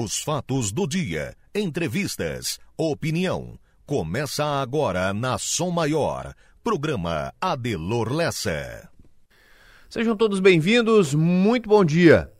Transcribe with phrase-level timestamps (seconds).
[0.00, 3.58] Os fatos do dia, entrevistas, opinião.
[3.84, 6.34] Começa agora na Som Maior.
[6.62, 8.88] Programa Adelor Lessa.
[9.90, 12.32] Sejam todos bem-vindos, muito bom dia.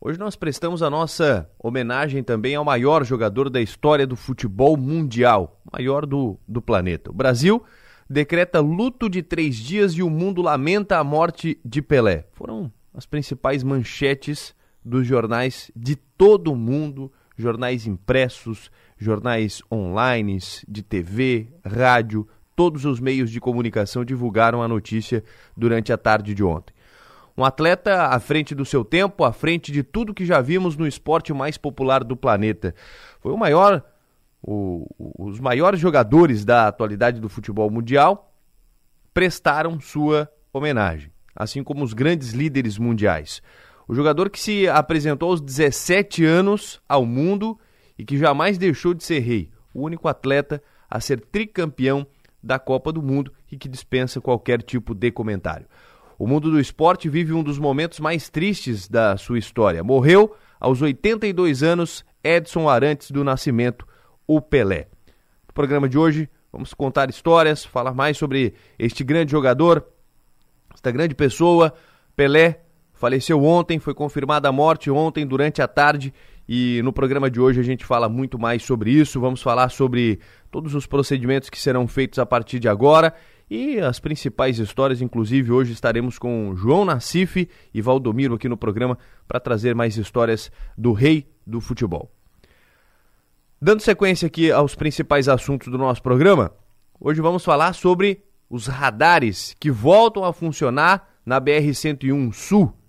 [0.00, 5.60] Hoje nós prestamos a nossa homenagem também ao maior jogador da história do futebol mundial,
[5.72, 7.10] maior do, do planeta.
[7.10, 7.64] O Brasil
[8.08, 12.28] decreta luto de três dias e o mundo lamenta a morte de Pelé.
[12.34, 14.54] Foram as principais manchetes
[14.84, 23.00] dos jornais de todo o mundo, jornais impressos, jornais online, de TV, rádio, todos os
[23.00, 25.24] meios de comunicação divulgaram a notícia
[25.56, 26.74] durante a tarde de ontem.
[27.36, 30.86] Um atleta à frente do seu tempo, à frente de tudo que já vimos no
[30.86, 32.74] esporte mais popular do planeta.
[33.20, 33.82] Foi o maior,
[34.40, 34.86] o,
[35.18, 38.32] os maiores jogadores da atualidade do futebol mundial
[39.12, 43.42] prestaram sua homenagem, assim como os grandes líderes mundiais.
[43.86, 47.58] O jogador que se apresentou aos 17 anos ao mundo
[47.98, 49.50] e que jamais deixou de ser rei.
[49.72, 52.06] O único atleta a ser tricampeão
[52.42, 55.66] da Copa do Mundo e que dispensa qualquer tipo de comentário.
[56.18, 59.82] O mundo do esporte vive um dos momentos mais tristes da sua história.
[59.82, 63.86] Morreu aos 82 anos Edson Arantes do Nascimento,
[64.26, 64.88] o Pelé.
[65.46, 69.86] No programa de hoje, vamos contar histórias, falar mais sobre este grande jogador,
[70.72, 71.74] esta grande pessoa,
[72.16, 72.63] Pelé,
[72.94, 76.14] faleceu ontem, foi confirmada a morte ontem durante a tarde
[76.48, 79.20] e no programa de hoje a gente fala muito mais sobre isso.
[79.20, 80.20] Vamos falar sobre
[80.50, 83.14] todos os procedimentos que serão feitos a partir de agora
[83.50, 85.00] e as principais histórias.
[85.00, 90.50] Inclusive, hoje estaremos com João Nassif e Valdomiro aqui no programa para trazer mais histórias
[90.76, 92.10] do rei do futebol.
[93.60, 96.52] Dando sequência aqui aos principais assuntos do nosso programa,
[97.00, 102.83] hoje vamos falar sobre os radares que voltam a funcionar na BR-101 Sul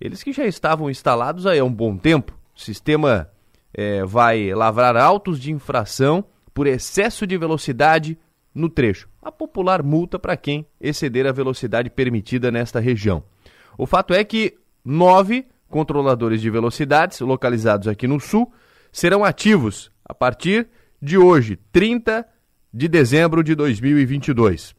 [0.00, 2.38] eles que já estavam instalados há um bom tempo.
[2.54, 3.28] O sistema
[3.72, 8.18] é, vai lavrar autos de infração por excesso de velocidade
[8.54, 9.08] no trecho.
[9.22, 13.22] A popular multa para quem exceder a velocidade permitida nesta região.
[13.76, 18.52] O fato é que nove controladores de velocidades localizados aqui no sul
[18.90, 20.68] serão ativos a partir
[21.00, 22.26] de hoje, 30
[22.72, 24.77] de dezembro de 2022.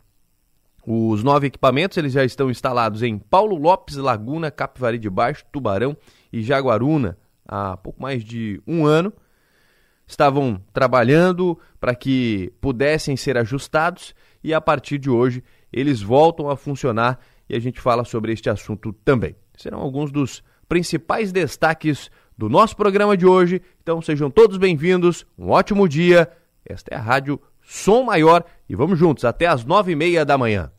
[0.92, 5.96] Os nove equipamentos eles já estão instalados em Paulo Lopes, Laguna, Capivari de Baixo, Tubarão
[6.34, 7.16] e Jaguaruna
[7.48, 9.14] há pouco mais de um ano.
[10.08, 16.58] Estavam trabalhando para que pudessem ser ajustados e a partir de hoje eles voltam a
[16.58, 19.36] funcionar e a gente fala sobre este assunto também.
[19.56, 23.62] Serão alguns dos principais destaques do nosso programa de hoje.
[23.84, 26.28] Então sejam todos bem-vindos, um ótimo dia.
[26.66, 30.36] Esta é a Rádio Som Maior e vamos juntos até às nove e meia da
[30.36, 30.72] manhã.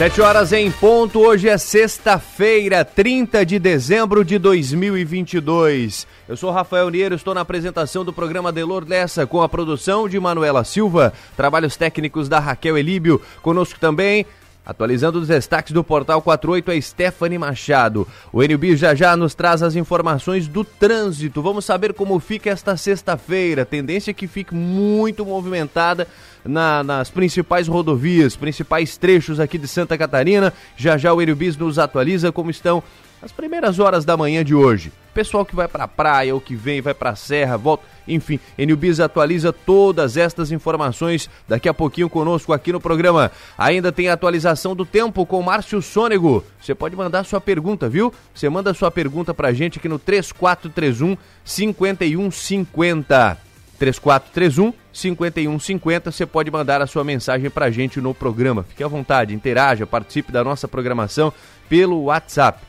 [0.00, 6.06] Sete horas em ponto, hoje é sexta-feira, 30 de dezembro de 2022.
[6.26, 10.18] Eu sou Rafael Niero, estou na apresentação do programa Delor Lessa com a produção de
[10.18, 13.20] Manuela Silva, trabalhos técnicos da Raquel Elíbio.
[13.42, 14.24] Conosco também
[14.64, 18.06] Atualizando os destaques do Portal 48 é Stephanie Machado.
[18.32, 21.42] O NB já já nos traz as informações do trânsito.
[21.42, 23.64] Vamos saber como fica esta sexta-feira.
[23.64, 26.06] Tendência que fique muito movimentada
[26.44, 30.52] na, nas principais rodovias, principais trechos aqui de Santa Catarina.
[30.76, 32.82] Já já o NB nos atualiza como estão
[33.22, 34.92] as primeiras horas da manhã de hoje.
[35.12, 37.84] Pessoal que vai para a praia ou que vem, vai para a serra, volta,
[38.14, 43.30] enfim, Enilbiz atualiza todas estas informações daqui a pouquinho conosco aqui no programa.
[43.56, 46.44] Ainda tem atualização do tempo com Márcio Sônego.
[46.60, 48.12] Você pode mandar sua pergunta, viu?
[48.34, 53.38] Você manda sua pergunta pra gente aqui no 3431 5150.
[53.78, 58.62] 3431 5150, você pode mandar a sua mensagem pra gente no programa.
[58.62, 61.32] Fique à vontade, interaja, participe da nossa programação
[61.68, 62.60] pelo WhatsApp.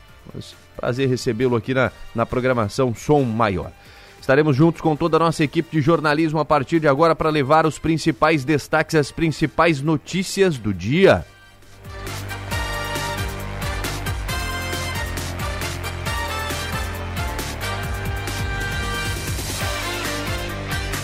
[0.74, 3.70] Prazer recebê-lo aqui na, na programação Som Maior.
[4.22, 7.66] Estaremos juntos com toda a nossa equipe de jornalismo a partir de agora para levar
[7.66, 11.26] os principais destaques, as principais notícias do dia.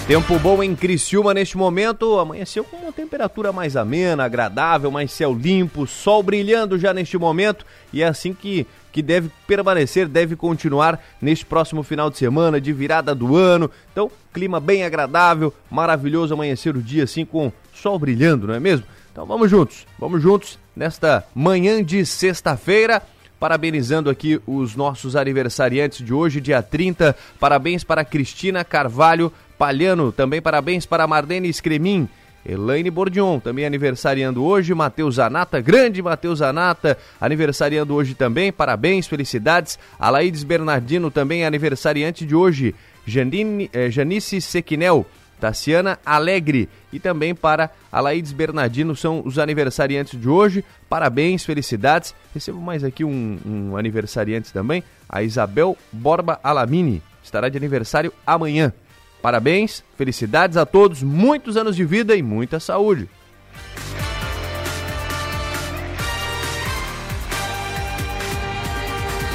[0.07, 5.35] Tempo bom em Criciúma neste momento, amanheceu com uma temperatura mais amena, agradável, mais céu
[5.35, 8.65] limpo, sol brilhando já neste momento e é assim que
[8.99, 13.71] que deve permanecer, deve continuar neste próximo final de semana, de virada do ano.
[13.93, 18.85] Então, clima bem agradável, maravilhoso amanhecer o dia assim com sol brilhando, não é mesmo?
[19.13, 23.01] Então vamos juntos, vamos juntos nesta manhã de sexta-feira.
[23.39, 27.15] Parabenizando aqui os nossos aniversariantes de hoje, dia 30.
[27.39, 30.11] Parabéns para Cristina Carvalho Palhano.
[30.11, 32.09] Também parabéns para Marlene Scremin.
[32.47, 39.79] Elaine Bordion, também aniversariando hoje, Matheus Zanata, grande Matheus Zanata, aniversariando hoje também, parabéns, felicidades.
[39.99, 42.75] Alaides Bernardino, também aniversariante de hoje.
[43.07, 45.07] Janine, eh, Janice Sequinel,
[45.41, 50.65] Tassiana Alegre e também para Alaides Bernardino são os aniversariantes de hoje.
[50.89, 52.15] Parabéns, felicidades.
[52.35, 57.03] Recebo mais aqui um, um aniversariante também, a Isabel Borba Alamini.
[57.23, 58.73] Estará de aniversário amanhã.
[59.21, 63.09] Parabéns, felicidades a todos, muitos anos de vida e muita saúde.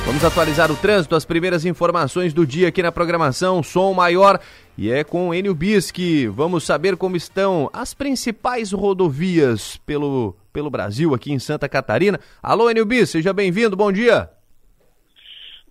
[0.06, 4.40] Vamos atualizar o trânsito, as primeiras informações do dia aqui na programação, som maior
[4.78, 6.28] e é com Enio Bisque.
[6.28, 12.20] Vamos saber como estão as principais rodovias pelo, pelo Brasil aqui em Santa Catarina.
[12.44, 14.30] Alô, Enio Bis, seja bem-vindo, bom dia.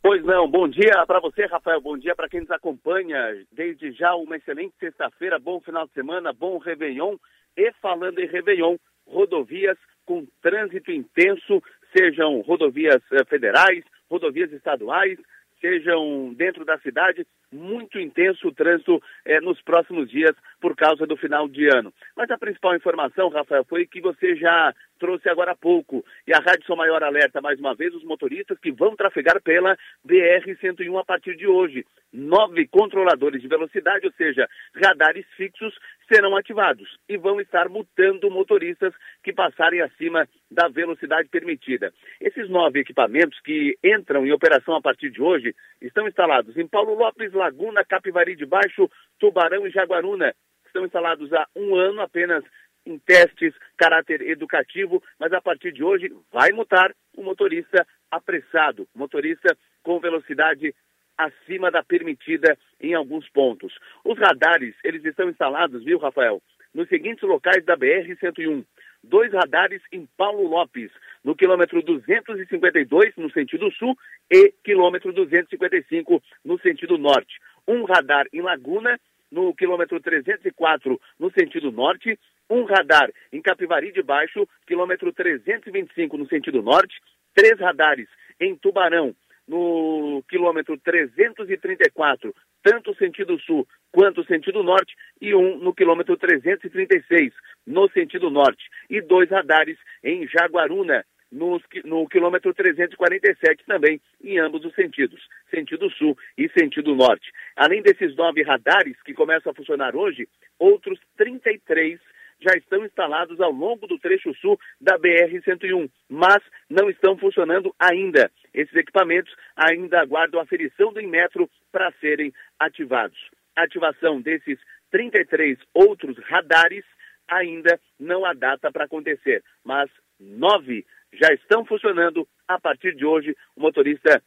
[0.02, 3.16] Pois não, bom dia para você, Rafael, bom dia para quem nos acompanha.
[3.52, 7.16] Desde já, uma excelente sexta-feira, bom final de semana, bom Réveillon.
[7.56, 8.76] E falando em Réveillon,
[9.06, 11.62] rodovias com trânsito intenso,
[11.96, 15.16] sejam rodovias eh, federais, rodovias estaduais,
[15.62, 21.16] sejam dentro da cidade, muito intenso o trânsito eh, nos próximos dias por causa do
[21.16, 21.94] final de ano.
[22.16, 26.04] Mas a principal informação, Rafael, foi que você já trouxe agora há pouco.
[26.26, 29.76] E a Rádio São Maior alerta mais uma vez os motoristas que vão trafegar pela
[30.06, 31.84] BR-101 a partir de hoje.
[32.12, 35.74] Nove controladores de velocidade, ou seja, radares fixos,
[36.06, 41.92] serão ativados e vão estar multando motoristas que passarem acima da velocidade permitida.
[42.20, 46.94] Esses nove equipamentos que entram em operação a partir de hoje estão instalados em Paulo
[46.94, 50.34] Lopes, Laguna, Capivari de Baixo, Tubarão e Jaguaruna.
[50.66, 52.44] Estão instalados há um ano apenas
[52.84, 59.56] em testes, caráter educativo, mas a partir de hoje vai mutar o motorista apressado, motorista
[59.82, 60.74] com velocidade
[61.16, 63.72] acima da permitida em alguns pontos.
[64.04, 66.42] Os radares, eles estão instalados, viu, Rafael,
[66.74, 68.64] nos seguintes locais da BR-101.
[69.04, 70.90] Dois radares em Paulo Lopes,
[71.24, 73.96] no quilômetro 252, no sentido sul,
[74.30, 77.38] e quilômetro 255, no sentido norte.
[77.66, 78.98] Um radar em Laguna,
[79.30, 82.18] no quilômetro 304, no sentido norte,
[82.48, 87.00] um radar em Capivari de Baixo, quilômetro 325 no sentido norte,
[87.34, 89.14] três radares em Tubarão,
[89.52, 97.34] no quilômetro 334, tanto sentido sul quanto sentido norte, e um no quilômetro 336,
[97.66, 104.64] no sentido norte, e dois radares em Jaguaruna, no, no quilômetro 347 também, em ambos
[104.64, 105.20] os sentidos,
[105.50, 107.30] sentido sul e sentido norte.
[107.54, 110.26] Além desses nove radares que começam a funcionar hoje,
[110.58, 112.00] outros 33
[112.40, 118.30] já estão instalados ao longo do trecho sul da BR-101, mas não estão funcionando ainda.
[118.54, 123.18] Esses equipamentos ainda aguardam a aferição do Inmetro para serem ativados.
[123.56, 124.58] A ativação desses
[124.90, 126.84] 33 outros radares
[127.28, 129.90] ainda não há data para acontecer, mas
[130.20, 132.26] nove já estão funcionando.
[132.46, 134.22] A partir de hoje, o motorista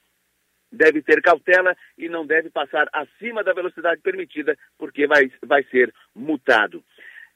[0.71, 5.93] deve ter cautela e não deve passar acima da velocidade permitida, porque vai, vai ser
[6.15, 6.83] multado.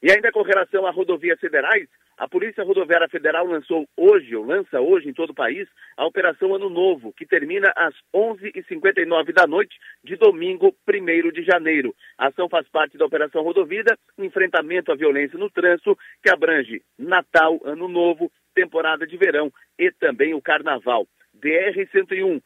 [0.01, 1.87] E ainda com relação a rodovias federais,
[2.19, 6.53] a Polícia Rodoviária Federal lançou hoje, ou lança hoje em todo o país, a Operação
[6.53, 11.95] Ano Novo, que termina às 11h59 da noite de domingo, 1 de janeiro.
[12.17, 17.57] A ação faz parte da Operação Rodovida, enfrentamento à violência no trânsito, que abrange Natal,
[17.63, 21.07] Ano Novo, temporada de verão e também o Carnaval.
[21.41, 22.41] BR-101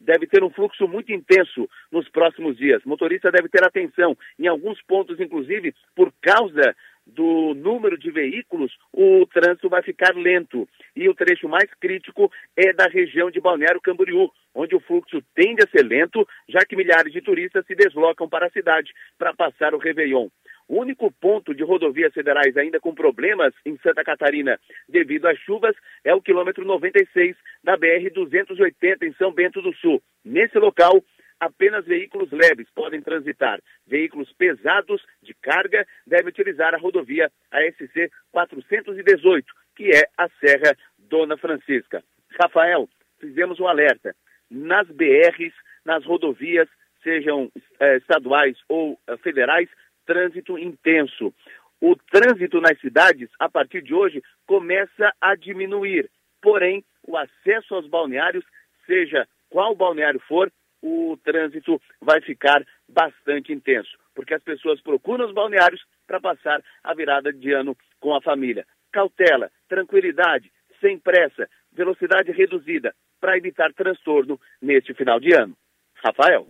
[0.00, 2.84] deve ter um fluxo muito intenso nos próximos dias.
[2.84, 4.16] Motorista deve ter atenção.
[4.38, 10.68] Em alguns pontos, inclusive, por causa do número de veículos, o trânsito vai ficar lento.
[10.96, 15.62] E o trecho mais crítico é da região de Balneário Camboriú, onde o fluxo tende
[15.62, 19.74] a ser lento, já que milhares de turistas se deslocam para a cidade para passar
[19.74, 20.28] o Réveillon.
[20.66, 24.58] O único ponto de rodovias federais ainda com problemas em Santa Catarina
[24.88, 30.02] devido às chuvas é o quilômetro 96 da BR-280 em São Bento do Sul.
[30.24, 31.04] Nesse local,
[31.40, 33.60] apenas veículos leves podem transitar.
[33.86, 41.36] Veículos pesados de carga devem utilizar a rodovia ASC 418, que é a Serra Dona
[41.36, 42.02] Francisca.
[42.40, 42.88] Rafael,
[43.20, 44.14] fizemos um alerta.
[44.50, 45.52] Nas BRs,
[45.84, 46.68] nas rodovias,
[47.02, 47.50] sejam
[47.80, 49.68] eh, estaduais ou eh, federais,
[50.06, 51.32] trânsito intenso.
[51.80, 56.10] O trânsito nas cidades, a partir de hoje, começa a diminuir.
[56.40, 58.44] Porém, o acesso aos balneários
[58.86, 60.50] seja qual balneário for,
[60.84, 66.94] o trânsito vai ficar bastante intenso, porque as pessoas procuram os balneários para passar a
[66.94, 68.66] virada de ano com a família.
[68.92, 75.56] Cautela, tranquilidade, sem pressa, velocidade reduzida, para evitar transtorno neste final de ano.
[76.04, 76.46] Rafael.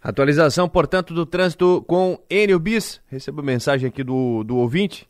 [0.00, 3.02] Atualização, portanto, do trânsito com Enio Bis.
[3.08, 5.08] Recebo mensagem aqui do, do ouvinte.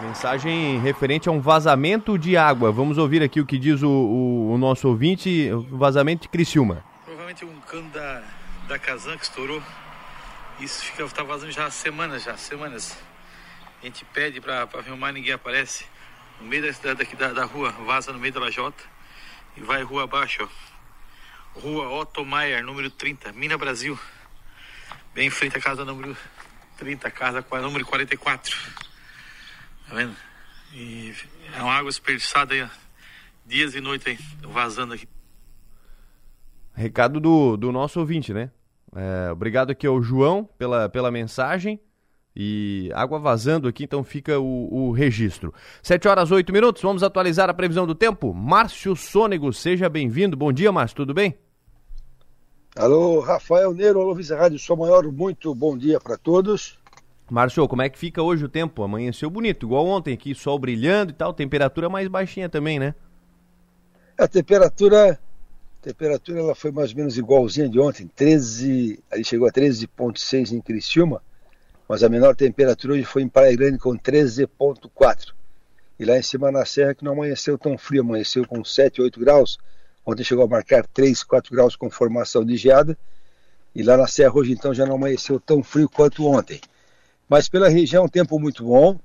[0.00, 2.72] Mensagem referente a um vazamento de água.
[2.72, 6.82] Vamos ouvir aqui o que diz o, o, o nosso ouvinte, o vazamento de Criciúma.
[7.04, 8.22] Provavelmente um cano da,
[8.66, 9.62] da Kazan que estourou.
[10.58, 12.96] Isso fica, tá vazando já há semanas, já, semanas.
[13.82, 15.84] A gente pede para filmar, ninguém aparece.
[16.40, 18.82] No meio da, daqui da, da rua, vaza no meio da lajota
[19.54, 21.60] e vai rua abaixo, ó.
[21.60, 23.98] Rua Otto Maier, número 30, Mina Brasil.
[25.12, 26.16] Bem em frente à casa número
[26.78, 28.89] 30, casa número 44.
[29.90, 30.14] Tá vendo?
[30.72, 31.12] E
[31.58, 32.64] é uma água desperdiçada aí,
[33.44, 35.08] dias e noites aí, vazando aqui.
[36.72, 38.52] Recado do, do nosso ouvinte, né?
[38.94, 41.80] É, obrigado aqui ao João pela, pela mensagem.
[42.36, 45.52] E água vazando aqui, então fica o, o registro.
[45.82, 48.32] 7 horas 8 minutos, vamos atualizar a previsão do tempo.
[48.32, 50.36] Márcio Sônego, seja bem-vindo.
[50.36, 51.36] Bom dia, Márcio, tudo bem?
[52.76, 56.79] Alô, Rafael Neiro, alô, Visa Rádio Sou Maior, muito bom dia para todos.
[57.30, 58.82] Márcio, como é que fica hoje o tempo?
[58.82, 62.92] Amanheceu bonito, igual ontem aqui, sol brilhando e tal, temperatura mais baixinha também, né?
[64.18, 69.46] A temperatura, a temperatura ela foi mais ou menos igualzinha de ontem, 13, ali chegou
[69.46, 71.22] a 13.6 em Criciúma,
[71.88, 75.32] mas a menor temperatura hoje foi em Praia Grande com 13.4.
[76.00, 79.20] E lá em cima na serra que não amanheceu tão frio, amanheceu com 7, 8
[79.20, 79.58] graus.
[80.04, 82.96] Ontem chegou a marcar 3, 4 graus com formação de geada.
[83.74, 86.60] E lá na serra hoje então já não amanheceu tão frio quanto ontem.
[87.30, 88.98] Mas pela região, tempo muito bom.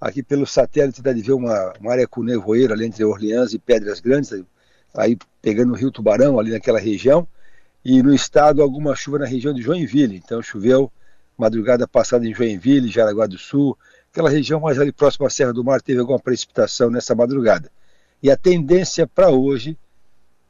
[0.00, 3.58] Aqui pelo satélite dá de ver uma, uma área com nevoeiro ali entre Orleans e
[3.58, 4.32] Pedras Grandes,
[4.94, 7.28] aí pegando o Rio Tubarão ali naquela região.
[7.84, 10.16] E no estado, alguma chuva na região de Joinville.
[10.16, 10.90] Então choveu
[11.36, 13.76] madrugada passada em Joinville, Jaraguá do Sul,
[14.10, 17.70] aquela região mais ali próxima à Serra do Mar, teve alguma precipitação nessa madrugada.
[18.22, 19.76] E a tendência para hoje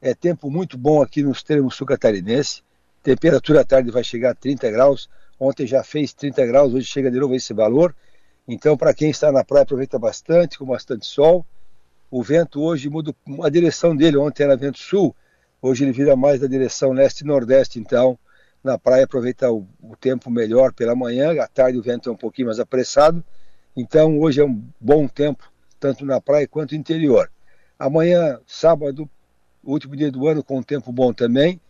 [0.01, 2.63] é tempo muito bom aqui no extremo sul catarinense.
[3.03, 5.09] Temperatura à tarde vai chegar a 30 graus.
[5.39, 7.95] Ontem já fez 30 graus, hoje chega de novo esse valor.
[8.49, 11.45] Então, para quem está na praia, aproveita bastante, com bastante sol.
[12.11, 14.17] O vento hoje muda a direção dele.
[14.17, 15.15] Ontem era vento sul,
[15.61, 17.79] hoje ele vira mais da direção leste-nordeste.
[17.79, 18.19] Então,
[18.63, 22.17] na praia aproveita o, o, tempo melhor pela manhã, à tarde o vento é um
[22.17, 23.23] pouquinho mais apressado.
[23.77, 27.31] Então, hoje é um bom tempo, tanto na praia quanto no interior.
[27.79, 29.09] Amanhã, sábado,
[29.63, 31.61] último dia do ano, com um tempo bom também,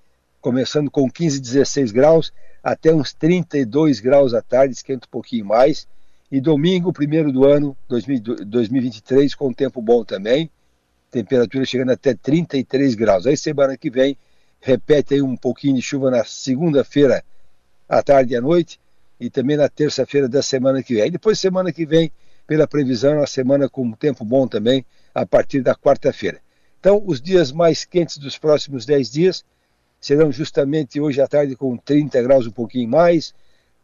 [0.47, 5.89] começando com 15, 16 graus até uns 32 graus à tarde, esquenta um pouquinho mais.
[6.31, 10.49] E domingo, primeiro do ano, 2023, com tempo bom também,
[11.11, 13.27] temperatura chegando até 33 graus.
[13.27, 14.17] Aí semana que vem,
[14.61, 17.25] repete aí um pouquinho de chuva na segunda-feira
[17.89, 18.79] à tarde e à noite,
[19.19, 21.03] e também na terça-feira da semana que vem.
[21.03, 22.13] Aí depois, semana que vem,
[22.47, 26.41] pela previsão, uma semana com tempo bom também, a partir da quarta-feira.
[26.79, 29.45] Então, os dias mais quentes dos próximos 10 dias
[30.01, 33.35] serão justamente hoje à tarde com 30 graus um pouquinho mais,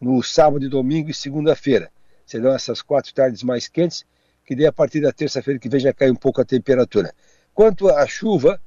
[0.00, 1.90] no sábado, domingo e segunda-feira.
[2.26, 4.04] Serão essas quatro tardes mais quentes,
[4.45, 7.12] que daí a partir da terça-feira que vem já cai um pouco a temperatura.
[7.54, 8.61] Quanto à chuva,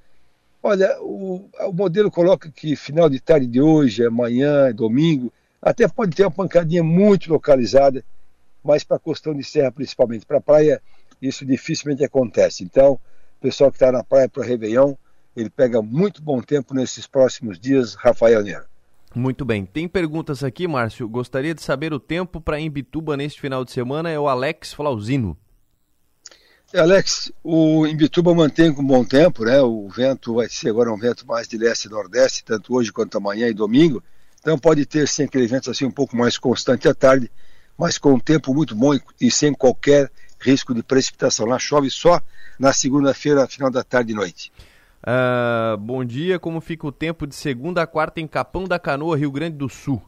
[0.62, 6.16] olha, o, o modelo coloca que final de tarde de hoje, amanhã, domingo, até pode
[6.16, 8.04] ter uma pancadinha muito localizada,
[8.64, 10.82] mas para a costão de serra principalmente, para a praia
[11.22, 12.64] isso dificilmente acontece.
[12.64, 13.00] Então,
[13.42, 14.96] pessoal que está na praia para o Réveillon,
[15.36, 18.66] ele pega muito bom tempo nesses próximos dias, Rafael Neiro.
[19.14, 19.66] Muito bem.
[19.66, 21.08] Tem perguntas aqui, Márcio.
[21.08, 24.10] Gostaria de saber o tempo para Imbituba neste final de semana.
[24.10, 25.38] É o Alex Flauzino.
[26.74, 29.62] É, Alex, o Imbituba mantém com bom tempo, né?
[29.62, 33.18] O vento vai ser agora um vento mais de leste e nordeste, tanto hoje quanto
[33.18, 34.04] amanhã e domingo.
[34.42, 37.32] Então pode ter sim aquele vento assim um pouco mais constante à tarde,
[37.78, 41.46] mas com um tempo muito bom e sem qualquer risco de precipitação.
[41.46, 42.22] Lá chove só
[42.60, 44.52] na segunda-feira, final da tarde e noite.
[45.06, 49.16] Uh, bom dia, como fica o tempo de segunda a quarta em Capão da Canoa,
[49.16, 50.02] Rio Grande do Sul?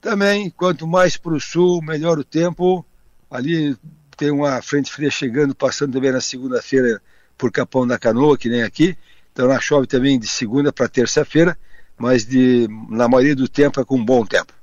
[0.00, 2.82] Também, quanto mais para o sul, melhor o tempo.
[3.30, 3.76] Ali
[4.16, 7.02] tem uma frente fria chegando, passando também na segunda-feira
[7.36, 8.96] por Capão da Canoa, que nem aqui.
[9.32, 11.58] Então lá chove também de segunda para terça-feira,
[11.98, 14.54] mas de, na maioria do tempo é com bom tempo.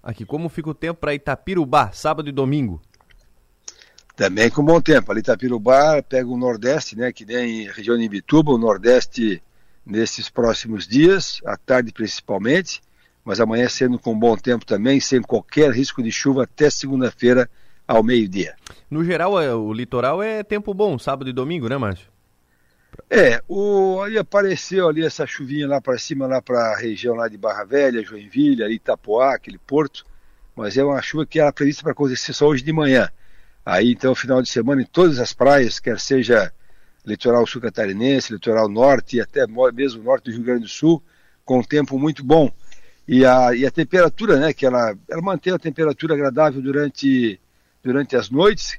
[0.00, 2.80] Aqui, como fica o tempo para Itapirubá, sábado e domingo?
[4.18, 5.12] Também com bom tempo.
[5.12, 9.40] Ali Itapirubá pega o Nordeste, né, que nem região de Ibituba, o Nordeste
[9.86, 12.82] nesses próximos dias, à tarde principalmente,
[13.24, 17.48] mas amanhã sendo com bom tempo também, sem qualquer risco de chuva até segunda-feira,
[17.86, 18.56] ao meio-dia.
[18.90, 22.08] No geral, é, o litoral é tempo bom, sábado e domingo, né, Márcio?
[23.08, 27.28] É, o, aí apareceu ali essa chuvinha lá para cima, lá para a região lá
[27.28, 30.04] de Barra Velha, Joinville, ali Itapoá, aquele porto,
[30.56, 33.08] mas é uma chuva que era prevista para acontecer só hoje de manhã.
[33.68, 36.50] Aí então, final de semana, em todas as praias, quer seja
[37.04, 41.02] litoral sul catarinense, litoral norte e até mesmo norte do Rio Grande do Sul,
[41.44, 42.50] com um tempo muito bom.
[43.06, 47.38] E a, e a temperatura, né, que ela, ela mantém a temperatura agradável durante,
[47.84, 48.78] durante as noites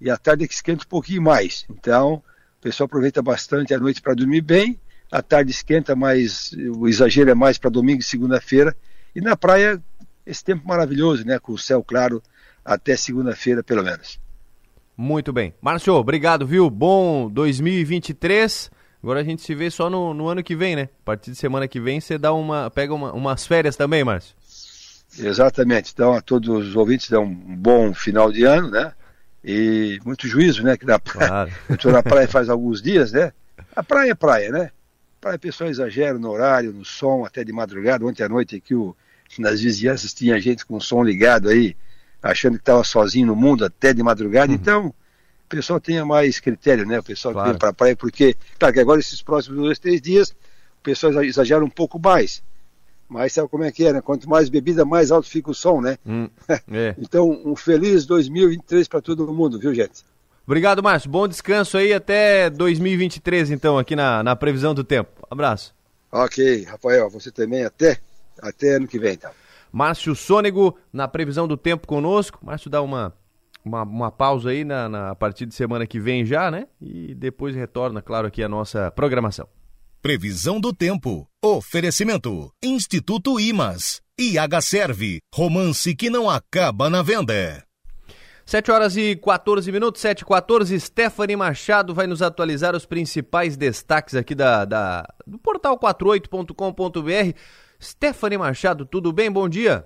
[0.00, 1.64] e à tarde é que esquenta um pouquinho mais.
[1.70, 4.80] Então, o pessoal aproveita bastante a noite para dormir bem,
[5.12, 8.76] à tarde esquenta, mas o exagero é mais para domingo e segunda-feira.
[9.14, 9.80] E na praia,
[10.26, 12.20] esse tempo maravilhoso, né, com o céu claro
[12.64, 14.23] até segunda-feira, pelo menos.
[14.96, 15.52] Muito bem.
[15.60, 16.70] Márcio, obrigado, viu?
[16.70, 18.70] Bom 2023.
[19.02, 20.88] Agora a gente se vê só no, no ano que vem, né?
[21.02, 24.34] A partir de semana que vem você dá uma, pega uma, umas férias também, Márcio.
[25.18, 25.92] Exatamente.
[25.92, 28.92] Então a todos os ouvintes dão um bom final de ano, né?
[29.44, 30.76] E muito juízo, né?
[30.76, 31.52] Que na praia, claro.
[31.68, 33.32] eu estou na praia faz alguns dias, né?
[33.74, 34.70] A praia é praia, né?
[35.18, 38.06] A praia a pessoa exagera no horário, no som, até de madrugada.
[38.06, 38.96] Ontem à noite aqui o,
[39.38, 41.76] nas vizinhanças tinha gente com o som ligado aí,
[42.24, 44.50] achando que estava sozinho no mundo até de madrugada.
[44.50, 44.54] Uhum.
[44.54, 46.98] Então, o pessoal tenha mais critério, né?
[46.98, 47.46] O pessoal claro.
[47.46, 50.82] que vem para a praia, porque, claro que agora esses próximos dois, três dias, o
[50.82, 52.42] pessoal exagera um pouco mais.
[53.06, 54.00] Mas sabe como é que é, né?
[54.00, 55.98] Quanto mais bebida, mais alto fica o som, né?
[56.06, 56.28] Hum,
[56.72, 56.94] é.
[56.98, 60.02] então, um feliz 2023 para todo mundo, viu, gente?
[60.46, 61.10] Obrigado, Márcio.
[61.10, 65.10] Bom descanso aí até 2023, então, aqui na, na previsão do tempo.
[65.30, 65.74] Abraço.
[66.10, 67.98] Ok, Rafael, você também até,
[68.40, 69.30] até ano que vem, então.
[69.74, 72.38] Márcio Sônego, na previsão do tempo conosco.
[72.40, 73.12] Márcio dá uma,
[73.64, 76.68] uma, uma pausa aí na, na a partir de semana que vem já, né?
[76.80, 79.48] E depois retorna, claro, aqui a nossa programação.
[80.00, 81.28] Previsão do tempo.
[81.44, 82.52] Oferecimento.
[82.62, 84.00] Instituto Imas.
[84.16, 85.18] IH Serve.
[85.34, 87.64] Romance que não acaba na venda.
[88.46, 90.78] 7 horas e 14 minutos, 7 e 14.
[90.78, 97.36] Stephanie Machado vai nos atualizar os principais destaques aqui da, da do portal 48.com.br.
[97.84, 99.30] Stephanie Machado, tudo bem?
[99.30, 99.84] Bom dia.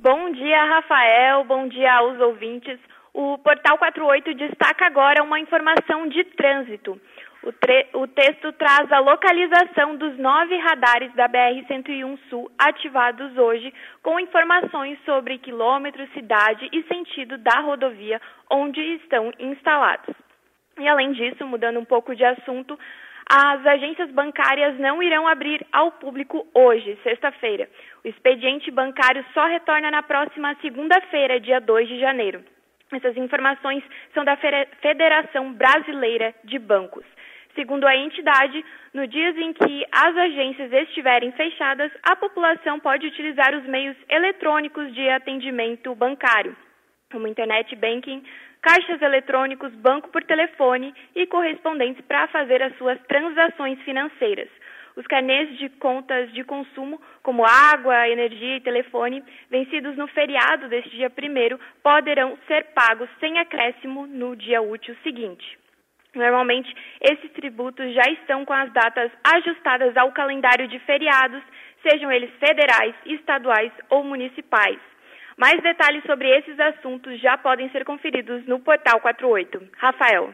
[0.00, 1.44] Bom dia, Rafael.
[1.44, 2.78] Bom dia aos ouvintes.
[3.12, 6.98] O Portal 48 destaca agora uma informação de trânsito.
[7.42, 14.18] O, o, texto traz a localização dos nove radares da BR-101 Sul ativados hoje, com
[14.18, 20.14] informações sobre quilômetro, cidade e sentido da rodovia onde estão instalados.
[20.78, 22.78] E além disso, mudando um pouco de assunto,
[23.34, 27.66] as agências bancárias não irão abrir ao público hoje, sexta-feira.
[28.04, 32.44] O expediente bancário só retorna na próxima segunda-feira, dia 2 de janeiro.
[32.92, 34.36] Essas informações são da
[34.82, 37.06] Federação Brasileira de Bancos.
[37.54, 43.54] Segundo a entidade, no dias em que as agências estiverem fechadas, a população pode utilizar
[43.54, 46.54] os meios eletrônicos de atendimento bancário,
[47.10, 48.22] como internet banking,
[48.62, 54.48] caixas eletrônicos, banco por telefone e correspondentes para fazer as suas transações financeiras.
[54.94, 60.90] Os carnês de contas de consumo, como água, energia e telefone, vencidos no feriado deste
[60.90, 65.58] dia 1 poderão ser pagos sem acréscimo no dia útil seguinte.
[66.14, 71.42] Normalmente, esses tributos já estão com as datas ajustadas ao calendário de feriados,
[71.88, 74.91] sejam eles federais, estaduais ou municipais.
[75.42, 79.60] Mais detalhes sobre esses assuntos já podem ser conferidos no Portal 48.
[79.76, 80.32] Rafael.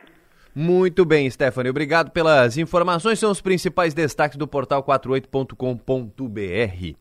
[0.55, 1.71] Muito bem, Stephanie.
[1.71, 3.19] Obrigado pelas informações.
[3.19, 6.97] São os principais destaques do portal 48.com.br.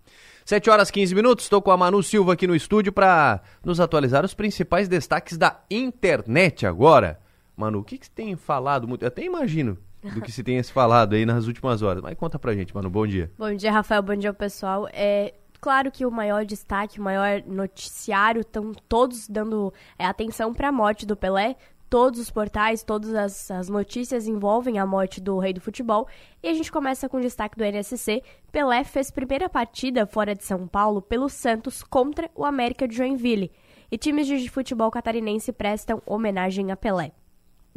[0.46, 1.44] 7 horas 15 minutos.
[1.44, 5.60] Estou com a Manu Silva aqui no estúdio para nos atualizar os principais destaques da
[5.70, 7.20] internet agora.
[7.58, 9.04] Manu, o que, que você tem falado muito?
[9.04, 9.78] Eu até imagino
[10.14, 12.02] do que se tenha se falado aí nas últimas horas.
[12.02, 12.90] Mas conta pra gente, Manu.
[12.90, 13.30] Bom dia.
[13.38, 14.02] Bom dia, Rafael.
[14.02, 14.88] Bom dia, pessoal.
[14.94, 20.70] É, claro que o maior destaque, o maior noticiário, estão todos dando é, atenção para
[20.70, 21.56] a morte do Pelé.
[21.90, 26.06] Todos os portais, todas as, as, notícias envolvem a morte do rei do futebol.
[26.44, 28.22] E a gente começa com o destaque do NSC.
[28.52, 33.52] Pelé fez primeira partida fora de São Paulo pelo Santos contra o América de Joinville.
[33.90, 37.14] E times de futebol catarinense prestam homenagem a Pelé.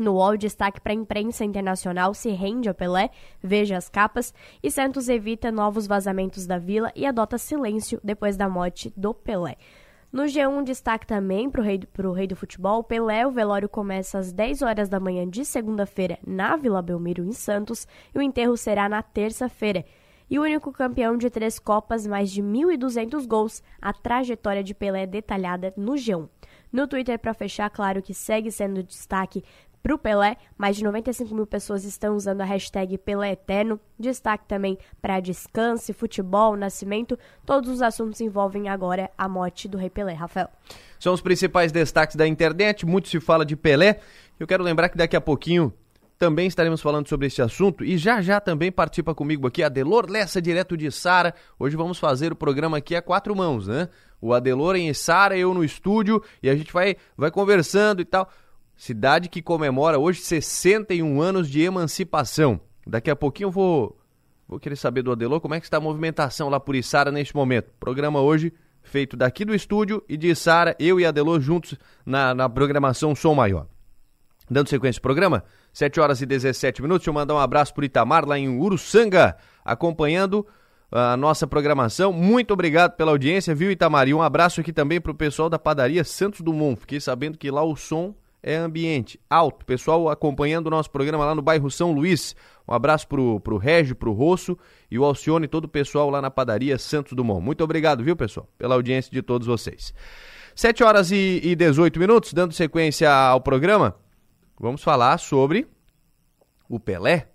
[0.00, 3.10] No UOL, destaque para a imprensa internacional se rende a Pelé,
[3.42, 4.32] veja as capas,
[4.62, 9.58] e Santos evita novos vazamentos da vila e adota silêncio depois da morte do Pelé.
[10.10, 11.78] No G1, destaque também para o rei,
[12.16, 16.56] rei do futebol, Pelé, o velório começa às 10 horas da manhã de segunda-feira na
[16.56, 19.84] Vila Belmiro, em Santos, e o enterro será na terça-feira.
[20.30, 25.04] E o único campeão de três Copas, mais de 1.200 gols, a trajetória de Pelé
[25.04, 26.26] detalhada no G1.
[26.72, 29.42] No Twitter, para fechar, claro que segue sendo destaque
[29.82, 30.36] para o Pelé.
[30.56, 33.80] Mais de 95 mil pessoas estão usando a hashtag Pelé Eterno.
[33.98, 37.18] Destaque também para descanso, futebol, nascimento.
[37.44, 40.14] Todos os assuntos envolvem agora a morte do Rei Pelé.
[40.14, 40.48] Rafael.
[40.98, 42.84] São os principais destaques da internet.
[42.84, 44.00] Muito se fala de Pelé.
[44.38, 45.72] Eu quero lembrar que daqui a pouquinho
[46.20, 50.40] também estaremos falando sobre esse assunto e já já também participa comigo aqui Adelor Lessa,
[50.40, 51.34] direto de Sara.
[51.58, 53.88] Hoje vamos fazer o programa aqui a quatro mãos, né?
[54.20, 58.30] O Adelor em Sara, eu no estúdio e a gente vai, vai conversando e tal.
[58.80, 62.58] Cidade que comemora hoje 61 anos de emancipação.
[62.86, 64.00] Daqui a pouquinho eu vou,
[64.48, 67.36] vou querer saber do Adelor como é que está a movimentação lá por Içara neste
[67.36, 67.70] momento.
[67.78, 71.74] Programa hoje feito daqui do estúdio e de Içara, eu e Adelor juntos
[72.06, 73.66] na, na programação Som Maior.
[74.50, 77.06] Dando sequência ao programa, 7 horas e 17 minutos.
[77.06, 80.46] Eu mandar um abraço para Itamar, lá em Uruçanga, acompanhando
[80.90, 82.14] a nossa programação.
[82.14, 84.08] Muito obrigado pela audiência, viu, Itamar?
[84.08, 86.80] E um abraço aqui também para o pessoal da padaria Santos Dumont.
[86.80, 89.64] Fiquei sabendo que lá o som é ambiente alto.
[89.64, 92.34] Pessoal acompanhando o nosso programa lá no bairro São Luís.
[92.66, 94.56] Um abraço pro, pro Régio, pro Rosso
[94.90, 97.44] e o Alcione e todo o pessoal lá na padaria Santos Dumont.
[97.44, 99.92] Muito obrigado, viu, pessoal, pela audiência de todos vocês.
[100.54, 103.94] 7 horas e, e 18 minutos, dando sequência ao programa.
[104.58, 105.66] Vamos falar sobre
[106.68, 107.28] o Pelé.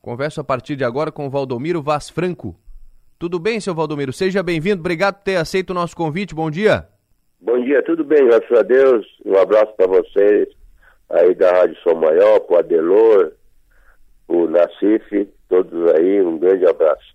[0.00, 2.56] Converso a partir de agora com o Valdomiro Vaz Franco.
[3.18, 4.12] Tudo bem, seu Valdomiro?
[4.12, 4.80] Seja bem-vindo.
[4.80, 6.34] Obrigado por ter aceito o nosso convite.
[6.34, 6.93] Bom dia.
[7.44, 9.06] Bom dia, tudo bem, graças a Deus.
[9.22, 10.48] Um abraço para vocês
[11.10, 13.32] aí da Rádio Som Maior, para o Adelor,
[14.26, 16.22] o Nacife, todos aí.
[16.22, 17.14] Um grande abraço.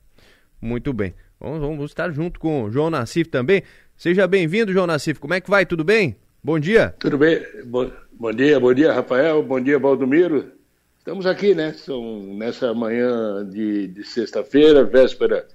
[0.61, 1.15] Muito bem.
[1.39, 3.63] Vamos, vamos estar junto com o João Nassif também.
[3.97, 5.19] Seja bem-vindo, João Nassif.
[5.19, 5.65] Como é que vai?
[5.65, 6.15] Tudo bem?
[6.43, 6.93] Bom dia.
[6.99, 7.43] Tudo bem.
[7.65, 9.41] Bom, bom dia, bom dia, Rafael.
[9.41, 10.51] Bom dia, Valdomiro.
[10.99, 11.73] Estamos aqui, né?
[11.73, 15.47] São nessa manhã de, de sexta-feira, véspera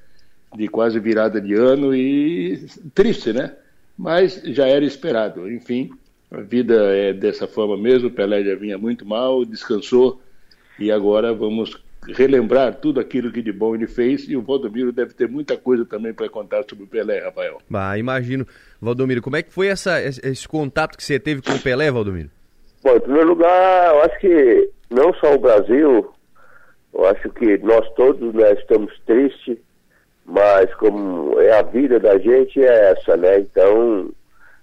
[0.56, 3.54] de quase virada de ano e triste, né?
[3.96, 5.50] Mas já era esperado.
[5.50, 5.90] Enfim,
[6.30, 8.10] a vida é dessa forma mesmo.
[8.10, 10.20] Pelé já vinha muito mal, descansou
[10.78, 15.14] e agora vamos relembrar tudo aquilo que de bom ele fez e o Valdomiro deve
[15.14, 17.58] ter muita coisa também para contar sobre o Pelé, Rafael.
[17.72, 18.46] Ah, imagino.
[18.80, 22.30] Valdomiro, como é que foi essa, esse contato que você teve com o Pelé, Valdomiro?
[22.82, 26.12] Bom, em primeiro lugar, eu acho que não só o Brasil,
[26.92, 29.56] eu acho que nós todos né, estamos tristes,
[30.24, 33.40] mas como é a vida da gente é essa, né?
[33.40, 34.10] Então,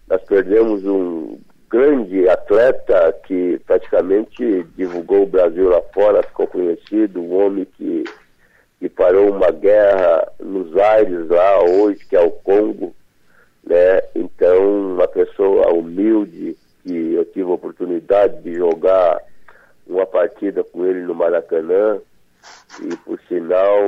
[0.08, 1.38] nós perdemos um
[1.70, 8.04] grande atleta que praticamente divulgou o Brasil lá fora, ficou conhecido, um homem que,
[8.80, 12.94] que parou uma guerra nos aires lá hoje, que é o Congo,
[13.64, 14.02] né?
[14.16, 19.22] Então, uma pessoa humilde, que eu tive a oportunidade de jogar
[19.88, 22.00] uma partida com ele no Maracanã,
[22.82, 23.88] e por sinal,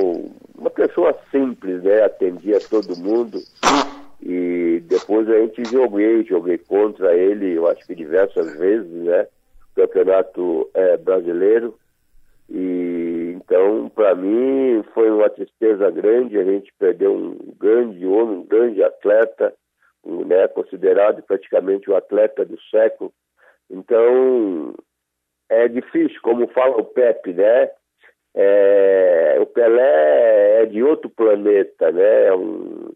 [0.57, 2.03] uma pessoa simples, né?
[2.03, 3.39] Atendia todo mundo
[4.21, 9.27] e depois a gente joguei, joguei contra ele, eu acho que diversas vezes, né?
[9.75, 11.77] Campeonato é, brasileiro.
[12.49, 16.39] E então, para mim, foi uma tristeza grande.
[16.39, 19.53] A gente perdeu um grande homem, um grande atleta,
[20.03, 23.11] um, né, considerado praticamente o atleta do século.
[23.69, 24.73] Então,
[25.49, 27.69] é difícil, como fala o Pepe, né?
[28.35, 32.25] É, o Pelé é de outro planeta, né?
[32.27, 32.91] É um,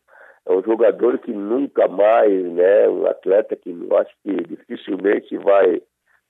[0.48, 5.82] é um jogador que nunca mais, né, um atleta que eu acho que dificilmente vai,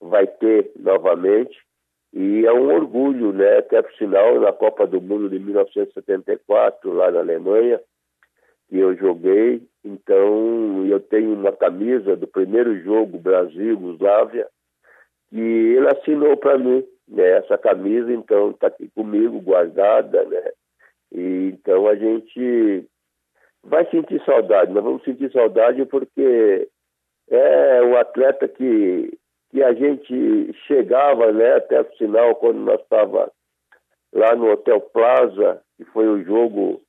[0.01, 1.55] vai ter novamente.
[2.13, 7.11] E é um orgulho, né, até por sinal, na Copa do Mundo de 1974, lá
[7.11, 7.79] na Alemanha,
[8.67, 9.61] que eu joguei.
[9.85, 14.47] Então, eu tenho uma camisa do primeiro jogo Brasil-Yugoslávia,
[15.29, 20.51] que ele assinou para mim, né, essa camisa, então está aqui comigo, guardada, né.
[21.11, 22.85] E, então a gente
[23.63, 26.67] vai sentir saudade, nós vamos sentir saudade porque
[27.29, 29.17] é um atleta que,
[29.51, 33.31] que a gente chegava, né, até o final, quando nós estava
[34.13, 36.81] lá no Hotel Plaza, que foi o jogo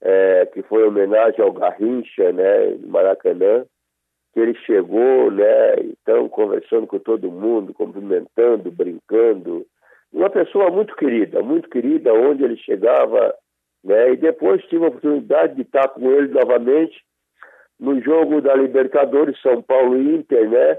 [0.00, 3.64] é, que foi homenagem ao Garrincha, né, Maracanã,
[4.40, 9.66] ele chegou, né, então conversando com todo mundo, cumprimentando, brincando,
[10.12, 13.34] uma pessoa muito querida, muito querida, onde ele chegava,
[13.84, 14.12] né?
[14.12, 17.02] E depois tive a oportunidade de estar com ele novamente
[17.78, 20.78] no jogo da Libertadores São Paulo Inter, né?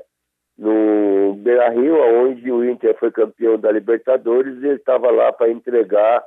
[0.58, 5.50] No Beira Rio, onde o Inter foi campeão da Libertadores, e ele estava lá para
[5.50, 6.24] entregar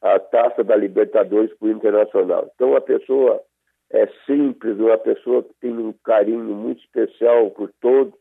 [0.00, 2.48] a taça da Libertadores para o Internacional.
[2.54, 3.40] Então, uma pessoa
[3.94, 8.14] é simples, uma pessoa que tem um carinho muito especial por todos,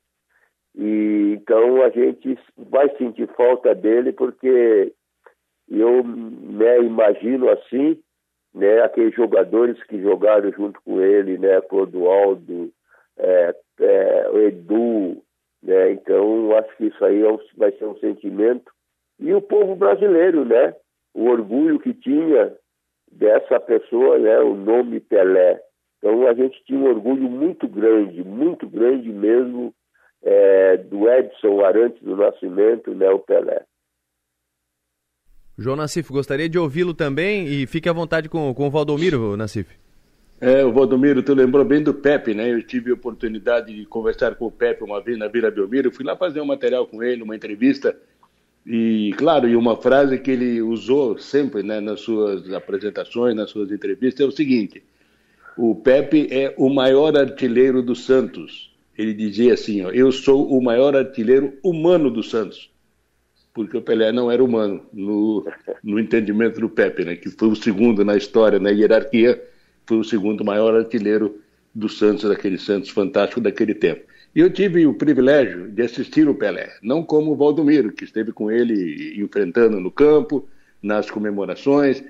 [0.76, 4.94] e então a gente vai sentir falta dele porque
[5.70, 8.00] eu né, imagino assim,
[8.54, 12.72] né, aqueles jogadores que jogaram junto com ele, né, Clodoaldo,
[13.18, 15.24] é, é, Edu,
[15.62, 15.92] Né?
[15.94, 18.72] Então, acho que isso aí é vai ser um sentimento.
[19.20, 20.76] E o povo brasileiro, né?
[21.14, 22.54] O orgulho que tinha
[23.18, 24.40] dessa pessoa, né?
[24.40, 25.60] O nome Pelé.
[25.98, 29.74] Então, a gente tinha um orgulho muito grande, muito grande mesmo,
[30.22, 33.10] é, do Edson Arantes do Nascimento, né?
[33.10, 33.64] O Pelé.
[35.58, 39.68] João Nassif, gostaria de ouvi-lo também e fique à vontade com, com o Valdomiro, Nassif.
[40.42, 42.52] É, o Valdomiro, tu lembrou bem do Pepe, né?
[42.52, 46.04] Eu tive a oportunidade de conversar com o Pepe uma vez na Vila Belmiro, fui
[46.04, 47.96] lá fazer um material com ele, uma entrevista,
[48.66, 53.72] e claro, e uma frase que ele usou sempre, né, nas suas apresentações, nas suas
[53.72, 54.84] entrevistas, é o seguinte,
[55.58, 58.72] o Pepe é o maior artilheiro do Santos.
[58.98, 62.74] Ele dizia assim, ó, eu sou o maior artilheiro humano do Santos
[63.54, 65.46] porque o Pelé não era humano, no,
[65.84, 69.42] no entendimento do Pepe, né, que foi o segundo na história, na hierarquia,
[69.86, 71.40] foi o segundo maior artilheiro
[71.74, 74.06] do Santos, daquele Santos fantástico daquele tempo.
[74.36, 78.32] E eu tive o privilégio de assistir o Pelé, não como o Valdomiro, que esteve
[78.32, 80.48] com ele enfrentando no campo,
[80.82, 82.04] nas comemorações,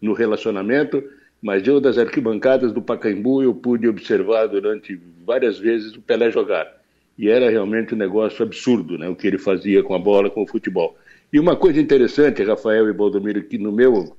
[0.00, 1.02] no relacionamento,
[1.40, 6.82] mas eu das arquibancadas do Pacaembu eu pude observar durante várias vezes o Pelé jogar
[7.16, 10.42] e era realmente um negócio absurdo, né, o que ele fazia com a bola, com
[10.42, 10.96] o futebol.
[11.32, 14.16] E uma coisa interessante, Rafael e Baldomiro, que no meu,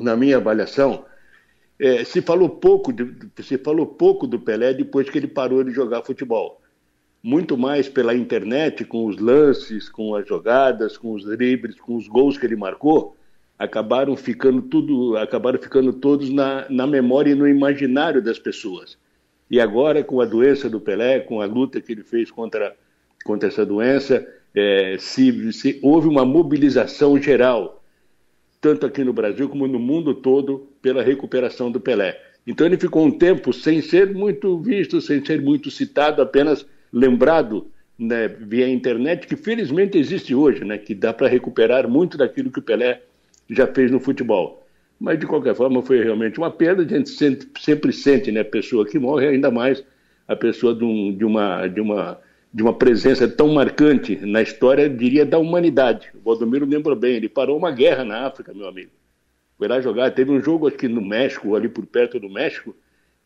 [0.00, 1.04] na minha avaliação,
[1.78, 3.06] é, se falou pouco de,
[3.42, 6.61] se falou pouco do Pelé depois que ele parou de jogar futebol.
[7.22, 12.08] Muito mais pela internet, com os lances, com as jogadas, com os dribles, com os
[12.08, 13.16] gols que ele marcou,
[13.56, 18.98] acabaram ficando tudo, acabaram ficando todos na, na memória e no imaginário das pessoas.
[19.48, 22.74] E agora, com a doença do Pelé, com a luta que ele fez contra,
[23.24, 27.84] contra essa doença, é, se, se houve uma mobilização geral,
[28.60, 32.20] tanto aqui no Brasil como no mundo todo, pela recuperação do Pelé.
[32.46, 37.70] Então ele ficou um tempo sem ser muito visto, sem ser muito citado, apenas lembrado
[37.98, 42.58] né, via internet, que felizmente existe hoje, né, que dá para recuperar muito daquilo que
[42.58, 43.00] o Pelé
[43.48, 44.66] já fez no futebol.
[44.98, 46.82] Mas, de qualquer forma, foi realmente uma perda.
[46.82, 49.82] A gente sempre, sempre sente né, a pessoa que morre, ainda mais
[50.28, 52.20] a pessoa de, um, de, uma, de, uma,
[52.54, 56.08] de uma presença tão marcante na história, diria, da humanidade.
[56.14, 58.92] O Valdomiro lembra bem, ele parou uma guerra na África, meu amigo.
[59.58, 60.10] Foi lá jogar.
[60.12, 62.74] Teve um jogo aqui no México, ali por perto do México,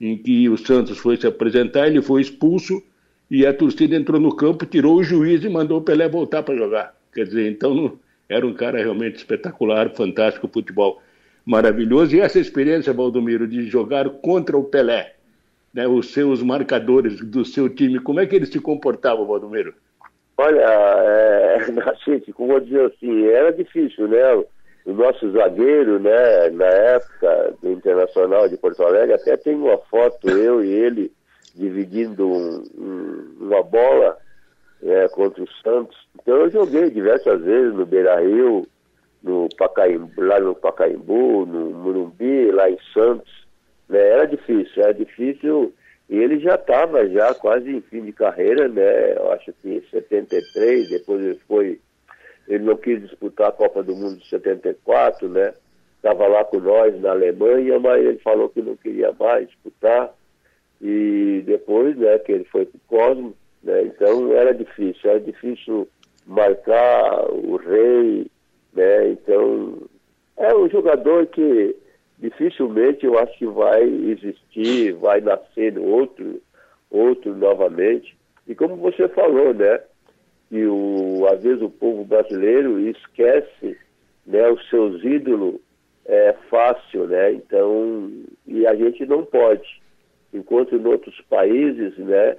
[0.00, 2.82] em que o Santos foi se apresentar, ele foi expulso
[3.30, 6.56] e a torcida entrou no campo, tirou o juiz e mandou o Pelé voltar para
[6.56, 6.94] jogar.
[7.12, 11.00] Quer dizer, então era um cara realmente espetacular, fantástico futebol
[11.44, 12.14] maravilhoso.
[12.14, 15.14] E essa experiência, Valdomiro, de jogar contra o Pelé,
[15.72, 19.74] né, os seus marcadores do seu time, como é que eles se comportavam, Valdomiro?
[20.38, 21.58] Olha, é,
[22.04, 24.34] gente, como eu dizer assim, era difícil, né?
[24.84, 30.28] O nosso zagueiro, né, na época do Internacional de Porto Alegre, até tem uma foto,
[30.28, 31.12] eu e ele,
[31.56, 34.16] dividindo um, um, uma bola
[34.82, 35.96] é, contra o Santos.
[36.20, 38.66] Então eu joguei diversas vezes no Beira Rio,
[39.22, 43.46] no Pacaembu, lá no Pacaembu, no Murumbi, lá em Santos.
[43.88, 43.98] Né?
[43.98, 45.72] Era difícil, era difícil.
[46.08, 49.16] E ele já estava já quase em fim de carreira, né?
[49.16, 51.80] Eu acho que em 73, depois ele foi.
[52.46, 55.52] Ele não quis disputar a Copa do Mundo de 74, né?
[55.96, 60.14] Estava lá com nós na Alemanha, mas ele falou que não queria mais disputar.
[60.80, 63.82] E depois, né, que ele foi para o Cosmo, né?
[63.82, 65.88] Então era difícil, era difícil
[66.26, 68.26] marcar o rei,
[68.72, 69.10] né?
[69.10, 69.78] Então,
[70.36, 71.74] é um jogador que
[72.18, 76.40] dificilmente eu acho que vai existir, vai nascer outro,
[76.90, 78.16] outro novamente.
[78.46, 79.80] E como você falou, né?
[80.48, 83.76] Que o, às vezes o povo brasileiro esquece
[84.26, 85.60] né, os seus ídolos
[86.04, 87.32] é fácil, né?
[87.32, 88.10] Então,
[88.46, 89.80] e a gente não pode.
[90.36, 92.36] Enquanto em outros países, né,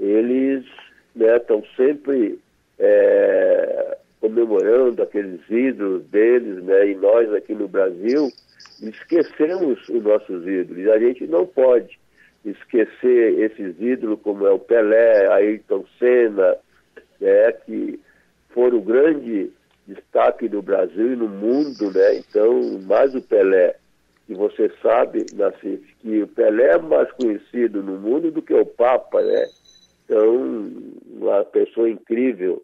[0.00, 0.64] eles
[1.14, 2.38] estão né, sempre
[2.78, 6.88] é, comemorando aqueles ídolos deles, né?
[6.88, 8.28] E nós aqui no Brasil
[8.82, 10.82] esquecemos os nossos ídolos.
[10.82, 11.98] E a gente não pode
[12.44, 16.56] esquecer esses ídolos como é o Pelé, Ayrton Senna,
[17.20, 17.52] né?
[17.52, 18.00] que
[18.50, 19.50] foram grande
[19.86, 22.16] destaque do Brasil e no mundo, né?
[22.16, 23.76] Então, mais o Pelé,
[24.26, 28.64] que você sabe, Nassif, que o Pelé é mais conhecido no mundo do que o
[28.64, 29.46] Papa, né?
[30.04, 30.70] Então,
[31.06, 32.62] uma pessoa incrível.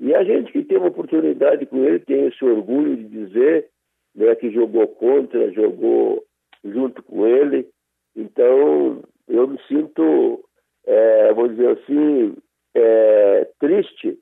[0.00, 3.68] E a gente que tem uma oportunidade com ele tem esse orgulho de dizer
[4.14, 6.24] né, que jogou contra, jogou
[6.64, 7.68] junto com ele.
[8.14, 10.44] Então, eu me sinto,
[10.86, 12.36] é, vou dizer assim,
[12.74, 14.18] é, triste.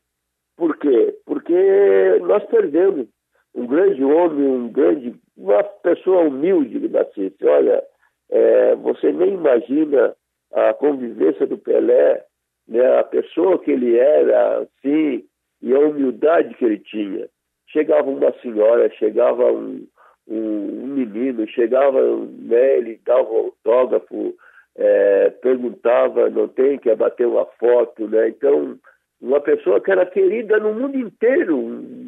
[0.57, 1.15] Por quê?
[1.27, 3.07] Porque nós perdemos
[3.57, 7.51] um grande homem, um grande, uma pessoa humilde, Batista.
[7.51, 7.83] Olha,
[8.31, 10.15] é, você nem imagina
[10.53, 12.25] a convivência do Pelé
[12.69, 15.25] né, a pessoa que ele era, assim,
[15.63, 17.29] e a humildade que ele tinha.
[17.69, 19.87] Chegava uma senhora, chegava um,
[20.29, 24.35] um, um menino, chegava, né, ele dava autógrafo,
[24.77, 28.29] é, perguntava, não tem, quer bater uma foto, né?
[28.29, 28.79] Então,
[29.21, 31.61] uma pessoa que era querida no mundo inteiro,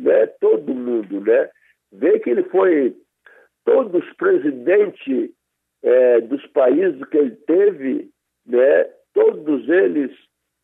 [0.02, 0.26] né?
[0.40, 1.48] Todo mundo, né?
[1.92, 2.94] Vê que ele foi
[3.64, 5.30] todos os presidentes
[5.82, 8.10] é, dos países que ele teve,
[8.46, 8.84] né?
[9.14, 10.10] Todos eles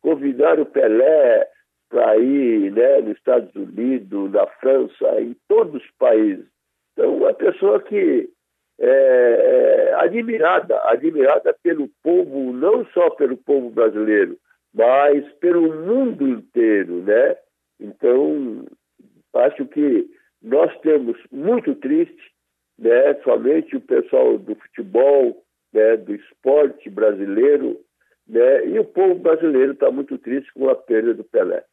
[0.01, 1.47] convidaram o Pelé
[1.89, 3.01] para ir, né?
[3.01, 6.45] Nos Estados Unidos, na França, em todos os países.
[6.93, 8.29] Então, uma pessoa que
[8.79, 14.37] é, é, admirada, admirada pelo povo, não só pelo povo brasileiro,
[14.75, 17.37] mas pelo mundo inteiro, né?
[17.79, 18.65] Então,
[19.33, 20.05] acho que
[20.41, 22.33] nós temos muito triste,
[22.77, 23.15] né?
[23.23, 25.41] Somente o pessoal do futebol,
[25.73, 25.95] né?
[25.95, 27.79] Do esporte brasileiro,
[28.27, 28.67] né?
[28.67, 31.63] E o povo brasileiro está muito triste com a perda do Pelé.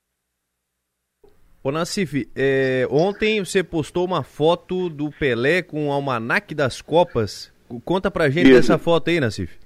[1.65, 7.53] Ô Nassif, é, ontem você postou uma foto do Pelé com o almanac das Copas.
[7.85, 8.55] Conta pra gente Isso.
[8.55, 9.62] dessa foto aí, Nassif.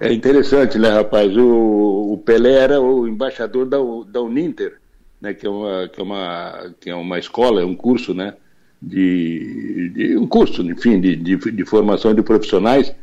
[0.00, 1.36] É interessante, né, rapaz?
[1.36, 3.78] O, o Pelé era o embaixador da,
[4.08, 4.78] da Uninter,
[5.20, 8.34] né, que, é uma, que, é uma, que é uma escola, é um curso, né?
[8.82, 12.94] De, de um curso, enfim, de, de, de, formação de profissionais.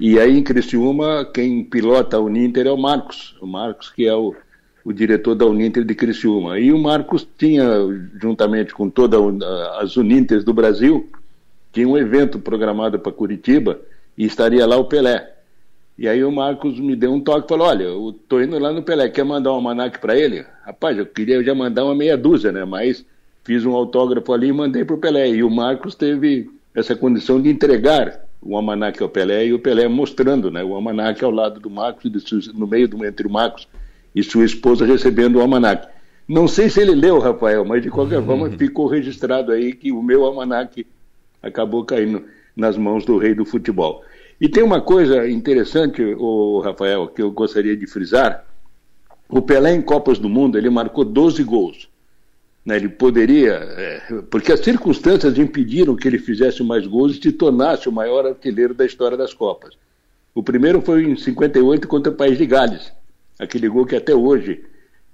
[0.00, 3.36] E aí em Criciúma, quem pilota a Uninter é o Marcos.
[3.40, 4.34] O Marcos, que é o,
[4.82, 6.58] o diretor da Uninter de Criciúma.
[6.58, 7.66] E o Marcos tinha,
[8.22, 9.20] juntamente com todas
[9.78, 11.10] as Uninters do Brasil,
[11.70, 13.78] tinha um evento programado para Curitiba
[14.16, 15.35] e estaria lá o Pelé.
[15.98, 18.72] E aí o Marcos me deu um toque e falou: Olha, eu tô indo lá
[18.72, 20.44] no Pelé, quer mandar um almanac para ele?
[20.64, 22.64] Rapaz, eu queria já mandar uma meia dúzia, né?
[22.64, 23.04] Mas
[23.44, 25.30] fiz um autógrafo ali e mandei para o Pelé.
[25.30, 29.88] E o Marcos teve essa condição de entregar o almanac ao Pelé e o Pelé
[29.88, 32.04] mostrando né, o almanac ao lado do Marcos,
[32.52, 33.66] no meio do, entre o Marcos
[34.14, 35.88] e sua esposa recebendo o almanac.
[36.28, 40.02] Não sei se ele leu, Rafael, mas de qualquer forma ficou registrado aí que o
[40.02, 40.86] meu almanac
[41.42, 44.02] acabou caindo nas mãos do rei do futebol.
[44.40, 48.44] E tem uma coisa interessante, o Rafael, que eu gostaria de frisar.
[49.28, 51.88] O Pelé em Copas do Mundo, ele marcou 12 gols.
[52.64, 57.32] Né, ele poderia, é, porque as circunstâncias impediram que ele fizesse mais gols e se
[57.32, 59.74] tornasse o maior artilheiro da história das Copas.
[60.34, 62.92] O primeiro foi em 58 contra o País de Gales,
[63.38, 64.64] aquele gol que até hoje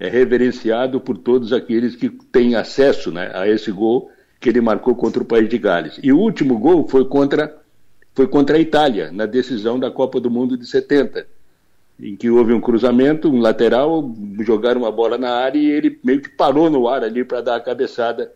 [0.00, 4.96] é reverenciado por todos aqueles que têm acesso né, a esse gol que ele marcou
[4.96, 6.00] contra o país de Gales.
[6.02, 7.56] E o último gol foi contra,
[8.14, 11.26] foi contra a Itália, na decisão da Copa do Mundo de 70,
[12.00, 16.20] em que houve um cruzamento, um lateral, jogaram uma bola na área e ele meio
[16.20, 18.32] que parou no ar ali para dar a cabeçada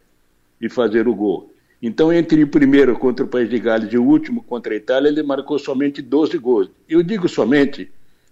[0.60, 1.50] e fazer o gol.
[1.82, 5.08] Então, entre o primeiro contra o País de Gales e o último contra a Itália,
[5.08, 6.70] ele marcou somente 12 gols.
[6.88, 7.90] Eu digo somente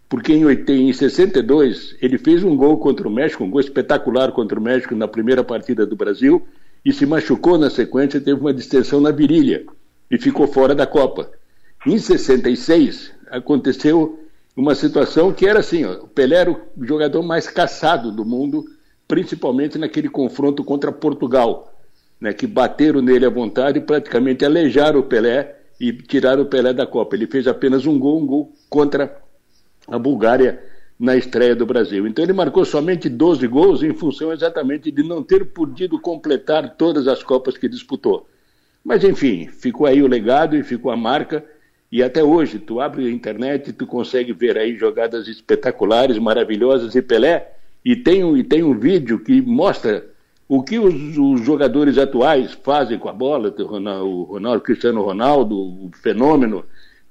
[0.08, 4.32] porque em, 80, em 62 ele fez um gol contra o México, um gol espetacular
[4.32, 6.46] contra o México na primeira partida do Brasil,
[6.84, 9.64] e se machucou na sequência, teve uma distensão na virilha
[10.10, 11.30] e ficou fora da Copa.
[11.86, 14.20] Em 66 aconteceu
[14.56, 18.64] uma situação que era assim: ó, o Pelé era o jogador mais caçado do mundo,
[19.06, 21.72] principalmente naquele confronto contra Portugal,
[22.20, 26.72] né, que bateram nele à vontade e praticamente aleijaram o Pelé e tiraram o Pelé
[26.72, 27.16] da Copa.
[27.16, 29.20] Ele fez apenas um gol, um gol contra
[29.86, 30.62] a Bulgária
[30.98, 32.06] na estreia do Brasil.
[32.06, 37.08] Então ele marcou somente 12 gols em função exatamente de não ter podido completar todas
[37.08, 38.26] as Copas que disputou.
[38.84, 41.44] Mas enfim, ficou aí o legado e ficou a marca.
[41.90, 46.92] E até hoje, tu abre a internet e tu consegue ver aí jogadas espetaculares, maravilhosas
[46.92, 47.52] de Pelé.
[47.84, 50.06] E tem um, e tem um vídeo que mostra
[50.48, 55.02] o que os, os jogadores atuais fazem com a bola, o Ronaldo, o Ronaldo Cristiano
[55.02, 56.64] Ronaldo, o fenômeno,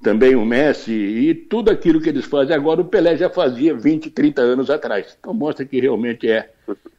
[0.04, 4.10] também o Messi e tudo aquilo que eles fazem agora, o Pelé já fazia 20,
[4.10, 5.18] 30 anos atrás.
[5.18, 6.52] Então mostra que realmente é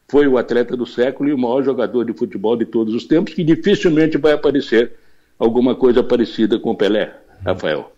[0.08, 3.34] foi o atleta do século e o maior jogador de futebol de todos os tempos,
[3.34, 4.92] que dificilmente vai aparecer
[5.38, 7.14] alguma coisa parecida com o Pelé,
[7.44, 7.90] Rafael.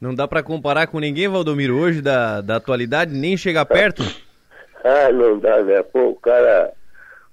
[0.00, 4.02] Não dá para comparar com ninguém, Valdomiro, hoje da, da atualidade, nem chegar perto?
[4.82, 5.82] ah, não dá, né?
[5.82, 6.72] Pô, o cara,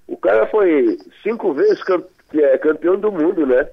[0.06, 1.82] o cara foi cinco vezes
[2.34, 3.68] é, campeão do mundo, né?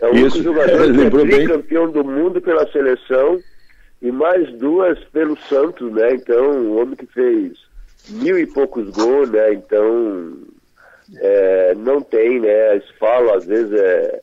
[0.00, 0.92] É o único jogador
[1.26, 3.40] que é campeão do mundo pela seleção
[4.00, 6.14] e mais duas pelo Santos, né?
[6.14, 7.52] Então, um homem que fez
[8.08, 9.54] mil e poucos gols, né?
[9.54, 10.38] Então,
[11.16, 12.74] é, não tem, né?
[12.74, 14.20] Eles falam, às vezes, é,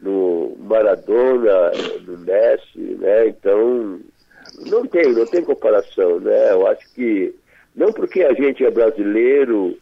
[0.00, 1.72] no Maradona,
[2.06, 3.28] no Messi, né?
[3.28, 4.00] Então,
[4.66, 6.52] não tem, não tem comparação, né?
[6.52, 7.34] Eu acho que,
[7.74, 9.76] não porque a gente é brasileiro,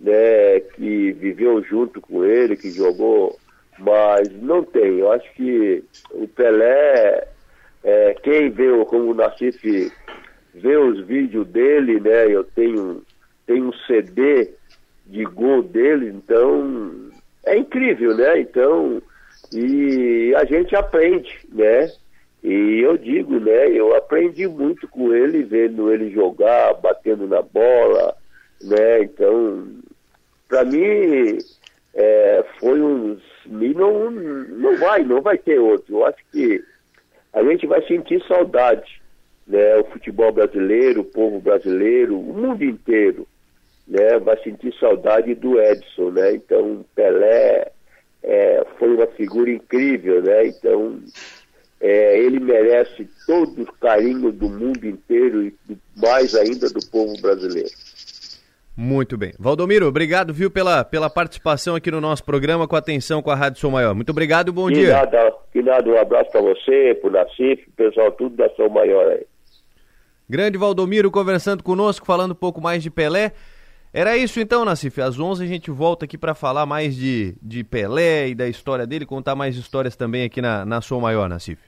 [0.00, 3.38] né, que viveu junto com ele, que jogou
[3.78, 4.98] mas não tem.
[4.98, 7.26] Eu acho que o Pelé,
[7.84, 9.92] é, quem vê, como o Nassif
[10.56, 12.26] vê os vídeos dele, né?
[12.32, 13.02] Eu tenho
[13.46, 14.50] tem um CD
[15.06, 17.10] de gol dele, então
[17.44, 18.40] é incrível, né?
[18.40, 19.00] Então,
[19.52, 21.90] e a gente aprende, né?
[22.42, 28.16] E eu digo, né, eu aprendi muito com ele, vendo ele jogar, batendo na bola,
[28.62, 29.02] né?
[29.02, 29.68] Então,
[30.48, 31.38] para mim,
[31.94, 33.20] é, foi uns.
[33.46, 35.96] E não, não vai, não vai ter outro.
[35.96, 36.62] Eu acho que
[37.32, 39.00] a gente vai sentir saudade,
[39.46, 39.76] né?
[39.76, 43.26] O futebol brasileiro, o povo brasileiro, o mundo inteiro,
[43.86, 44.18] né?
[44.18, 46.34] Vai sentir saudade do Edson, né?
[46.34, 47.70] Então, Pelé
[48.22, 50.46] é, foi uma figura incrível, né?
[50.46, 50.98] Então,
[51.80, 55.54] é, ele merece todo o carinho do mundo inteiro e
[55.96, 57.70] mais ainda do povo brasileiro.
[58.76, 59.32] Muito bem.
[59.38, 63.58] Valdomiro, obrigado, viu, pela, pela participação aqui no nosso programa com atenção com a Rádio
[63.58, 63.94] Som Maior.
[63.94, 64.92] Muito obrigado e bom que dia.
[64.92, 69.12] Nada, que nada, um abraço para você, para o Nacif, pessoal tudo da Som Maior
[69.12, 69.24] aí.
[70.28, 73.32] Grande Valdomiro conversando conosco, falando um pouco mais de Pelé.
[73.92, 75.00] Era isso então, Nacif.
[75.00, 78.86] Às 11 a gente volta aqui para falar mais de, de Pelé e da história
[78.86, 81.60] dele, contar mais histórias também aqui na, na Som Maior, Nacif.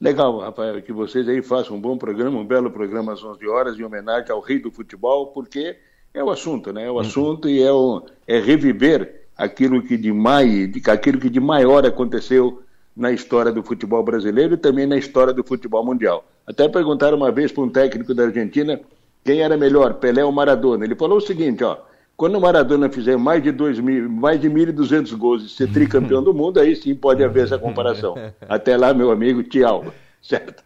[0.00, 3.78] Legal, Rafael, que vocês aí façam um bom programa, um belo programa às 11 horas,
[3.78, 5.76] em homenagem ao rei do futebol, porque
[6.12, 6.86] é o assunto, né?
[6.86, 11.40] É o assunto e é, o, é reviver aquilo que de mais, aquilo que de
[11.40, 12.62] maior aconteceu
[12.96, 16.24] na história do futebol brasileiro e também na história do futebol mundial.
[16.46, 18.80] Até perguntaram uma vez para um técnico da Argentina
[19.24, 20.84] quem era melhor, Pelé ou Maradona.
[20.84, 21.78] Ele falou o seguinte, ó,
[22.16, 26.22] quando o Maradona fizer mais de dois mil, mais de 1.200 gols e ser tricampeão
[26.22, 28.14] do mundo, aí sim pode haver essa comparação.
[28.48, 29.86] Até lá, meu amigo, tchau.
[30.22, 30.62] Certo?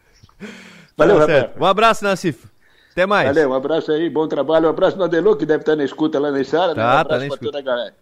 [0.96, 1.60] Valeu, tá certo.
[1.60, 2.46] Um abraço, Nassif.
[2.92, 3.28] Até mais.
[3.28, 4.66] Valeu, um abraço aí, bom trabalho.
[4.66, 6.74] Um abraço no Adelô, que deve estar na escuta lá na Sara.
[6.74, 6.86] Tá, né?
[6.86, 7.94] Um tá abraço na para toda a galera.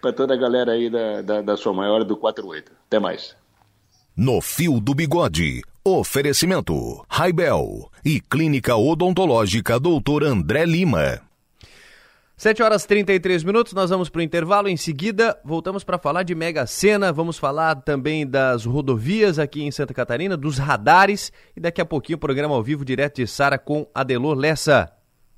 [0.00, 2.72] Para toda a galera aí da, da, da sua maior do 48.
[2.86, 3.36] Até mais.
[4.18, 5.60] No Fio do Bigode.
[5.84, 10.24] Oferecimento: Raibel e Clínica Odontológica Dr.
[10.24, 11.20] André Lima.
[12.34, 14.70] 7 horas e 33 minutos, nós vamos para o intervalo.
[14.70, 17.12] Em seguida, voltamos para falar de Mega Sena.
[17.12, 21.30] Vamos falar também das rodovias aqui em Santa Catarina, dos radares.
[21.54, 24.90] E daqui a pouquinho, o programa ao vivo direto de Sara com Adelor Lessa.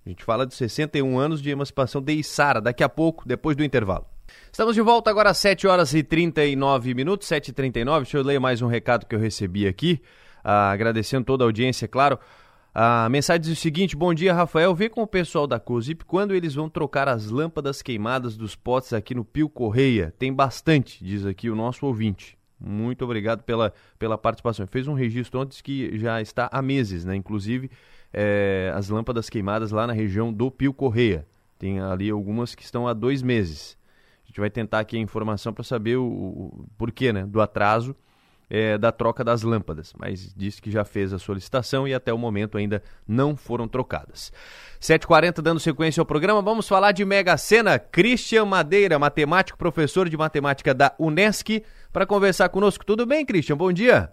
[0.07, 3.65] A gente fala de 61 anos de emancipação de Sara, daqui a pouco, depois do
[3.65, 4.07] intervalo.
[4.51, 8.03] Estamos de volta agora às 7 horas e 39 minutos, 7h39.
[8.03, 10.01] Deixa eu ler mais um recado que eu recebi aqui,
[10.43, 12.19] ah, agradecendo toda a audiência, claro.
[12.75, 14.75] A mensagem diz o seguinte: Bom dia, Rafael.
[14.75, 18.93] Vê com o pessoal da COSIP quando eles vão trocar as lâmpadas queimadas dos potes
[18.93, 20.13] aqui no Pio Correia.
[20.19, 22.37] Tem bastante, diz aqui o nosso ouvinte.
[22.61, 24.67] Muito obrigado pela, pela participação.
[24.67, 27.15] Fez um registro ontem que já está há meses, né?
[27.15, 27.71] Inclusive
[28.13, 31.27] é, as lâmpadas queimadas lá na região do Pio Correia.
[31.59, 33.78] Tem ali algumas que estão há dois meses.
[34.29, 37.97] A gente vai tentar aqui a informação para saber o, o porquê né, do atraso
[38.51, 42.19] é, da troca das lâmpadas, mas disse que já fez a solicitação e até o
[42.19, 44.31] momento ainda não foram trocadas.
[44.81, 47.79] 7h40 dando sequência ao programa, vamos falar de Mega Sena.
[47.79, 52.85] Christian Madeira, matemático, professor de matemática da Unesc, para conversar conosco.
[52.85, 53.57] Tudo bem, Christian?
[53.57, 54.13] Bom dia.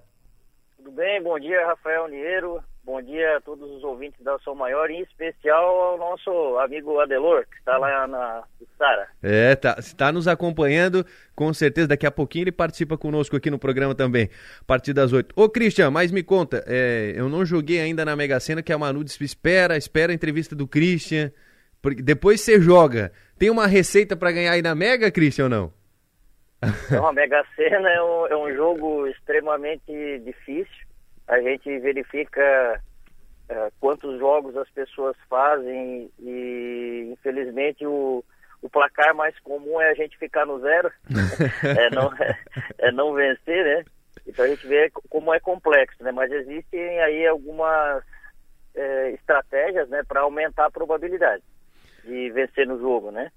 [0.78, 2.63] Tudo bem, bom dia, Rafael Niero.
[2.86, 7.43] Bom dia a todos os ouvintes da Som Maior, em especial ao nosso amigo Adelor,
[7.49, 8.43] que está lá na
[8.78, 9.07] Sara.
[9.21, 11.05] É, tá, está nos acompanhando,
[11.36, 11.88] com certeza.
[11.88, 14.30] Daqui a pouquinho ele participa conosco aqui no programa também,
[14.61, 15.34] a partir das 8.
[15.36, 18.78] Ô, Christian, mas me conta, é, eu não joguei ainda na Mega Sena, que a
[18.78, 21.32] Manu disse, espera, espera a entrevista do Christian,
[21.82, 23.11] porque depois você joga.
[23.38, 25.73] Tem uma receita para ganhar aí na Mega, Christian, ou não?
[26.86, 30.86] Então, a Mega Sena é um, é um jogo extremamente difícil.
[31.28, 32.82] A gente verifica
[33.49, 38.23] uh, quantos jogos as pessoas fazem e, infelizmente, o,
[38.66, 40.91] o placar mais comum é a gente ficar no zero,
[41.63, 42.39] é, não, é,
[42.80, 43.86] é, não vencer, né?
[44.26, 46.11] Então a gente vê como é complexo, né?
[46.11, 48.03] Mas existem aí algumas
[48.74, 51.43] é, estratégias, né, para aumentar a probabilidade
[52.03, 53.32] de vencer no jogo, né?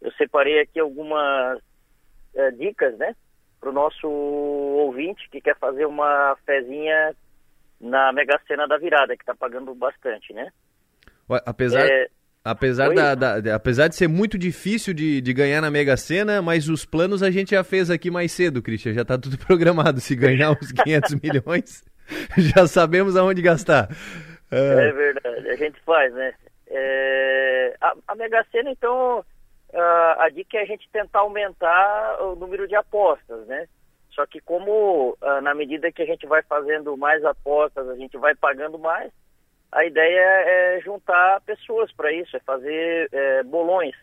[0.00, 1.60] Eu separei aqui algumas
[2.34, 3.14] é, dicas, né,
[3.60, 7.14] para o nosso ouvinte que quer fazer uma fezinha
[7.80, 10.50] na Mega Sena da virada, que está pagando bastante, né?
[11.30, 12.08] Ué, apesar, é...
[12.44, 16.68] apesar, da, da, apesar de ser muito difícil de, de ganhar na Mega Sena, mas
[16.68, 20.00] os planos a gente já fez aqui mais cedo, Christian, já está tudo programado.
[20.00, 21.84] Se ganhar uns 500 milhões,
[22.36, 23.88] já sabemos aonde gastar.
[24.50, 24.88] É...
[24.88, 26.34] é verdade, a gente faz, né?
[26.68, 27.76] É...
[27.80, 29.24] A, a Mega Sena, então,
[29.72, 33.66] a, a dica é a gente tentar aumentar o número de apostas, né?
[34.14, 38.16] Só que como ah, na medida que a gente vai fazendo mais apostas, a gente
[38.18, 39.10] vai pagando mais,
[39.72, 43.96] a ideia é juntar pessoas para isso, é fazer é, bolões,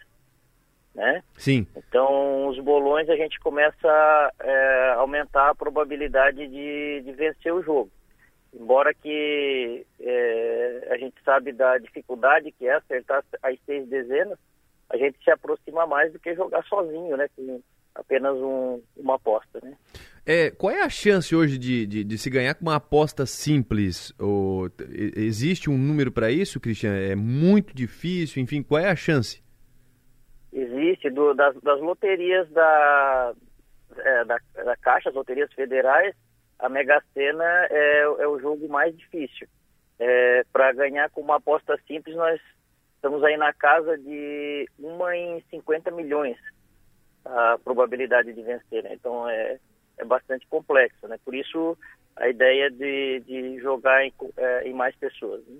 [0.95, 1.23] né?
[1.37, 1.67] Sim.
[1.77, 7.61] Então os bolões a gente começa a é, aumentar a probabilidade de, de vencer o
[7.61, 7.91] jogo.
[8.51, 14.39] Embora que é, a gente sabe da dificuldade que é acertar as seis dezenas,
[14.89, 17.29] a gente se aproxima mais do que jogar sozinho, né?
[17.35, 17.61] Com
[17.93, 19.77] apenas um, uma aposta, né?
[20.31, 24.13] É, qual é a chance hoje de, de, de se ganhar com uma aposta simples?
[24.19, 24.69] Ou,
[25.17, 26.95] existe um número para isso, Cristian?
[26.95, 28.39] É muito difícil?
[28.39, 29.43] Enfim, qual é a chance?
[30.53, 33.33] Existe, do, das, das loterias da,
[33.97, 36.15] é, da, da Caixa, as loterias federais,
[36.59, 39.47] a Mega Sena é, é o jogo mais difícil.
[39.97, 42.39] É, para ganhar com uma aposta simples, nós
[42.97, 46.37] estamos aí na casa de uma em 50 milhões
[47.25, 48.83] a probabilidade de vencer.
[48.83, 48.93] Né?
[48.93, 49.57] Então é,
[49.99, 51.07] é bastante complexo.
[51.07, 51.17] Né?
[51.23, 51.77] Por isso
[52.15, 55.41] a ideia de, de jogar em, é, em mais pessoas.
[55.47, 55.57] Né?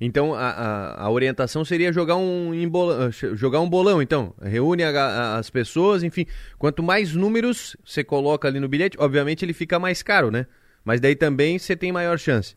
[0.00, 4.34] Então a, a, a, orientação seria jogar um, bolão, jogar um bolão, então.
[4.42, 6.26] Reúne a, as pessoas, enfim.
[6.58, 10.46] Quanto mais números você coloca ali no bilhete, obviamente ele fica mais caro, né?
[10.84, 12.56] Mas daí também você tem maior chance.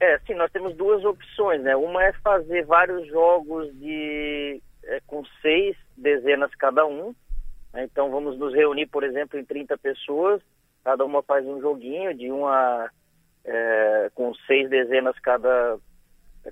[0.00, 1.74] É, sim, nós temos duas opções, né?
[1.76, 7.14] Uma é fazer vários jogos de é, com seis dezenas cada um.
[7.76, 7.84] Né?
[7.84, 10.40] Então vamos nos reunir, por exemplo, em 30 pessoas,
[10.82, 12.90] cada uma faz um joguinho de uma
[13.44, 15.78] é, com seis dezenas cada,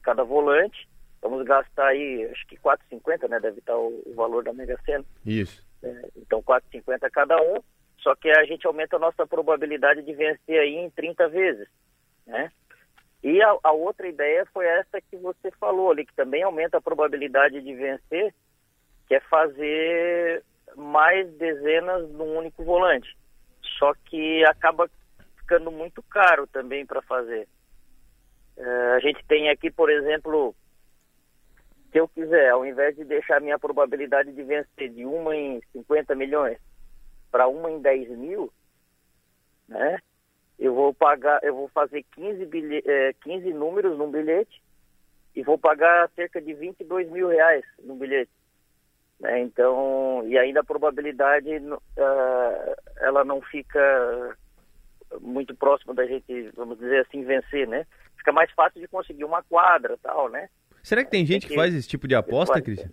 [0.03, 0.87] cada volante.
[1.22, 3.41] Vamos gastar aí, acho que 4,50, né?
[3.41, 5.05] Deve estar o, o, valor da Mega Sena.
[5.25, 5.66] Isso.
[5.83, 7.57] É, então 4,50 cada um.
[8.01, 11.66] Só que a gente aumenta a nossa probabilidade de vencer aí em 30 vezes,
[12.27, 12.53] né?
[13.22, 16.83] E a, a, outra ideia foi essa que você falou ali, que também aumenta a
[16.83, 18.35] probabilidade de vencer,
[19.09, 20.45] que é fazer
[20.77, 23.16] mais dezenas num único volante.
[23.79, 24.89] Só que acaba
[25.39, 27.47] ficando muito caro também para fazer.
[28.57, 30.55] É, a gente tem aqui, por exemplo,
[31.91, 36.14] se eu quiser, ao invés de deixar minha probabilidade de vencer de uma em 50
[36.14, 36.59] milhões
[37.31, 38.53] para uma em 10 mil,
[39.68, 39.99] né?
[40.59, 44.62] Eu vou pagar, eu vou fazer 15, bilhete, é, 15 números num bilhete
[45.35, 48.31] e vou pagar cerca de 22 mil reais no bilhete.
[49.21, 49.41] Né?
[49.41, 54.37] Então, e ainda a probabilidade uh, ela não fica
[55.21, 57.87] muito próximo da gente, vamos dizer assim, vencer, né?
[58.17, 60.49] Fica mais fácil de conseguir uma quadra tal, né?
[60.83, 62.91] Será que tem gente tem que, que, faz esse tipo de aposta, Cristian?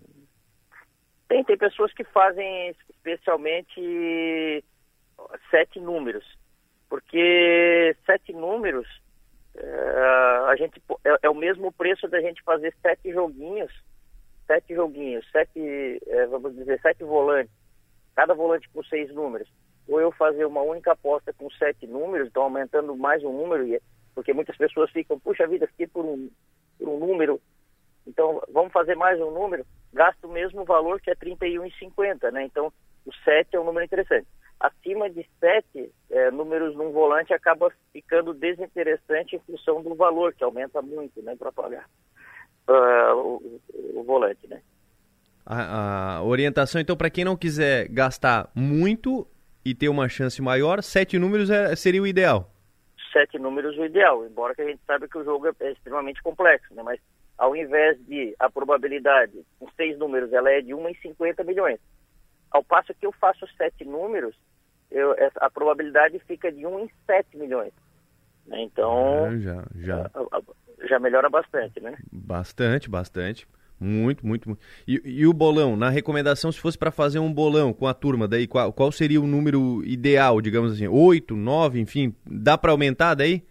[1.27, 4.63] Tem, tem pessoas que fazem especialmente
[5.49, 6.25] sete números.
[6.89, 8.85] Porque sete números
[9.55, 9.63] é,
[10.47, 13.71] a gente, é, é, o mesmo preço da gente fazer sete joguinhos,
[14.51, 17.53] sete joguinhos, sete, é, vamos dizer, sete volantes,
[18.13, 19.47] cada volante com seis números
[19.87, 23.79] ou eu fazer uma única aposta com sete números, então aumentando mais um número, é,
[24.13, 26.29] porque muitas pessoas ficam, puxa vida, fiquei por um,
[26.77, 27.41] por um número,
[28.05, 32.43] então vamos fazer mais um número, gasto o mesmo valor que é 31,50, né?
[32.43, 32.71] Então
[33.05, 34.27] o 7 é um número interessante.
[34.59, 40.43] Acima de 7 é, números num volante acaba ficando desinteressante em função do valor, que
[40.43, 41.87] aumenta muito, né, para pagar
[42.71, 43.61] uh, o,
[43.99, 44.61] o volante, né?
[45.45, 49.27] A, a, orientação, então, para quem não quiser gastar muito,
[49.65, 52.49] e ter uma chance maior, sete números é, seria o ideal.
[53.13, 56.21] Sete números o ideal, embora que a gente saiba que o jogo é, é extremamente
[56.21, 56.81] complexo, né?
[56.81, 56.99] Mas
[57.37, 61.79] ao invés de a probabilidade com seis números, ela é de 1 em 50 milhões.
[62.49, 64.35] Ao passo que eu faço sete números,
[64.89, 67.71] eu, a probabilidade fica de 1 em 7 milhões.
[68.51, 68.63] Né?
[68.63, 70.11] Então, ah, já, já.
[70.89, 71.97] já melhora bastante, né?
[72.11, 73.47] Bastante, bastante.
[73.79, 74.61] Muito, muito, muito.
[74.87, 78.27] E, e, o bolão, na recomendação, se fosse para fazer um bolão com a turma,
[78.27, 80.87] daí qual, qual seria o número ideal, digamos assim?
[80.87, 83.41] Oito, nove, enfim, dá para aumentar daí?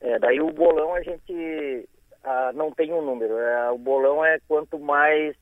[0.00, 1.88] É, daí o bolão a gente
[2.24, 3.38] ah, não tem um número.
[3.38, 5.36] É, o bolão é quanto mais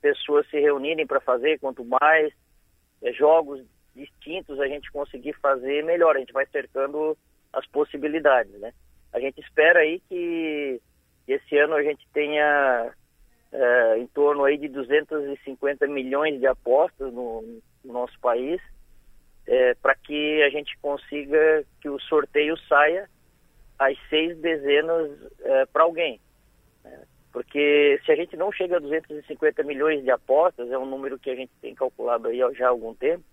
[0.00, 2.32] pessoas se reunirem para fazer, quanto mais
[3.02, 3.64] é, jogos
[3.96, 6.14] distintos a gente conseguir fazer, melhor.
[6.14, 7.16] A gente vai cercando
[7.52, 8.72] as possibilidades, né?
[9.12, 10.80] A gente espera aí que
[11.26, 12.92] esse ano a gente tenha
[13.52, 17.42] é, em torno aí de 250 milhões de apostas no,
[17.84, 18.60] no nosso país,
[19.46, 23.08] é, para que a gente consiga que o sorteio saia
[23.78, 26.20] às seis dezenas é, para alguém.
[26.84, 27.02] Né?
[27.32, 31.30] Porque se a gente não chega a 250 milhões de apostas, é um número que
[31.30, 33.24] a gente tem calculado aí já há algum tempo,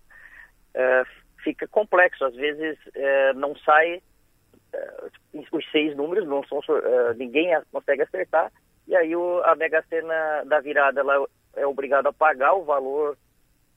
[0.74, 1.04] é,
[1.46, 2.24] fica complexo.
[2.24, 4.02] Às vezes é, não sai
[4.72, 4.94] é,
[5.52, 6.60] os seis números, não são,
[7.16, 8.50] ninguém consegue acertar,
[8.88, 11.24] e aí o, a Mega Sena da virada ela
[11.54, 13.16] é obrigada a pagar o valor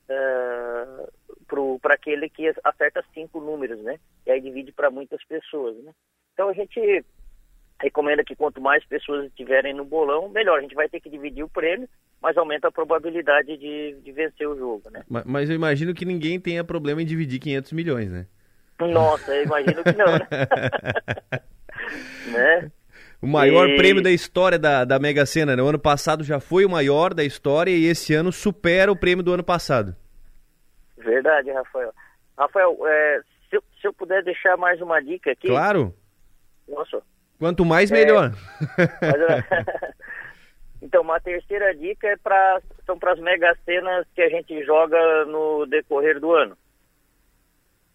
[0.09, 3.99] uh, para aquele que acerta cinco números, né?
[4.25, 5.91] E aí divide para muitas pessoas, né?
[6.33, 7.05] Então a gente
[7.81, 10.59] recomenda que quanto mais pessoas estiverem no bolão, melhor.
[10.59, 11.87] A gente vai ter que dividir o prêmio,
[12.21, 15.03] mas aumenta a probabilidade de, de vencer o jogo, né?
[15.09, 18.27] Mas, mas, eu imagino que ninguém tenha problema em dividir 500 milhões, né?
[18.79, 20.27] Nossa, eu imagino que não, né?
[22.31, 22.71] né?
[23.21, 23.75] O maior e...
[23.75, 25.61] prêmio da história da, da Mega Sena, né?
[25.61, 29.23] O ano passado já foi o maior da história e esse ano supera o prêmio
[29.23, 29.95] do ano passado.
[30.97, 31.93] Verdade, Rafael.
[32.37, 35.47] Rafael, é, se, eu, se eu puder deixar mais uma dica aqui.
[35.47, 35.93] Claro.
[36.67, 37.01] Nossa.
[37.37, 38.33] Quanto mais, melhor.
[38.77, 39.93] É,
[40.81, 45.25] então, uma terceira dica é pra, são para as mega cenas que a gente joga
[45.25, 46.57] no decorrer do ano.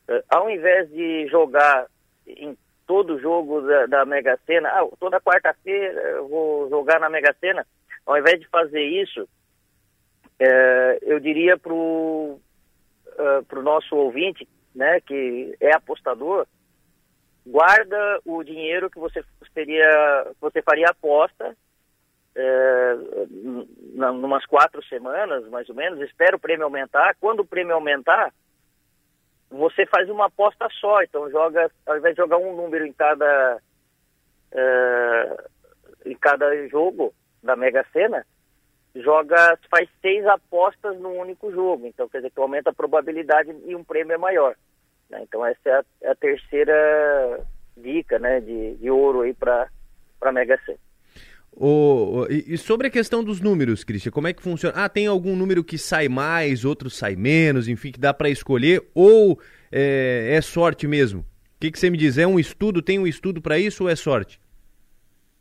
[0.06, 1.86] É, ao invés de jogar
[2.26, 2.56] em
[2.86, 7.66] todo jogo da, da Mega Sena, ah, toda quarta-feira eu vou jogar na Mega Sena,
[8.04, 9.26] ao invés de fazer isso,
[10.38, 12.38] é, eu diria para o
[13.16, 16.46] uh, nosso ouvinte, né, que é apostador,
[17.46, 19.24] guarda o dinheiro que você
[19.54, 21.56] teria, você faria aposta
[22.36, 22.96] é,
[24.10, 27.16] umas quatro semanas, mais ou menos, espera o prêmio aumentar.
[27.20, 28.32] Quando o prêmio aumentar,
[29.50, 31.02] você faz uma aposta só.
[31.02, 33.60] Então joga, ao invés de jogar um número em cada
[34.52, 35.44] é,
[36.06, 38.26] em cada jogo da Mega Sena,
[38.94, 41.86] joga, faz seis apostas no único jogo.
[41.86, 44.56] Então quer dizer que aumenta a probabilidade e um prêmio é maior.
[45.08, 45.20] Né?
[45.22, 47.40] Então essa é a, é a, terceira
[47.76, 49.68] dica, né, de, de ouro aí para
[50.18, 50.78] para Mega Sena.
[51.56, 54.74] O, e, sobre a questão dos números, Cristian, como é que funciona?
[54.76, 58.82] Ah, tem algum número que sai mais, outro sai menos, enfim, que dá para escolher?
[58.92, 59.38] Ou
[59.70, 61.20] é, é, sorte mesmo?
[61.20, 61.26] O
[61.60, 62.18] que, que você me diz?
[62.18, 62.82] É um estudo?
[62.82, 64.40] Tem um estudo para isso ou é sorte?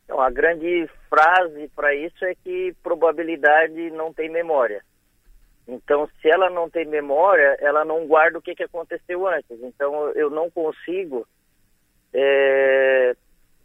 [0.06, 4.84] Então, a grande frase para isso é que probabilidade não tem memória.
[5.68, 9.58] Então, se ela não tem memória, ela não guarda o que, que aconteceu antes.
[9.64, 11.28] Então, eu não consigo
[12.14, 13.16] é,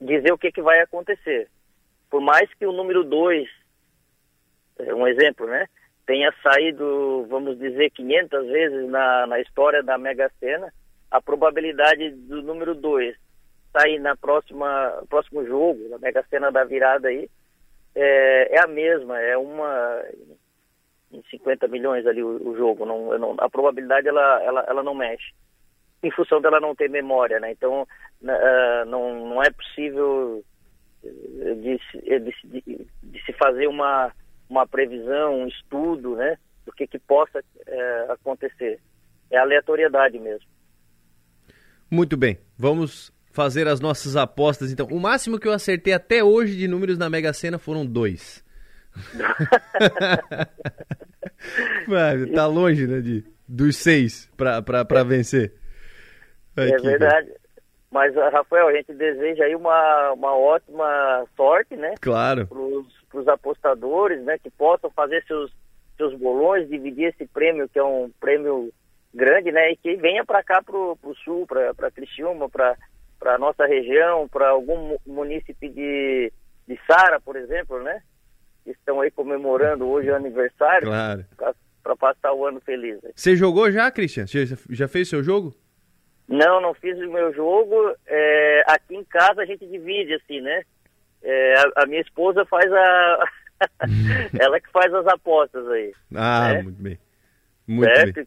[0.01, 1.49] dizer o que, que vai acontecer
[2.11, 3.49] por mais que o número 2,
[4.81, 5.67] é um exemplo, né,
[6.07, 10.73] tenha saído, vamos dizer, 500 vezes na, na história da Mega Sena,
[11.11, 13.17] a probabilidade do número 2
[13.73, 17.29] sair na próxima próximo jogo, na Mega Sena da virada aí,
[17.95, 20.03] é, é a mesma, é uma
[21.13, 24.95] em 50 milhões ali o, o jogo, não, não, a probabilidade ela, ela, ela não
[24.95, 25.33] mexe,
[26.03, 27.51] em função dela não ter memória, né?
[27.51, 30.43] Então uh, não, não é possível
[31.03, 31.81] de,
[32.19, 34.13] de, de, de, se fazer uma,
[34.49, 38.81] uma previsão, um estudo, né, do que, que possa é, acontecer.
[39.31, 40.49] É aleatoriedade mesmo.
[41.91, 44.87] Muito bem, vamos fazer as nossas apostas então.
[44.89, 48.45] O máximo que eu acertei até hoje de números na Mega Sena foram dois.
[52.35, 55.55] tá longe, né, de, dos seis para vencer.
[56.57, 57.33] Aqui, é verdade.
[57.91, 61.95] Mas, ah, Rafael, a gente deseja aí uma, uma ótima sorte, né?
[62.01, 62.47] Claro.
[62.47, 64.39] Para os apostadores, né?
[64.39, 65.51] Que possam fazer seus,
[65.97, 68.71] seus bolões, dividir esse prêmio, que é um prêmio
[69.15, 69.73] grande, né?
[69.73, 72.77] E que venha para cá, para o sul, para Criciúma, para
[73.25, 76.31] a nossa região, para algum munícipe de,
[76.67, 78.03] de Sara, por exemplo, né?
[78.65, 80.89] Que estão aí comemorando hoje o aniversário.
[80.89, 81.25] Claro.
[81.83, 82.99] Para passar o ano feliz.
[83.15, 84.27] Você jogou já, Cristian?
[84.27, 85.55] Você já fez seu jogo?
[86.29, 87.95] Não, não fiz o meu jogo.
[88.07, 90.63] É, aqui em casa a gente divide, assim, né?
[91.23, 93.25] É, a, a, minha esposa faz a.
[94.39, 95.93] ela que faz as apostas aí.
[96.15, 96.63] Ah, né?
[96.63, 96.99] muito bem.
[97.67, 98.15] Muito certo?
[98.15, 98.27] bem.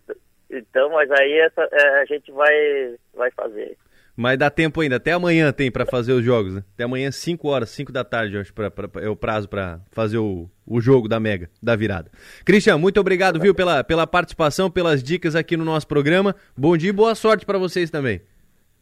[0.50, 3.78] Então, mas aí essa, é, a gente vai, vai fazer.
[4.16, 6.64] Mas dá tempo ainda, até amanhã tem para fazer os jogos, né?
[6.74, 10.18] Até amanhã, 5 horas, 5 da tarde, acho, pra, pra, é o prazo para fazer
[10.18, 12.12] o, o jogo da Mega, da virada.
[12.46, 16.36] Cristian, muito obrigado, viu, pela, pela participação, pelas dicas aqui no nosso programa.
[16.58, 18.22] Bom dia e boa sorte para vocês também.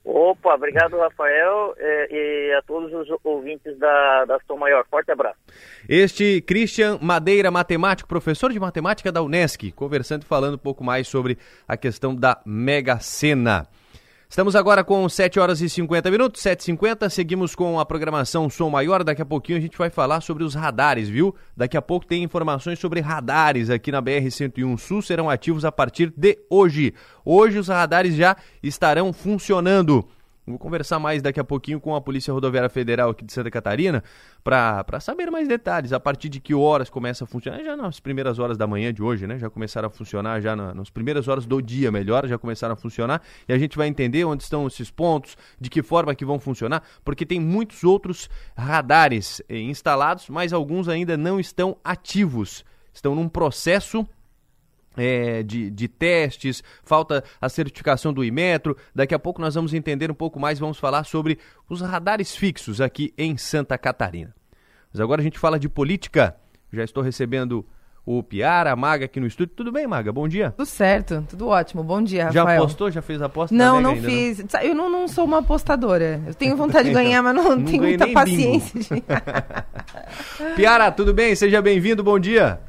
[0.03, 4.83] Opa, obrigado, Rafael, e, e a todos os ouvintes da, da Som Maior.
[4.89, 5.37] Forte abraço.
[5.87, 11.07] Este Christian Madeira, matemático, professor de matemática da Unesc, conversando e falando um pouco mais
[11.07, 13.67] sobre a questão da Mega Sena.
[14.31, 17.09] Estamos agora com 7 horas e 50 minutos, 7h50.
[17.09, 19.03] Seguimos com a programação Som Maior.
[19.03, 21.33] Daqui a pouquinho a gente vai falar sobre os radares, viu?
[21.57, 25.01] Daqui a pouco tem informações sobre radares aqui na BR-101 Sul.
[25.01, 26.93] Serão ativos a partir de hoje.
[27.25, 30.07] Hoje os radares já estarão funcionando.
[30.49, 34.03] Vou conversar mais daqui a pouquinho com a Polícia Rodoviária Federal aqui de Santa Catarina
[34.43, 35.93] para saber mais detalhes.
[35.93, 37.63] A partir de que horas começa a funcionar?
[37.63, 39.37] Já nas primeiras horas da manhã de hoje, né?
[39.37, 42.75] Já começaram a funcionar, já na, nas primeiras horas do dia, melhor, já começaram a
[42.75, 43.21] funcionar.
[43.47, 46.81] E a gente vai entender onde estão esses pontos, de que forma que vão funcionar,
[47.05, 48.27] porque tem muitos outros
[48.57, 52.65] radares eh, instalados, mas alguns ainda não estão ativos.
[52.91, 54.03] Estão num processo
[54.99, 58.75] é, de, de, testes, falta a certificação do Imetro.
[58.93, 61.39] Daqui a pouco nós vamos entender um pouco mais, vamos falar sobre
[61.69, 64.35] os radares fixos aqui em Santa Catarina.
[64.91, 66.35] Mas agora a gente fala de política.
[66.71, 67.65] Já estou recebendo
[68.05, 69.53] o Piara, a Maga aqui no estúdio.
[69.55, 70.11] Tudo bem, Maga?
[70.11, 70.51] Bom dia.
[70.51, 71.83] Tudo certo, tudo ótimo.
[71.83, 72.63] Bom dia, Já Rafael.
[72.63, 72.89] apostou?
[72.89, 73.55] Já fez aposta?
[73.55, 74.39] Não, não ainda, fiz.
[74.39, 74.61] Não?
[74.61, 76.21] Eu não, não, sou uma apostadora.
[76.25, 78.79] Eu tenho vontade de ganhar, mas não, não tenho muita paciência.
[78.79, 79.03] De...
[80.55, 81.35] Piara, tudo bem?
[81.35, 82.59] Seja bem-vindo, bom dia.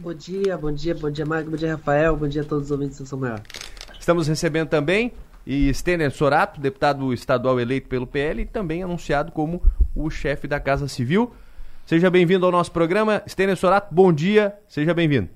[0.00, 2.70] Bom dia, bom dia, bom dia, Maga, bom dia, Rafael, bom dia a todos os
[2.70, 3.42] ouvintes do São Maior.
[3.98, 5.12] Estamos recebendo também
[5.44, 9.60] e Stener Sorato, deputado estadual eleito pelo PL e também anunciado como
[9.96, 11.32] o chefe da Casa Civil.
[11.84, 13.24] Seja bem-vindo ao nosso programa.
[13.26, 15.30] Stener Sorato, bom dia, seja bem-vindo.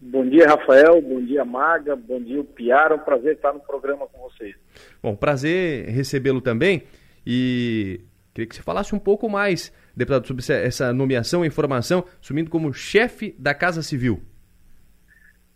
[0.00, 4.08] Bom dia, Rafael, bom dia, Maga, bom dia, Piara, é um prazer estar no programa
[4.08, 4.56] com vocês.
[5.00, 6.82] Bom, prazer recebê-lo também
[7.24, 8.00] e
[8.34, 12.72] queria que você falasse um pouco mais, deputado, sobre essa nomeação e informação, assumindo como
[12.72, 14.22] chefe da Casa Civil.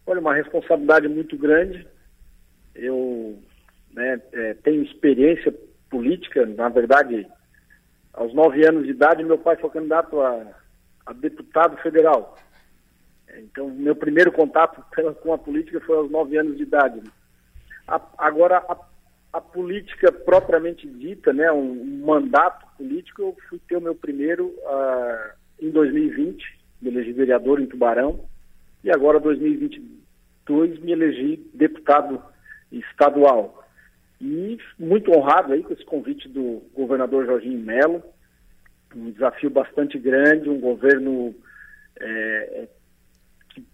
[0.06, 1.86] Olha, uma responsabilidade muito grande.
[2.74, 3.38] Eu
[3.92, 5.54] né, é, tenho experiência
[5.90, 7.26] política, na verdade,
[8.12, 10.46] aos nove anos de idade, meu pai foi candidato a,
[11.06, 12.36] a deputado federal.
[13.36, 14.82] Então, meu primeiro contato
[15.22, 17.02] com a política foi aos nove anos de idade.
[17.86, 18.76] A, agora, a,
[19.32, 25.32] a, política propriamente dita, né, um, mandato político, eu fui ter o meu primeiro uh,
[25.60, 28.24] em 2020, me elegi vereador em Tubarão,
[28.82, 32.22] e agora, 2022, me elegi deputado
[32.70, 33.64] estadual.
[34.20, 38.02] E muito honrado aí com esse convite do governador Jorginho Melo,
[38.94, 41.34] um desafio bastante grande, um governo
[42.00, 42.68] é,
[43.50, 43.64] que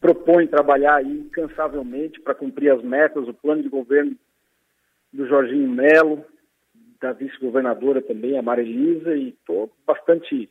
[0.00, 4.16] propõe trabalhar incansavelmente para cumprir as metas, o plano de governo
[5.12, 6.24] do Jorginho Melo,
[7.00, 10.48] da vice-governadora também, a Marilisa, e estou bastante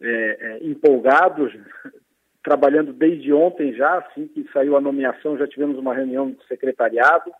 [0.00, 0.08] é,
[0.40, 1.50] é, empolgado,
[2.42, 7.30] trabalhando desde ontem já, assim que saiu a nomeação, já tivemos uma reunião do secretariado,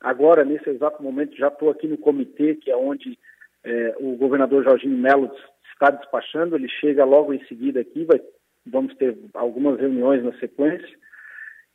[0.00, 3.18] Agora, nesse exato momento, já estou aqui no comitê, que é onde
[3.64, 5.30] é, o governador Jorginho Melo
[5.72, 6.54] está despachando.
[6.54, 8.20] Ele chega logo em seguida aqui, vai,
[8.66, 10.96] vamos ter algumas reuniões na sequência.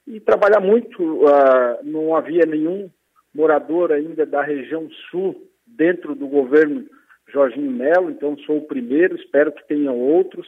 [0.08, 2.90] E trabalhar muito, uh, não havia nenhum
[3.34, 6.88] morador ainda da região sul dentro do governo
[7.32, 10.48] Jorginho Melo, então sou o primeiro, espero que tenham outros,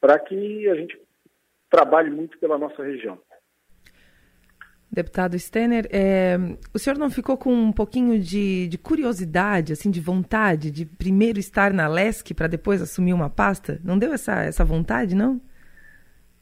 [0.00, 0.98] para que a gente
[1.70, 3.18] trabalhe muito pela nossa região.
[4.90, 6.36] Deputado Stener, é,
[6.74, 11.38] o senhor não ficou com um pouquinho de, de, curiosidade, assim, de vontade de primeiro
[11.38, 13.78] estar na LESC para depois assumir uma pasta?
[13.84, 15.40] Não deu essa, essa vontade, não?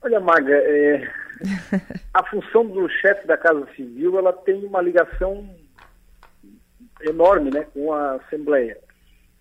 [0.01, 1.11] Olha, Maga, é,
[2.14, 5.45] a função do chefe da Casa Civil ela tem uma ligação
[7.03, 8.78] enorme né, com a Assembleia.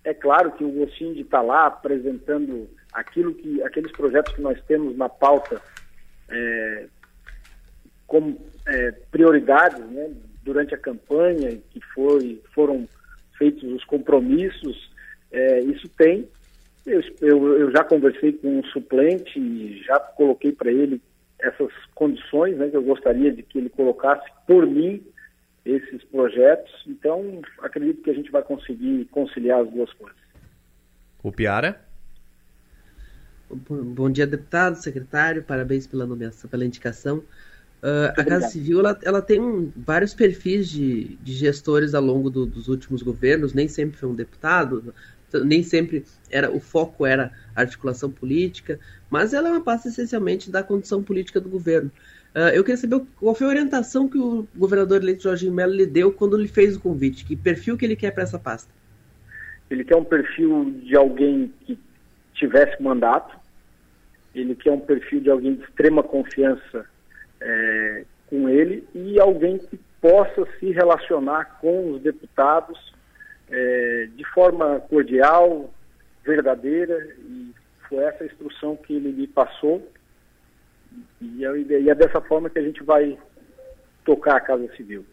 [0.03, 4.61] É claro que o gostinho de estar lá apresentando aquilo que, aqueles projetos que nós
[4.65, 5.61] temos na pauta
[6.29, 6.87] é,
[8.07, 10.11] como é, prioridades né,
[10.43, 12.87] durante a campanha, que foi, foram
[13.37, 14.91] feitos os compromissos,
[15.31, 16.27] é, isso tem.
[16.85, 21.01] Eu, eu, eu, já conversei com o suplente e já coloquei para ele
[21.39, 25.03] essas condições né, que eu gostaria de que ele colocasse por mim
[25.65, 26.71] esses projetos.
[26.87, 30.17] Então, acredito que a gente vai conseguir conciliar as duas coisas.
[31.23, 31.83] O Piara?
[33.49, 37.23] Bom dia, deputado, secretário, parabéns pela nomeação, pela indicação.
[37.83, 42.29] Uh, a Casa Civil ela, ela tem um, vários perfis de, de gestores ao longo
[42.29, 44.93] do, dos últimos governos, nem sempre foi um deputado,
[45.43, 50.49] nem sempre era o foco era a articulação política, mas ela é uma pasta essencialmente
[50.49, 51.91] da condição política do governo.
[52.35, 55.85] Uh, eu queria saber qual foi a orientação que o governador eleito Jorginho Melo lhe
[55.85, 58.69] deu quando lhe fez o convite, que perfil que ele quer para essa pasta?
[59.69, 61.79] Ele quer um perfil de alguém que
[62.33, 63.39] tivesse mandato,
[64.33, 66.85] ele quer um perfil de alguém de extrema confiança
[67.39, 72.93] é, com ele e alguém que possa se relacionar com os deputados
[73.49, 75.73] é, de forma cordial,
[76.25, 77.53] verdadeira, e
[77.87, 79.89] foi essa instrução que ele me passou.
[81.21, 83.17] E é, e é dessa forma que a gente vai
[84.03, 85.05] tocar a Casa Civil.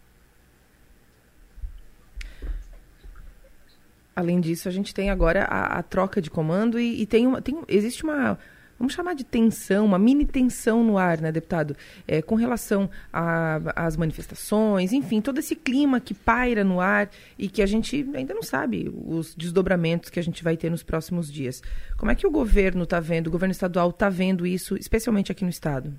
[4.14, 7.40] Além disso, a gente tem agora a, a troca de comando e, e tem, uma,
[7.40, 8.38] tem existe uma,
[8.82, 11.76] vamos chamar de tensão, uma mini tensão no ar, né, deputado?
[12.06, 17.08] É, com relação às manifestações, enfim, todo esse clima que paira no ar
[17.38, 20.82] e que a gente ainda não sabe os desdobramentos que a gente vai ter nos
[20.82, 21.62] próximos dias.
[21.96, 25.44] Como é que o governo está vendo, o governo estadual está vendo isso, especialmente aqui
[25.44, 25.92] no estado?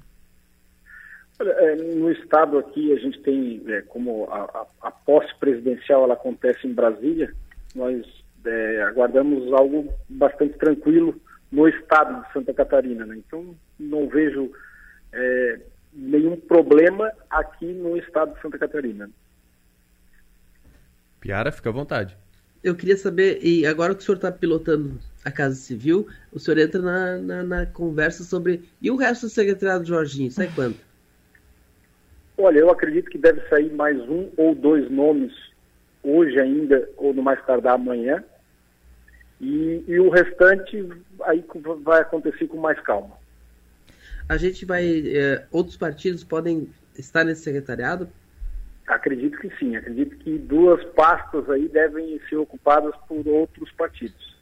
[1.39, 6.03] Olha, é, no estado aqui a gente tem, é, como a, a, a, posse presidencial
[6.03, 7.33] ela acontece em Brasília,
[7.73, 8.05] nós
[8.45, 11.17] é, aguardamos algo bastante tranquilo
[11.53, 13.05] no estado de Santa Catarina.
[13.05, 13.17] Né?
[13.17, 14.51] Então, não vejo
[15.13, 15.59] é,
[15.93, 19.07] nenhum problema aqui no estado de Santa Catarina.
[21.21, 22.17] Piara, fica à vontade.
[22.63, 26.57] Eu queria saber, e agora que o senhor está pilotando a Casa Civil, o senhor
[26.57, 28.63] entra na, na, na conversa sobre.
[28.81, 30.77] E o resto do secretariado Jorginho, sai quando?
[32.37, 35.31] Olha, eu acredito que deve sair mais um ou dois nomes
[36.01, 38.23] hoje ainda, ou no mais tardar amanhã.
[39.43, 40.87] E, e o restante
[41.23, 41.43] aí
[41.83, 43.17] vai acontecer com mais calma.
[44.29, 44.85] A gente vai.
[44.85, 48.07] Eh, outros partidos podem estar nesse secretariado?
[48.87, 49.75] Acredito que sim.
[49.75, 54.33] Acredito que duas pastas aí devem ser ocupadas por outros partidos.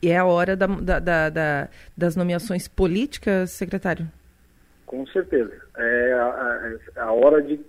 [0.00, 4.10] E é a hora da, da, da, da das nomeações políticas, secretário?
[4.86, 5.52] Com certeza.
[5.76, 7.60] É a, a, a hora de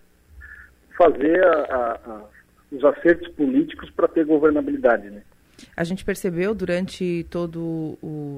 [0.98, 2.24] fazer a,
[2.72, 5.22] os acertos políticos para ter governabilidade, né?
[5.76, 7.60] A gente percebeu durante toda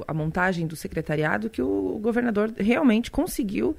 [0.08, 3.76] a montagem do secretariado que o governador realmente conseguiu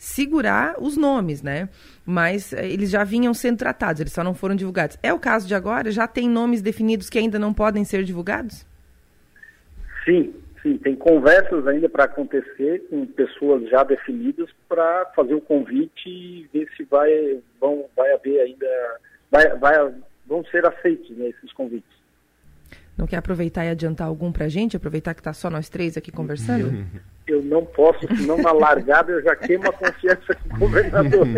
[0.00, 1.68] segurar os nomes, né?
[2.06, 4.96] Mas eh, eles já vinham sendo tratados, eles só não foram divulgados.
[5.02, 5.90] É o caso de agora?
[5.90, 8.64] Já tem nomes definidos que ainda não podem ser divulgados?
[10.02, 10.78] Sim, sim.
[10.78, 16.66] Tem conversas ainda para acontecer com pessoas já definidas para fazer o convite e ver
[16.78, 18.66] se vai, vão, vai haver ainda,
[19.30, 19.94] vai, vai,
[20.26, 21.99] vão ser aceitos né, esses convites.
[23.00, 24.76] Não quer aproveitar e adiantar algum para a gente?
[24.76, 26.84] Aproveitar que está só nós três aqui conversando?
[27.26, 31.26] Eu, não posso, senão na largada eu já queimo a confiança com o governador.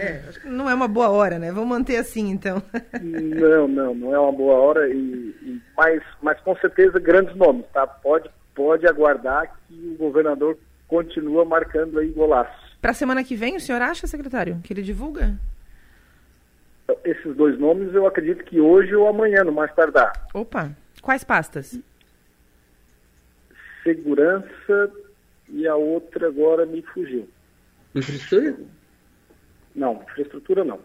[0.00, 1.52] é, acho que não é uma boa hora, né?
[1.52, 2.60] Vamos manter assim, então.
[3.00, 7.66] não, não, não é uma boa hora, e, e, mas, mas com certeza grandes nomes,
[7.72, 7.86] tá?
[7.86, 12.76] Pode, pode aguardar que o governador continua marcando aí golaços.
[12.80, 15.38] Para a semana que vem, o senhor acha, secretário, que ele divulga?
[17.04, 20.12] Esses dois nomes eu acredito que hoje ou amanhã, no mais tardar.
[20.32, 20.70] Opa,
[21.02, 21.78] quais pastas?
[23.82, 24.92] Segurança
[25.48, 27.28] e a outra agora me fugiu.
[27.94, 28.56] Infraestrutura?
[29.74, 30.80] Não, infraestrutura não.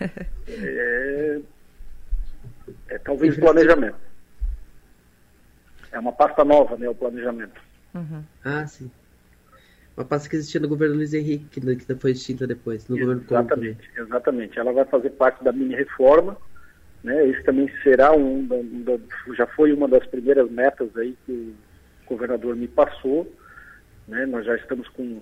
[0.48, 1.40] é,
[2.88, 3.96] é talvez planejamento.
[5.92, 7.60] É uma pasta nova, né, o planejamento.
[7.94, 8.24] Uhum.
[8.44, 8.90] Ah, sim.
[9.96, 13.44] Uma pasta que existia no governo Luiz Henrique, que foi extinta depois, no exatamente, governo
[13.44, 14.58] Exatamente, exatamente.
[14.58, 16.36] Ela vai fazer parte da mini-reforma,
[17.04, 17.26] né?
[17.26, 21.54] Isso também será um, um, já foi uma das primeiras metas aí que
[22.06, 23.30] o governador me passou,
[24.08, 24.24] né?
[24.24, 25.20] Nós já estamos com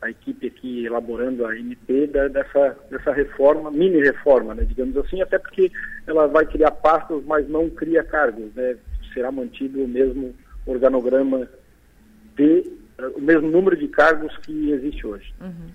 [0.00, 4.64] a equipe aqui elaborando a MP da, dessa, dessa reforma, mini-reforma, né?
[4.64, 5.70] digamos assim, até porque
[6.06, 8.76] ela vai criar pastas, mas não cria cargos, né?
[9.12, 10.34] Será mantido o mesmo
[10.64, 11.46] organograma
[12.34, 15.32] de o mesmo número de cargos que existe hoje.
[15.40, 15.68] Uhum.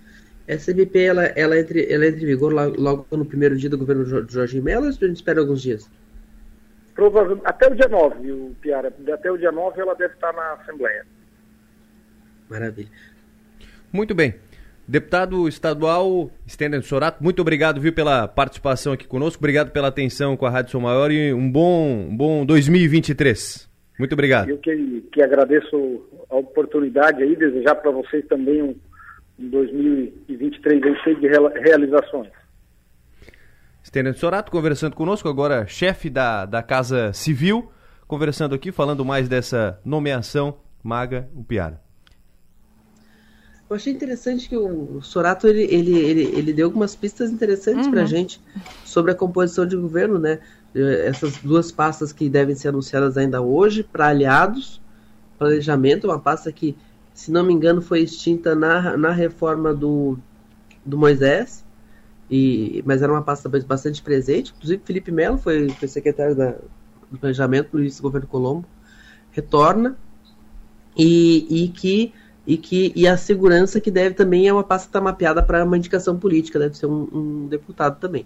[0.48, 4.26] Essa MP ela, ela, entre, ela entra em vigor logo, no primeiro dia do governo
[4.26, 5.90] de Jorge Mello ou a gente espera alguns dias?
[6.94, 8.94] Provavelmente, até o dia 9, o Piara.
[9.12, 11.06] Até o dia 9 ela deve estar na Assembleia.
[12.50, 12.90] Maravilha.
[13.92, 14.36] Muito bem.
[14.88, 20.46] Deputado estadual Stenden Sorato, muito obrigado viu, pela participação aqui conosco, obrigado pela atenção com
[20.46, 23.75] a Rádio São Maior e um bom, um bom 2023.
[23.98, 24.50] Muito obrigado.
[24.50, 28.76] Eu que, que agradeço a oportunidade aí, desejar para vocês também um,
[29.40, 32.32] um 2023 cheio de realizações.
[33.84, 37.72] Estênio Sorato conversando conosco, agora chefe da, da Casa Civil,
[38.08, 41.80] conversando aqui, falando mais dessa nomeação Maga Upiara.
[43.70, 47.92] Eu achei interessante que o Sorato ele, ele, ele, ele deu algumas pistas interessantes uhum.
[47.92, 48.40] para a gente
[48.84, 50.40] sobre a composição de governo, né?
[50.76, 54.82] Essas duas pastas que devem ser anunciadas ainda hoje para aliados
[55.38, 56.76] planejamento, uma pasta que,
[57.14, 60.18] se não me engano, foi extinta na, na reforma do,
[60.86, 61.64] do Moisés,
[62.30, 64.54] e, mas era uma pasta bastante presente.
[64.56, 66.56] Inclusive, Felipe Melo foi, foi secretário da,
[67.12, 68.68] do planejamento do início do governo Colombo,
[69.32, 69.98] retorna,
[70.98, 72.14] e, e que
[72.48, 75.66] e que e a segurança que deve também é uma pasta que está mapeada para
[75.66, 78.26] uma indicação política, deve ser um, um, deputado também.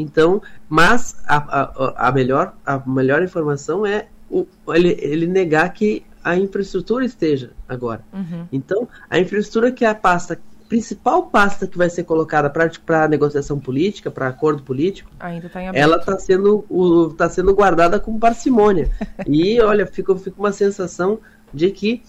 [0.00, 6.04] Então, mas a, a, a, melhor, a melhor informação é o, ele, ele negar que
[6.22, 8.04] a infraestrutura esteja agora.
[8.12, 8.46] Uhum.
[8.52, 10.38] Então, a infraestrutura que é a pasta,
[10.68, 15.10] principal pasta que vai ser colocada para negociação política, para acordo político,
[15.48, 18.90] tá ela está sendo, tá sendo guardada com parcimônia.
[19.26, 21.18] e, olha, fica, fica uma sensação
[21.52, 22.02] de que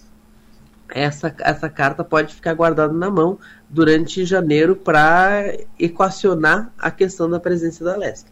[0.89, 3.37] essa, essa carta pode ficar guardada na mão
[3.69, 8.31] durante janeiro para equacionar a questão da presença da Leste.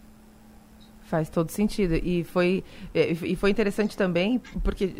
[1.06, 1.96] Faz todo sentido.
[1.96, 4.94] E foi, é, e foi interessante também, porque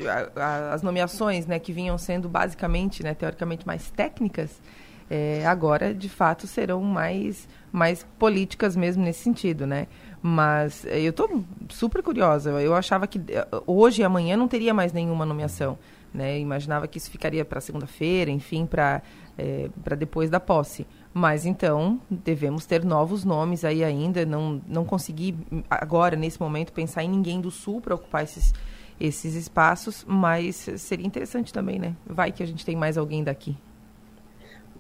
[0.72, 4.62] as nomeações né, que vinham sendo basicamente, né, teoricamente, mais técnicas,
[5.10, 9.88] é, agora, de fato, serão mais, mais políticas mesmo nesse sentido, né?
[10.22, 12.52] Mas é, eu estou super curiosa.
[12.62, 15.78] Eu achava que é, hoje e amanhã não teria mais nenhuma nomeação.
[16.18, 16.40] Né?
[16.40, 19.04] Imaginava que isso ficaria para segunda-feira, enfim, para
[19.38, 20.88] é, depois da posse.
[21.14, 24.26] Mas então devemos ter novos nomes aí ainda.
[24.26, 25.36] Não, não consegui
[25.70, 28.52] agora, nesse momento, pensar em ninguém do Sul para ocupar esses,
[29.00, 31.96] esses espaços, mas seria interessante também, né?
[32.04, 33.56] Vai que a gente tem mais alguém daqui.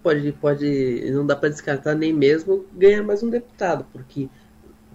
[0.02, 4.28] Pode, pode, não dá para descartar nem mesmo ganhar mais um deputado, porque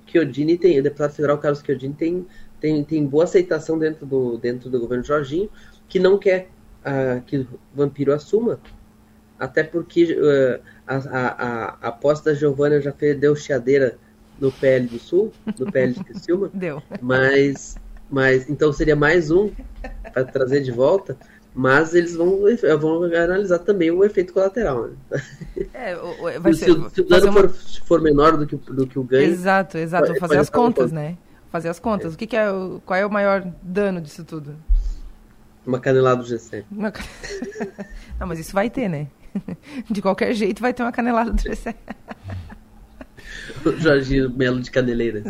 [0.06, 2.26] Chiodini tem, o deputado federal Carlos Chiodini tem,
[2.60, 5.48] tem, tem boa aceitação dentro do, dentro do governo Jorginho,
[5.92, 6.48] que não quer
[6.86, 8.58] uh, que o Vampiro assuma,
[9.38, 13.98] até porque uh, a, a, a, a posse da Giovana já fez, deu chiadeira
[14.40, 16.50] no PL do Sul, no PL de Criciúma.
[16.54, 16.82] deu.
[17.02, 17.76] Mas,
[18.10, 19.50] mas, então seria mais um
[20.14, 21.14] para trazer de volta,
[21.54, 22.38] mas eles vão,
[22.80, 24.88] vão analisar também o efeito colateral.
[24.88, 24.96] Né?
[25.74, 25.94] É,
[26.38, 27.48] vai se, ser, se, o dano uma...
[27.48, 27.50] for,
[27.84, 29.30] for, menor do que, do que o ganho.
[29.30, 30.14] Exato, exato.
[30.14, 31.18] Fazer as contas, né?
[31.50, 32.12] Fazer as contas.
[32.12, 32.14] É.
[32.14, 34.56] O que, que é o, qual é o maior dano disso tudo?
[35.66, 36.64] Uma canelada do GC.
[36.70, 36.92] Uma...
[38.18, 39.06] Não, mas isso vai ter, né?
[39.90, 41.74] De qualquer jeito vai ter uma canelada do GC.
[43.64, 45.22] o Jorginho Melo de Caneleira.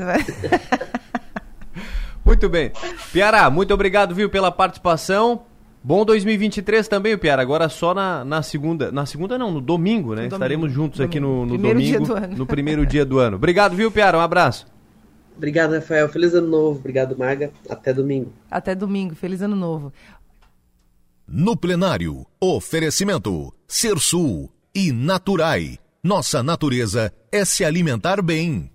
[2.24, 2.72] muito bem.
[3.12, 5.42] Piara, muito obrigado, viu, pela participação.
[5.84, 7.42] Bom 2023 também, Piara.
[7.42, 8.92] Agora só na, na segunda.
[8.92, 10.22] Na segunda não, no domingo, né?
[10.22, 10.82] No Estaremos domingo.
[10.82, 11.10] juntos domingo.
[11.10, 12.36] aqui no, no domingo.
[12.36, 13.36] No primeiro dia do ano.
[13.36, 14.16] Obrigado, viu, Piara?
[14.16, 14.66] Um abraço.
[15.36, 16.08] Obrigado, Rafael.
[16.08, 16.78] Feliz ano novo.
[16.78, 17.50] Obrigado, Maga.
[17.68, 18.32] Até domingo.
[18.48, 19.14] Até domingo.
[19.14, 19.92] Feliz ano novo.
[21.34, 25.78] No plenário, oferecimento Sul e Naturai.
[26.04, 28.70] Nossa natureza é se alimentar bem.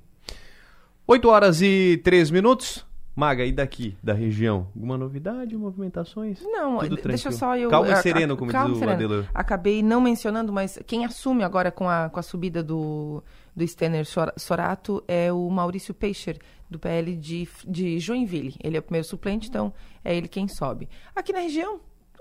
[1.05, 2.84] 8 horas e 3 minutos.
[3.16, 4.72] Maga, e daqui, da região?
[4.76, 6.41] Alguma novidade, movimentações?
[6.41, 7.70] Não, Tudo deixa só eu...
[7.70, 9.26] Calma e sereno, como calma diz o Adelor.
[9.36, 13.24] Acabei não mencionando, mas quem assume agora com a, com a subida do,
[13.55, 14.03] do Stener
[14.36, 18.55] Sorato é o Maurício Peixer, do PL de, de Joinville.
[18.64, 19.72] Ele é o primeiro suplente, então
[20.03, 20.89] é ele quem sobe.
[21.16, 21.80] Aqui na região,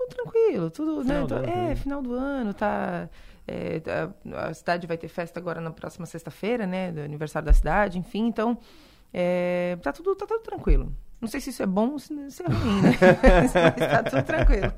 [0.09, 1.21] tudo tranquilo, tudo, né?
[1.21, 1.71] final né?
[1.71, 3.09] é, final do ano, tá.
[3.47, 3.81] É,
[4.35, 6.91] a, a, cidade vai ter festa agora na próxima sexta-feira, né?
[6.91, 8.57] Do aniversário da cidade, enfim, então
[9.13, 10.93] é, tá, tudo, tá tudo tranquilo.
[11.19, 12.91] Não sei se isso é bom ou se isso é ruim, né?
[13.41, 14.71] Mas tá tudo tranquilo.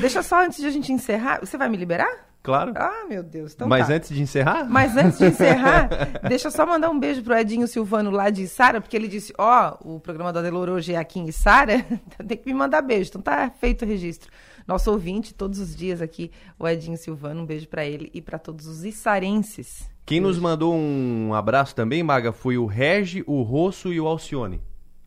[0.00, 1.40] Deixa só antes de a gente encerrar.
[1.40, 2.27] Você vai me liberar?
[2.48, 2.72] Claro.
[2.76, 3.52] Ah, meu Deus.
[3.52, 3.92] Então Mas tá.
[3.92, 4.66] antes de encerrar?
[4.70, 5.90] Mas antes de encerrar,
[6.26, 9.34] deixa eu só mandar um beijo pro Edinho Silvano lá de Sara, porque ele disse:
[9.36, 11.84] Ó, oh, o programa da Adelor hoje é aqui em Sara,
[12.26, 13.10] tem que me mandar beijo.
[13.10, 14.30] Então tá feito o registro.
[14.66, 18.38] Nosso ouvinte, todos os dias aqui, o Edinho Silvano, um beijo para ele e para
[18.38, 19.86] todos os içarenses.
[20.06, 24.58] Quem nos mandou um abraço também, Maga, foi o Regi, o Rosso e o Alcione.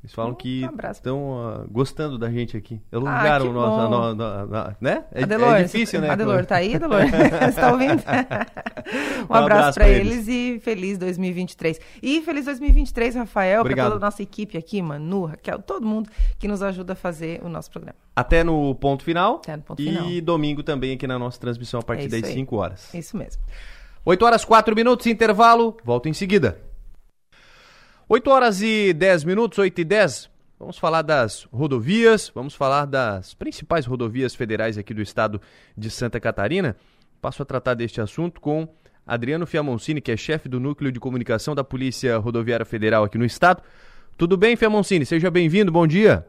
[0.03, 2.81] Eles falam que estão uh, gostando da gente aqui.
[2.91, 3.89] Elogiaram ah, o nosso.
[3.89, 5.05] No, no, no, né?
[5.11, 6.09] É, Adelor, é difícil, né?
[6.09, 7.01] Adelor, tá aí, Adelor?
[7.05, 8.01] Você está ouvindo?
[8.01, 10.27] um, um abraço, abraço para eles.
[10.27, 10.57] eles.
[10.57, 11.79] e feliz 2023.
[12.01, 16.47] E feliz 2023, Rafael, para toda a nossa equipe aqui, Manu, Raquel, todo mundo que
[16.47, 17.95] nos ajuda a fazer o nosso programa.
[18.15, 19.35] Até no ponto final.
[19.35, 20.09] Até no ponto e final.
[20.09, 22.33] E domingo também aqui na nossa transmissão a partir é das aí.
[22.33, 22.91] 5 horas.
[22.91, 23.39] Isso mesmo.
[24.03, 25.77] 8 horas 4 minutos, intervalo.
[25.83, 26.70] Volto em seguida.
[28.13, 30.29] 8 horas e 10 minutos, 8 e 10.
[30.59, 35.39] Vamos falar das rodovias, vamos falar das principais rodovias federais aqui do estado
[35.77, 36.75] de Santa Catarina.
[37.21, 38.67] Passo a tratar deste assunto com
[39.07, 43.23] Adriano Fiamoncini, que é chefe do Núcleo de Comunicação da Polícia Rodoviária Federal aqui no
[43.23, 43.63] estado.
[44.17, 45.05] Tudo bem, Fiamoncini?
[45.05, 46.27] Seja bem-vindo, bom dia.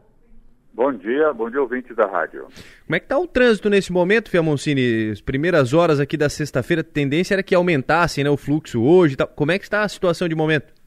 [0.73, 2.47] Bom dia, bom dia ouvintes da rádio.
[2.85, 5.09] Como é que está o trânsito nesse momento, Fiamoncini?
[5.11, 9.17] As primeiras horas aqui da sexta-feira, a tendência era que aumentasse né, o fluxo hoje.
[9.35, 10.81] Como é que está a situação de momento?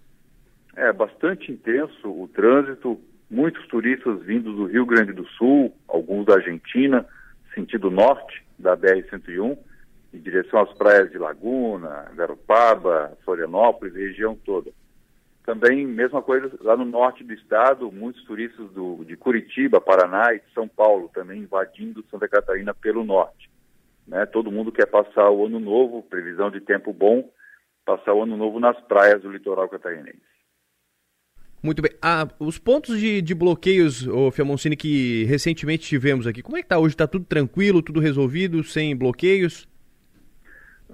[0.77, 3.01] É bastante intenso o trânsito,
[3.31, 7.07] muitos turistas vindos do Rio Grande do Sul, alguns da Argentina,
[7.55, 9.57] sentido norte da BR-101,
[10.13, 14.71] em direção às praias de Laguna, Garopaba, Florianópolis, região toda.
[15.47, 20.43] Também, mesma coisa lá no norte do estado, muitos turistas do, de Curitiba, Paraná e
[20.53, 23.49] São Paulo também invadindo Santa Catarina pelo norte.
[24.07, 24.27] Né?
[24.27, 27.31] Todo mundo quer passar o ano novo, previsão de tempo bom,
[27.83, 30.36] passar o ano novo nas praias do litoral catarinense.
[31.67, 31.91] Muito bem.
[32.01, 36.67] Ah, os pontos de, de bloqueios, ô Fiamoncini, que recentemente tivemos aqui, como é que
[36.67, 36.95] está hoje?
[36.95, 39.69] Está tudo tranquilo, tudo resolvido, sem bloqueios?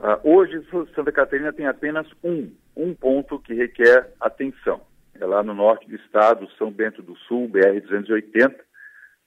[0.00, 4.80] Ah, hoje, Santa Catarina tem apenas um, um ponto que requer atenção.
[5.20, 8.54] É lá no norte do estado, São Bento do Sul, BR-280.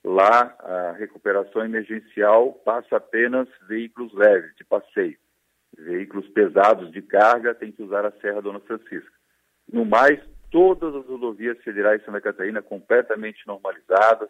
[0.04, 5.16] Lá, a recuperação emergencial passa apenas veículos leves, de passeio.
[5.78, 9.14] Veículos pesados de carga têm que usar a Serra Dona Francisca.
[9.72, 10.20] No mais,
[10.52, 14.30] todas as rodovias federais de Santa Catarina completamente normalizadas,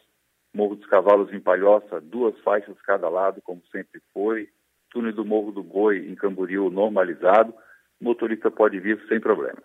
[0.53, 4.47] Morro dos Cavalos em Palhoça, duas faixas cada lado, como sempre foi,
[4.89, 7.53] túnel do Morro do Boi em Camboriú normalizado,
[7.99, 9.61] o motorista pode vir sem problema.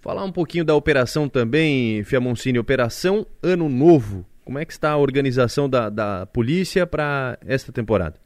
[0.00, 4.26] Falar um pouquinho da operação também, Fiamoncini, Operação Ano Novo.
[4.44, 8.20] Como é que está a organização da, da polícia para esta temporada?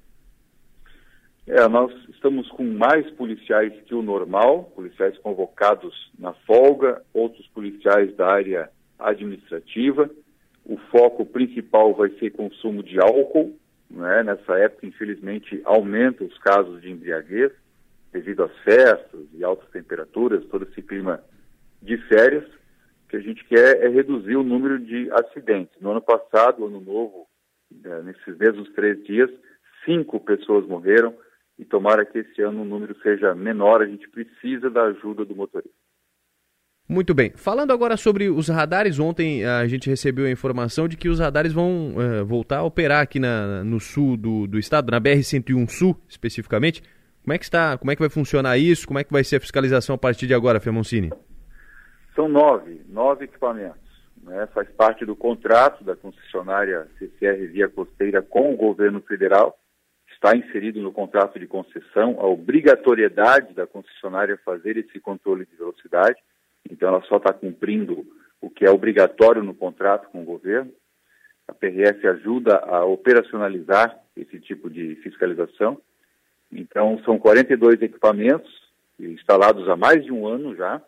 [1.49, 8.14] É, nós estamos com mais policiais que o normal, policiais convocados na folga, outros policiais
[8.16, 8.68] da área
[8.99, 10.11] administrativa.
[10.64, 13.57] O foco principal vai ser consumo de álcool.
[13.88, 14.24] Né?
[14.24, 17.53] Nessa época, infelizmente, aumenta os casos de embriaguez
[18.12, 21.22] devido às festas e altas temperaturas, todo esse clima
[21.80, 22.44] de férias.
[23.05, 25.80] O que a gente quer é reduzir o número de acidentes.
[25.80, 27.28] No ano passado, ano novo,
[27.84, 29.30] é, nesses mesmos três dias,
[29.84, 31.14] cinco pessoas morreram
[31.59, 35.34] e tomara que esse ano o número seja menor, a gente precisa da ajuda do
[35.34, 35.74] motorista.
[36.88, 37.32] Muito bem.
[37.34, 41.52] Falando agora sobre os radares, ontem a gente recebeu a informação de que os radares
[41.52, 46.00] vão uh, voltar a operar aqui na, no sul do, do estado, na BR-101 Sul
[46.09, 46.82] especificamente.
[47.24, 47.76] Como é que está?
[47.76, 48.86] Como é que vai funcionar isso?
[48.86, 51.11] Como é que vai ser a fiscalização a partir de agora, Femoncini?
[52.14, 53.82] São nove, nove equipamentos.
[54.22, 54.46] Né?
[54.54, 59.59] Faz parte do contrato da concessionária CCR Via Costeira com o governo federal
[60.17, 66.19] está inserido no contrato de concessão a obrigatoriedade da concessionária fazer esse controle de velocidade.
[66.69, 68.05] Então, ela só está cumprindo
[68.41, 70.73] o que é obrigatório no contrato com o governo.
[71.47, 75.81] A PRS ajuda a operacionalizar esse tipo de fiscalização.
[76.51, 78.51] Então, são 42 equipamentos
[78.99, 80.81] instalados há mais de um ano já,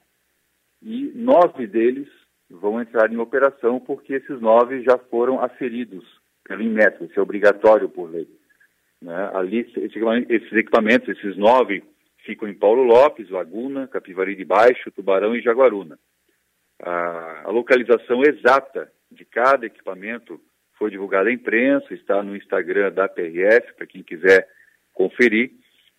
[0.83, 2.09] e nove deles
[2.49, 6.05] vão entrar em operação porque esses nove já foram aferidos
[6.45, 8.27] pelo Inmetro, isso é obrigatório por lei.
[9.01, 9.31] Né?
[9.33, 11.83] Ali, esses equipamentos, esses nove,
[12.25, 15.99] ficam em Paulo Lopes, Laguna, Capivari de Baixo, Tubarão e Jaguaruna.
[16.83, 20.41] A, a localização exata de cada equipamento
[20.77, 24.49] foi divulgada à imprensa, está no Instagram da PRF, para quem quiser
[24.93, 25.51] conferir.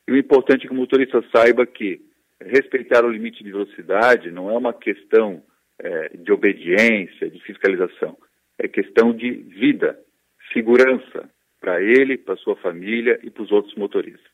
[0.07, 2.01] E o importante é que o motorista saiba que
[2.41, 5.43] respeitar o limite de velocidade não é uma questão
[5.77, 8.17] é, de obediência, de fiscalização,
[8.57, 9.99] é questão de vida,
[10.53, 11.29] segurança,
[11.59, 14.29] para ele, para sua família e para os outros motoristas.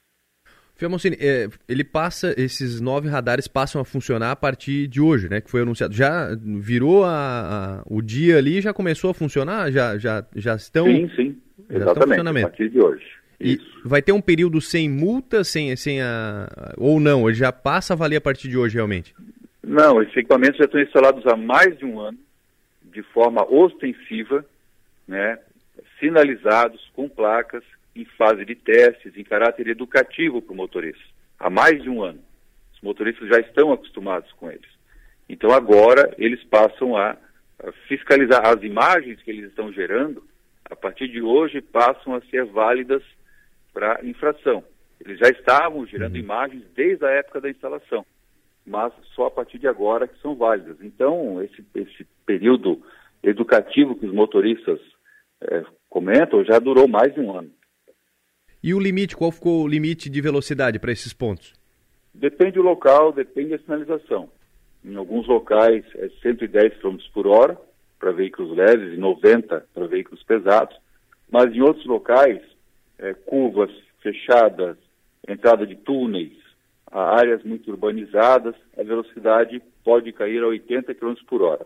[0.76, 5.40] Fiamocini, é, ele passa, esses nove radares passam a funcionar a partir de hoje, né?
[5.40, 5.94] Que foi anunciado.
[5.94, 9.72] Já virou a, a, o dia ali, já começou a funcionar?
[9.72, 10.86] Já, já, já estão.
[10.86, 11.42] Sim, sim.
[11.70, 12.28] Exatamente.
[12.28, 13.06] A partir de hoje.
[13.40, 16.74] E vai ter um período sem multa, sem, sem a.
[16.78, 17.28] Ou não?
[17.28, 19.16] Ele já passa a valer a partir de hoje realmente?
[19.64, 22.18] Não, esses equipamentos já estão instalados há mais de um ano,
[22.84, 24.46] de forma ostensiva,
[25.08, 25.40] né?
[26.00, 27.64] Sinalizados com placas
[27.96, 31.04] em fase de testes, em caráter educativo para o motorista,
[31.40, 32.20] há mais de um ano.
[32.74, 34.70] Os motoristas já estão acostumados com eles.
[35.30, 40.24] Então agora eles passam a, a fiscalizar as imagens que eles estão gerando,
[40.66, 43.04] a partir de hoje passam a ser válidas
[43.74, 44.64] para infração.
[45.00, 46.22] Eles já estavam gerando uhum.
[46.22, 48.06] imagens desde a época da instalação,
[48.66, 50.78] mas só a partir de agora que são válidas.
[50.82, 52.82] Então, esse, esse período
[53.22, 54.80] educativo que os motoristas
[55.42, 55.64] é,
[55.96, 57.50] comentam já durou mais de um ano.
[58.62, 61.54] E o limite, qual ficou o limite de velocidade para esses pontos?
[62.14, 64.30] Depende do local, depende da sinalização.
[64.84, 67.58] Em alguns locais é 110 km por hora
[67.98, 70.76] para veículos leves e 90 para veículos pesados,
[71.32, 72.42] mas em outros locais,
[73.00, 73.72] é, curvas
[74.02, 74.76] fechadas,
[75.26, 76.38] entrada de túneis,
[76.92, 81.66] áreas muito urbanizadas, a velocidade pode cair a 80 km por hora.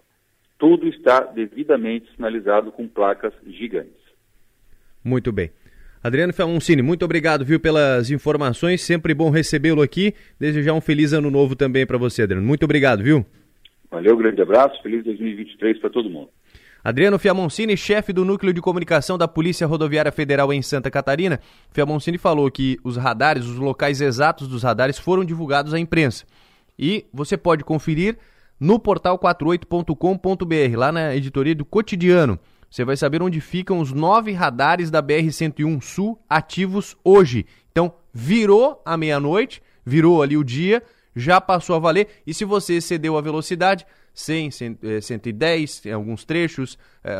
[0.59, 4.08] Tudo está devidamente sinalizado com placas gigantes.
[5.03, 5.51] Muito bem.
[6.01, 8.81] Adriano Felmoncini, muito obrigado, viu, pelas informações.
[8.81, 10.13] Sempre bom recebê-lo aqui.
[10.39, 12.45] Desejar um feliz ano novo também para você, Adriano.
[12.45, 13.25] Muito obrigado, viu?
[13.91, 14.81] Valeu, grande abraço.
[14.81, 16.29] Feliz 2023 para todo mundo.
[16.81, 21.41] Adriano Fiamoncini, chefe do Núcleo de Comunicação da Polícia Rodoviária Federal em Santa Catarina,
[21.71, 26.25] Fiamoncini falou que os radares, os locais exatos dos radares foram divulgados à imprensa.
[26.77, 28.17] E você pode conferir
[28.57, 32.39] no portal 48.com.br, lá na editoria do Cotidiano.
[32.69, 37.45] Você vai saber onde ficam os nove radares da BR-101 Sul ativos hoje.
[37.71, 40.83] Então, virou a meia-noite, virou ali o dia,
[41.15, 42.07] já passou a valer.
[42.27, 44.51] E se você excedeu a velocidade, 100,
[45.01, 46.77] 110 em alguns trechos,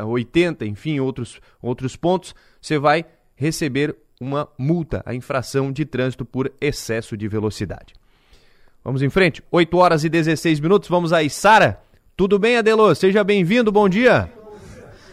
[0.08, 3.06] 80, é, enfim, outros, outros pontos, você vai
[3.36, 7.94] receber uma multa, a infração de trânsito por excesso de velocidade.
[8.84, 9.44] Vamos em frente.
[9.52, 10.90] 8 horas e 16 minutos.
[10.90, 11.30] Vamos aí.
[11.30, 11.82] Sara,
[12.16, 12.94] tudo bem, Adelô?
[12.96, 13.72] Seja bem-vindo.
[13.72, 14.39] Bom dia.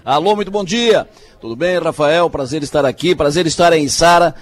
[0.06, 1.08] Alô, muito bom dia.
[1.40, 2.30] Tudo bem, Rafael?
[2.30, 3.12] Prazer estar aqui.
[3.12, 4.36] Prazer estar em Sara.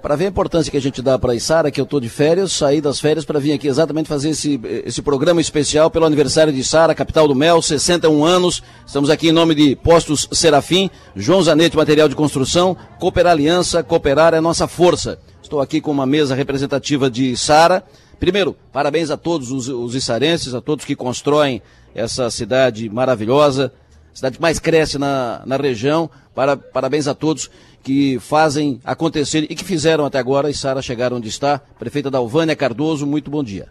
[0.00, 2.52] Para ver a importância que a gente dá para Sara, que eu estou de férias,
[2.52, 6.62] saí das férias para vir aqui exatamente fazer esse, esse programa especial pelo aniversário de
[6.62, 8.62] Sara, capital do Mel, 61 anos.
[8.86, 14.32] Estamos aqui em nome de Postos Serafim, João Zanete Material de Construção, Cooperar Aliança, Cooperar
[14.32, 15.18] é nossa força.
[15.42, 17.82] Estou aqui com uma mesa representativa de Sara
[18.18, 21.60] Primeiro, parabéns a todos os, os içarenses, a todos que constroem
[21.94, 23.72] essa cidade maravilhosa,
[24.14, 26.08] cidade que mais cresce na, na região.
[26.34, 27.50] Para, parabéns a todos
[27.82, 30.48] que fazem acontecer e que fizeram até agora.
[30.48, 31.58] E Sara chegaram onde está.
[31.58, 33.68] Prefeita Dalvânia Cardoso, muito bom dia.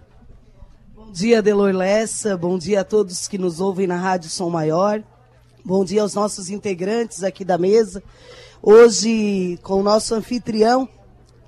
[0.95, 2.37] Bom dia, Delor Lessa.
[2.37, 5.01] Bom dia a todos que nos ouvem na Rádio Som Maior.
[5.65, 8.03] Bom dia aos nossos integrantes aqui da mesa.
[8.61, 10.87] Hoje, com o nosso anfitrião,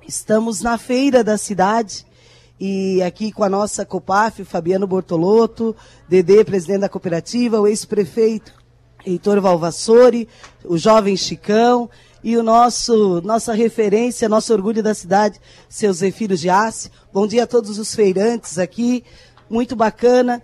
[0.08, 2.06] estamos na feira da cidade
[2.60, 5.76] e aqui com a nossa Copaf, Fabiano Bortolotto,
[6.08, 8.65] Dedê, presidente da cooperativa, o ex-prefeito
[9.06, 10.28] Heitor Valvassori,
[10.64, 11.90] o jovem Chicão
[12.24, 16.90] e o nosso nossa referência, nosso orgulho da cidade, seu Zefiro Giassi.
[17.14, 19.04] Bom dia a todos os feirantes aqui,
[19.50, 20.42] muito bacana.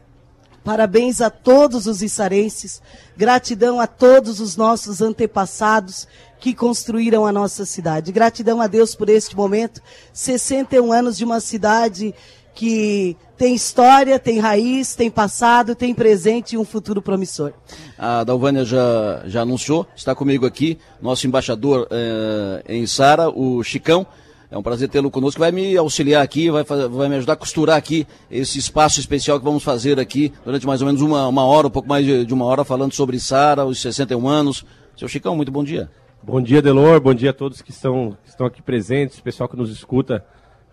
[0.63, 2.83] Parabéns a todos os içarenses,
[3.17, 6.07] gratidão a todos os nossos antepassados
[6.39, 8.11] que construíram a nossa cidade.
[8.11, 9.81] Gratidão a Deus por este momento,
[10.13, 12.13] 61 anos de uma cidade
[12.61, 17.53] que tem história, tem raiz, tem passado, tem presente e um futuro promissor.
[17.97, 24.05] A Dalvânia já, já anunciou, está comigo aqui, nosso embaixador eh, em Sara, o Chicão.
[24.51, 25.39] É um prazer tê-lo conosco.
[25.39, 29.45] Vai me auxiliar aqui, vai, vai me ajudar a costurar aqui esse espaço especial que
[29.45, 32.33] vamos fazer aqui durante mais ou menos uma, uma hora, um pouco mais de, de
[32.33, 34.63] uma hora, falando sobre Sara, os 61 anos.
[34.95, 35.89] Seu Chicão, muito bom dia.
[36.21, 37.01] Bom dia, Delor.
[37.01, 40.23] Bom dia a todos que estão, que estão aqui presentes, pessoal que nos escuta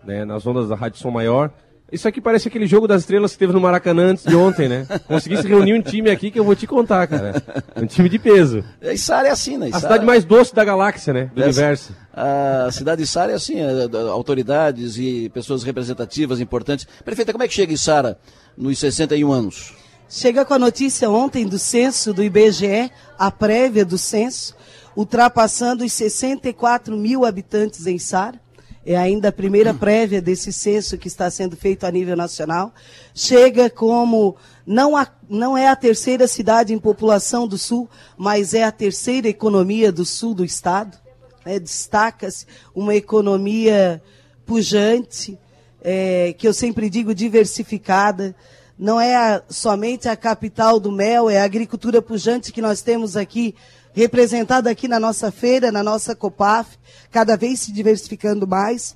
[0.03, 1.51] né, nas ondas da Rádio Som Maior.
[1.91, 4.85] Isso aqui parece aquele jogo das estrelas que teve no Maracanã antes de ontem, né?
[5.07, 7.41] Consegui se reunir um time aqui que eu vou te contar, cara.
[7.75, 8.63] Um time de peso.
[8.81, 9.69] E Sara é assim, né?
[9.73, 11.31] A cidade mais doce da galáxia, né?
[11.33, 11.95] Do Essa, universo.
[12.13, 16.87] A cidade de Sara é assim, é, autoridades e pessoas representativas importantes.
[17.03, 18.19] Prefeita, como é que chega em Sara
[18.55, 19.73] nos 61 anos?
[20.07, 24.55] Chega com a notícia ontem do censo do IBGE, a prévia do censo,
[24.95, 28.39] ultrapassando os 64 mil habitantes em Sara
[28.85, 32.73] é ainda a primeira prévia desse censo que está sendo feito a nível nacional.
[33.13, 34.35] Chega como
[34.65, 39.27] não, a, não é a terceira cidade em população do Sul, mas é a terceira
[39.27, 40.97] economia do Sul do Estado.
[41.45, 44.01] É, Destaca-se uma economia
[44.45, 45.37] pujante,
[45.81, 48.35] é, que eu sempre digo diversificada.
[48.77, 53.17] Não é a, somente a capital do mel, é a agricultura pujante que nós temos
[53.17, 53.55] aqui
[53.93, 56.77] representada aqui na nossa feira, na nossa COPAF,
[57.11, 58.95] cada vez se diversificando mais.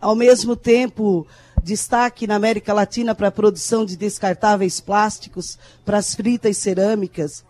[0.00, 1.26] Ao mesmo tempo,
[1.62, 7.44] destaque na América Latina para a produção de descartáveis plásticos, para as fritas cerâmicas,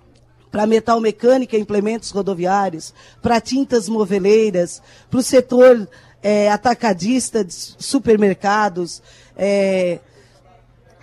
[0.51, 4.81] para metal mecânica e implementos rodoviários, para tintas moveleiras,
[5.11, 5.87] para o setor
[6.23, 9.03] é, atacadista de supermercados,
[9.37, 10.01] é,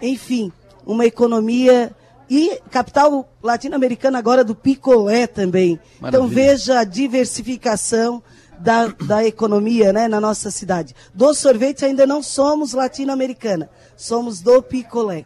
[0.02, 0.52] enfim,
[0.86, 1.96] uma economia
[2.30, 5.74] e capital latino-americana agora do picolé também.
[5.74, 6.26] Então, Maravilha.
[6.26, 8.22] Então veja a diversificação
[8.60, 10.96] da, da economia né, na nossa cidade.
[11.14, 15.26] Do sorvete ainda não somos latino-americana, somos do picolé.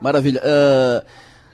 [0.00, 0.40] Maravilha.
[0.40, 1.06] Uh,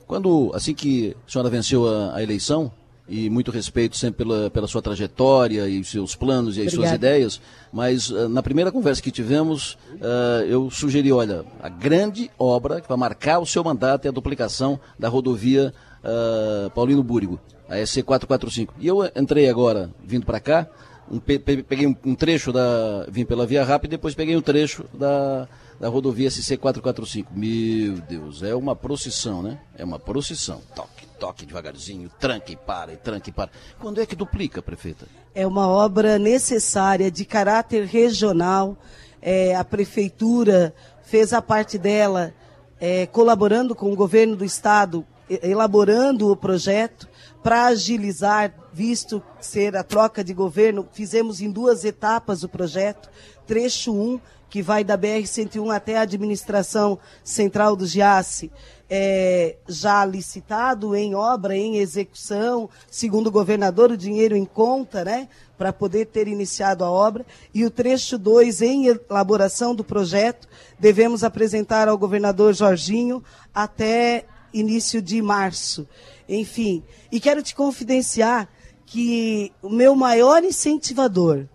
[0.07, 2.73] quando, assim que a senhora venceu a, a eleição,
[3.09, 6.89] e muito respeito sempre pela, pela sua trajetória e seus planos e as Obrigada.
[6.89, 7.41] suas ideias,
[7.73, 12.89] mas uh, na primeira conversa que tivemos, uh, eu sugeri, olha, a grande obra que
[12.89, 15.73] vai marcar o seu mandato é a duplicação da rodovia
[16.05, 18.75] uh, Paulino Búrigo, a SC 445.
[18.79, 20.67] E eu entrei agora, vindo para cá,
[21.11, 23.07] um, pe peguei um, um, trecho da.
[23.09, 25.49] vim pela Via Rápida e depois peguei um trecho da,
[25.79, 27.33] da rodovia SC 445.
[27.35, 29.61] Meu Deus, é uma procissão, né?
[29.77, 30.61] É uma procissão.
[30.75, 33.51] Toque toque devagarzinho, tranca e para, e tranca e para.
[33.79, 35.07] Quando é que duplica, prefeita?
[35.35, 38.77] É uma obra necessária, de caráter regional.
[39.21, 40.73] É, a prefeitura
[41.03, 42.33] fez a parte dela,
[42.81, 47.09] é, colaborando com o governo do estado, elaborando o projeto
[47.43, 53.11] para agilizar, visto ser a troca de governo, fizemos em duas etapas o projeto.
[53.47, 58.51] Trecho 1, que vai da BR-101 até a administração central do Giasse,
[58.91, 65.29] é, já licitado, em obra, em execução, segundo o governador, o dinheiro em conta, né,
[65.59, 67.27] para poder ter iniciado a obra.
[67.53, 70.49] E o trecho 2, em elaboração do projeto,
[70.79, 73.23] devemos apresentar ao governador Jorginho
[73.55, 75.87] até início de março.
[76.27, 78.49] Enfim, e quero te confidenciar
[78.87, 81.47] que o meu maior incentivador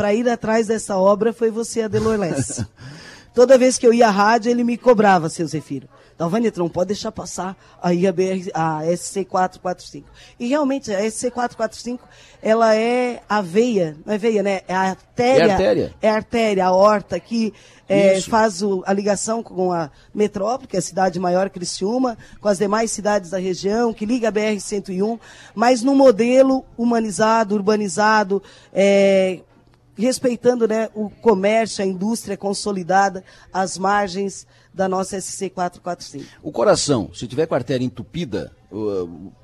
[0.00, 2.64] para ir atrás dessa obra foi você, Adelor Less.
[3.34, 5.86] Toda vez que eu ia à rádio, ele me cobrava, seu Zefiro.
[6.16, 10.04] Dalvânia, não pode deixar passar aí a, BR, a SC445.
[10.38, 11.98] E realmente, a SC445,
[12.42, 14.62] ela é a veia, não é veia, né?
[14.66, 15.42] É a artéria.
[15.42, 17.52] É a artéria, é a, artéria, a horta, que
[17.86, 22.48] é, faz o, a ligação com a metrópole, que é a cidade maior Criciúma, com
[22.48, 25.20] as demais cidades da região, que liga a BR-101,
[25.54, 29.40] mas num modelo humanizado, urbanizado, é,
[30.00, 33.22] respeitando né, o comércio, a indústria consolidada,
[33.52, 36.38] as margens da nossa SC 445.
[36.42, 38.52] O coração, se tiver com a artéria entupida,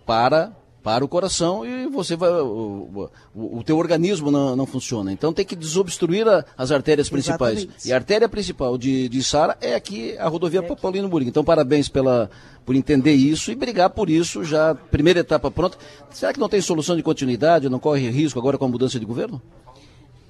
[0.05, 0.53] para
[0.87, 5.11] para o coração e você vai o, o, o teu organismo não, não, funciona.
[5.11, 7.59] Então tem que desobstruir a, as artérias principais.
[7.59, 7.89] Exatamente.
[7.89, 11.27] E a artéria principal de, de Sara é aqui a rodovia é Paulino Muring.
[11.27, 12.31] Então parabéns pela
[12.65, 15.77] por entender isso e brigar por isso já primeira etapa pronta.
[16.13, 17.69] Será que não tem solução de continuidade?
[17.69, 19.43] Não corre risco agora com a mudança de governo?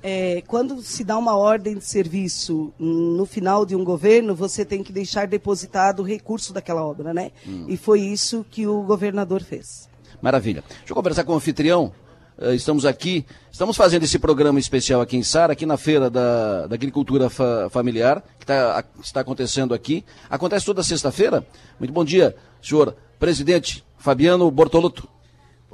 [0.09, 4.81] É, quando se dá uma ordem de serviço no final de um governo, você tem
[4.81, 7.33] que deixar depositado o recurso daquela obra, né?
[7.45, 7.65] Hum.
[7.67, 9.89] E foi isso que o governador fez.
[10.23, 10.63] Maravilha.
[10.69, 11.93] Deixa eu conversar com o anfitrião.
[12.39, 16.69] Uh, estamos aqui, estamos fazendo esse programa especial aqui em Sara, aqui na Feira da,
[16.69, 20.05] da Agricultura fa Familiar, que tá, está acontecendo aqui.
[20.31, 21.45] Acontece toda sexta-feira.
[21.81, 25.16] Muito bom dia, senhor presidente Fabiano Bortoluto.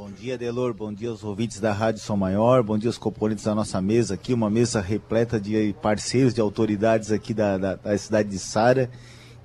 [0.02, 0.74] Bom dia, Delor.
[0.74, 2.60] Bom dia aos ouvintes da Rádio Som Maior.
[2.64, 7.12] Bom dia aos componentes da nossa mesa aqui, uma mesa repleta de parceiros, de autoridades
[7.12, 8.90] aqui da, da, da cidade de Sara,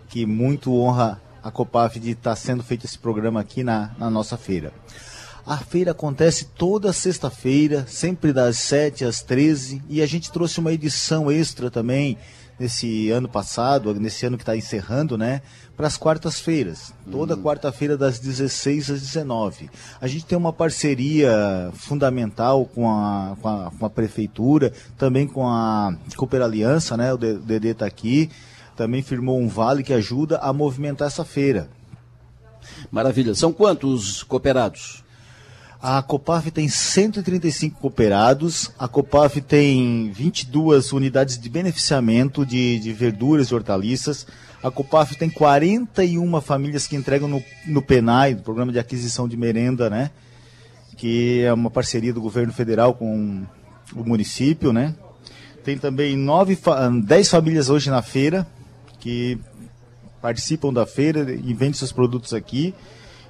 [0.10, 4.10] que muito honra a Copaf de estar tá sendo feito esse programa aqui na, na
[4.10, 4.74] nossa feira.
[5.46, 10.74] A feira acontece toda sexta-feira, sempre das 7 às 13, e a gente trouxe uma
[10.74, 12.18] edição extra também
[12.60, 15.44] nesse ano passado, nesse ano que está encerrando, né?
[15.78, 16.92] Para as quartas-feiras.
[17.10, 17.44] Toda uhum.
[17.44, 19.70] quarta-feira, das 16 às 19.
[20.02, 25.48] A gente tem uma parceria fundamental com a, com a, com a Prefeitura, também com
[25.48, 27.14] a Cooper Aliança, né?
[27.14, 28.30] O Dedê está aqui
[28.78, 31.68] também firmou um vale que ajuda a movimentar essa feira.
[32.92, 33.34] Maravilha.
[33.34, 35.04] São quantos cooperados?
[35.82, 43.50] A Copaf tem 135 cooperados, a Copaf tem 22 unidades de beneficiamento de, de verduras
[43.50, 44.26] e hortaliças,
[44.62, 49.38] a Copaf tem 41 famílias que entregam no, no PENAI, no Programa de Aquisição de
[49.38, 50.12] Merenda, né?
[50.96, 53.46] Que é uma parceria do governo federal com
[53.96, 54.96] o município, né?
[55.64, 56.58] Tem também nove,
[57.04, 58.48] 10 famílias hoje na feira,
[59.00, 59.38] que
[60.22, 62.74] participam da feira e vendem seus produtos aqui.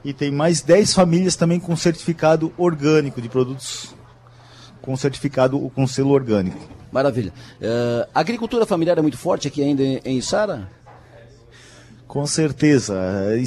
[0.05, 3.93] E tem mais 10 famílias também com certificado orgânico de produtos
[4.81, 6.57] com certificado com selo orgânico.
[6.89, 7.33] Maravilha.
[7.59, 10.69] Uh, a agricultura familiar é muito forte aqui ainda em Sara?
[12.07, 12.95] Com certeza.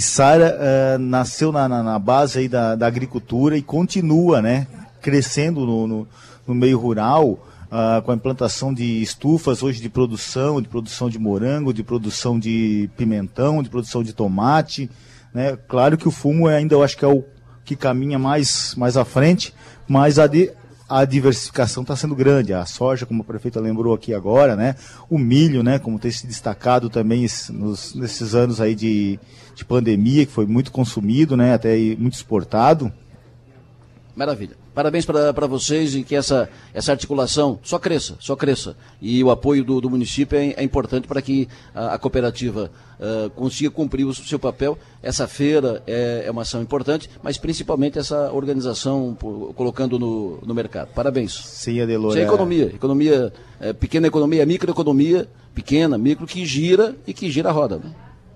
[0.00, 4.66] Sara uh, nasceu na, na, na, base aí da, da agricultura e continua né,
[5.00, 6.08] crescendo no, no,
[6.46, 11.20] no meio rural ah, com a implantação de estufas hoje de produção, de produção de
[11.20, 14.90] morango, de produção de pimentão, de produção de tomate.
[15.32, 15.56] Né?
[15.68, 17.24] Claro que o fumo é ainda eu acho que é o
[17.64, 19.54] que caminha mais, mais à frente,
[19.86, 20.50] mas a, de,
[20.90, 22.52] a diversificação está sendo grande.
[22.52, 24.74] A soja, como a prefeita lembrou aqui agora, né?
[25.08, 25.78] o milho, né?
[25.78, 29.16] como tem se destacado também nos, nesses anos aí de,
[29.54, 31.54] de pandemia, que foi muito consumido, né?
[31.54, 32.92] até muito exportado.
[34.16, 34.59] Maravilha.
[34.80, 38.74] Parabéns para vocês e que essa, essa articulação só cresça, só cresça.
[38.98, 43.28] E o apoio do, do município é, é importante para que a, a cooperativa uh,
[43.32, 44.78] consiga cumprir o seu papel.
[45.02, 50.54] Essa feira é, é, uma ação importante, mas principalmente essa organização por, colocando no, no
[50.54, 50.88] mercado.
[50.94, 51.34] Parabéns.
[51.34, 52.12] Sim, Adelor.
[52.12, 52.64] Isso é economia.
[52.74, 57.76] Economia, é, pequena economia, microeconomia, pequena, micro, que gira e que gira a roda.
[57.76, 57.90] Né?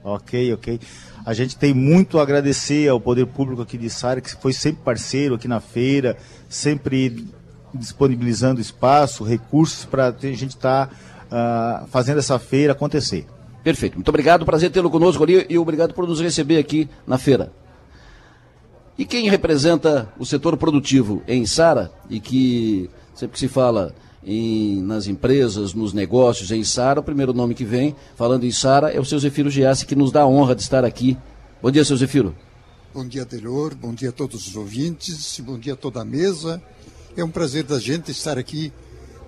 [0.06, 0.78] Ok, ok.
[1.24, 4.82] A gente tem muito a agradecer ao Poder Público aqui de Sara, que foi sempre
[4.84, 7.26] parceiro aqui na feira, sempre
[7.72, 10.88] disponibilizando espaço, recursos para a gente estar
[11.30, 13.26] tá, uh, fazendo essa feira acontecer.
[13.62, 13.94] Perfeito.
[13.94, 17.50] Muito obrigado, prazer tê-lo conosco ali e obrigado por nos receber aqui na feira.
[18.98, 23.94] E quem representa o setor produtivo em Sara e que sempre que se fala
[24.24, 27.00] em, nas empresas, nos negócios em Sara.
[27.00, 30.10] O primeiro nome que vem, falando em Sara, é o seu Zefiro Giassi, que nos
[30.10, 31.16] dá a honra de estar aqui.
[31.62, 32.34] Bom dia, seu Zefiro.
[32.92, 33.74] Bom dia, Delor.
[33.74, 35.40] Bom dia a todos os ouvintes.
[35.40, 36.62] Bom dia a toda a mesa.
[37.16, 38.72] É um prazer da gente estar aqui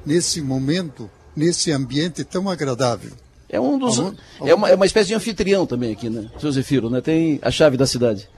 [0.04, 3.12] nesse momento, nesse ambiente tão agradável.
[3.48, 3.98] É um dos.
[4.44, 6.28] É, uma, é uma espécie de anfitrião também aqui, né?
[6.38, 7.00] Seu Zefiro, né?
[7.00, 8.28] Tem a chave da cidade.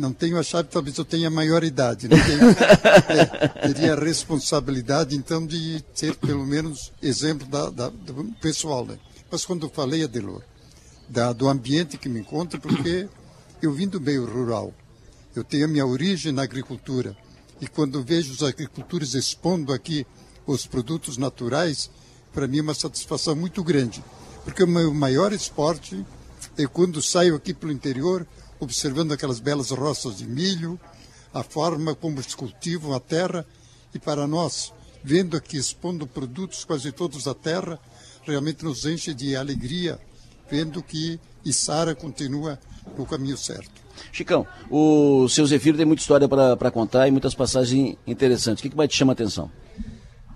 [0.00, 2.08] Não tenho a chave, talvez eu tenha maior idade.
[2.08, 2.40] Não tenho,
[3.10, 8.86] é, teria a responsabilidade, então, de ser pelo menos exemplo da, da, do pessoal.
[8.86, 8.98] Né?
[9.30, 10.42] Mas quando eu falei, Adelor,
[11.06, 13.06] da, do ambiente que me encontro, porque
[13.60, 14.72] eu vim do meio rural,
[15.36, 17.14] eu tenho a minha origem na agricultura.
[17.60, 20.06] E quando vejo os agricultores expondo aqui
[20.46, 21.90] os produtos naturais,
[22.32, 24.02] para mim é uma satisfação muito grande.
[24.44, 26.02] Porque o meu maior esporte
[26.56, 28.26] é quando saio aqui para o interior,
[28.60, 30.78] observando aquelas belas roças de milho,
[31.32, 33.46] a forma como se cultivam a terra,
[33.94, 34.72] e para nós,
[35.02, 37.78] vendo aqui expondo produtos quase todos da terra,
[38.22, 39.98] realmente nos enche de alegria,
[40.50, 42.58] vendo que Isara continua
[42.96, 43.80] no caminho certo.
[44.12, 48.60] Chicão, o seu Zefiro tem muita história para contar e muitas passagens interessantes.
[48.60, 49.50] O que, que mais te chama a atenção?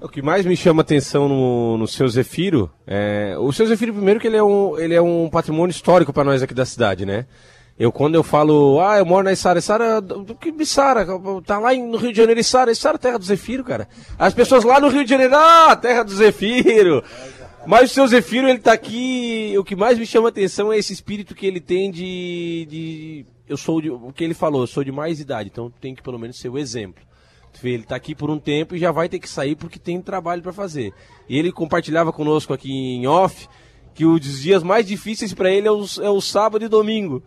[0.01, 3.37] O que mais me chama a atenção no, no seu Zefiro é.
[3.39, 6.43] O seu Zefiro, primeiro, que ele é um, ele é um patrimônio histórico para nós
[6.43, 7.27] aqui da cidade, né?
[7.77, 11.05] Eu, quando eu falo, ah, eu moro na Içara, do que Içara?
[11.45, 13.89] Tá lá no Rio de Janeiro, Içara, Içara é terra do Zefiro, cara.
[14.17, 17.03] As pessoas lá no Rio de Janeiro, ah, terra do Zefiro.
[17.67, 20.93] Mas o seu Zefiro, ele tá aqui, o que mais me chama atenção é esse
[20.93, 24.85] espírito que ele tem de, de eu sou, de, o que ele falou, eu sou
[24.85, 27.03] de mais idade, então tem que pelo menos ser o exemplo.
[27.63, 30.43] Ele tá aqui por um tempo e já vai ter que sair porque tem trabalho
[30.43, 30.93] para fazer.
[31.29, 33.49] E ele compartilhava conosco aqui em off
[33.95, 37.23] que os dias mais difíceis para ele é o, é o sábado e domingo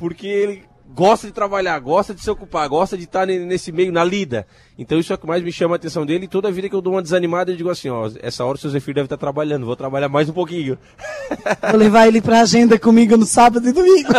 [0.00, 0.62] porque ele
[0.94, 4.46] gosta de trabalhar, gosta de se ocupar, gosta de estar nesse meio, na lida.
[4.78, 6.24] Então isso é o que mais me chama a atenção dele.
[6.24, 8.58] E toda vida que eu dou uma desanimada, eu digo assim, ó, essa hora o
[8.58, 10.78] seu Zefir deve estar trabalhando, vou trabalhar mais um pouquinho.
[11.70, 14.08] Vou levar ele pra agenda comigo no sábado e domingo.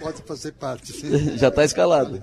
[0.00, 0.92] Pode fazer parte.
[1.38, 2.20] Já está escalado.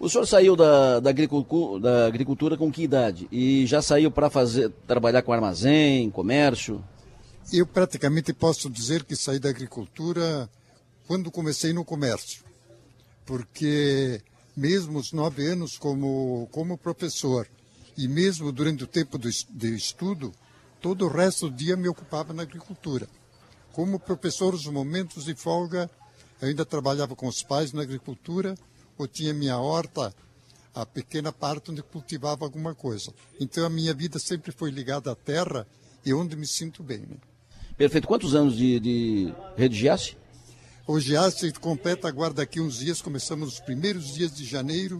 [0.00, 3.28] O senhor saiu da, da, agricultura, da agricultura com que idade?
[3.30, 6.82] E já saiu para fazer trabalhar com armazém, comércio?
[7.50, 10.50] Eu praticamente posso dizer que saí da agricultura
[11.06, 12.44] quando comecei no comércio,
[13.24, 14.20] porque
[14.54, 17.48] mesmo os nove anos como, como professor
[17.96, 20.30] e mesmo durante o tempo do, de estudo,
[20.78, 23.08] todo o resto do dia me ocupava na agricultura.
[23.72, 25.90] Como professor, os momentos de folga,
[26.42, 28.58] eu ainda trabalhava com os pais na agricultura
[28.98, 30.14] ou tinha minha horta,
[30.74, 33.10] a pequena parte onde cultivava alguma coisa.
[33.40, 35.66] Então a minha vida sempre foi ligada à terra
[36.04, 37.00] e onde me sinto bem.
[37.00, 37.16] Né?
[37.78, 38.08] Perfeito.
[38.08, 40.16] Quantos anos de, de Rede Giasse?
[40.84, 44.98] O Giasse completa agora daqui uns dias, começamos os primeiros dias de janeiro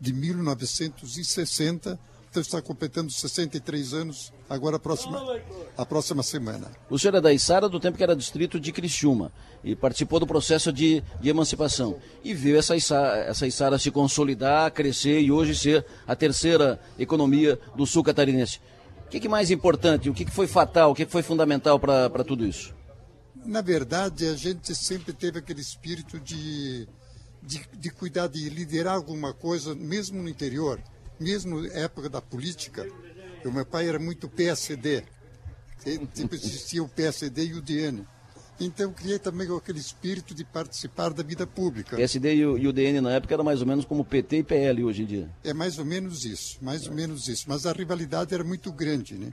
[0.00, 1.98] de 1960.
[2.30, 5.40] Então está completando 63 anos agora a próxima,
[5.76, 6.70] a próxima semana.
[6.88, 9.32] O senhor é da Içara do tempo que era distrito de Criciúma
[9.64, 11.96] e participou do processo de, de emancipação.
[12.22, 17.58] E viu essa Içara, essa Içara se consolidar, crescer e hoje ser a terceira economia
[17.74, 18.60] do sul catarinense.
[19.10, 21.80] O que, que mais importante, o que, que foi fatal, o que, que foi fundamental
[21.80, 22.72] para tudo isso?
[23.44, 26.86] Na verdade, a gente sempre teve aquele espírito de,
[27.42, 30.80] de, de cuidar, de liderar alguma coisa, mesmo no interior,
[31.18, 32.86] mesmo na época da política.
[33.44, 35.02] O meu pai era muito PSD,
[36.14, 38.06] sempre existia o PSD e o DN.
[38.60, 41.96] Então criei também aquele espírito de participar da vida pública.
[41.96, 44.42] PSD e o, e o DN na época era mais ou menos como PT e
[44.42, 45.30] PL hoje em dia.
[45.42, 47.46] É mais ou menos isso, mais ou menos isso.
[47.48, 49.32] Mas a rivalidade era muito grande, né?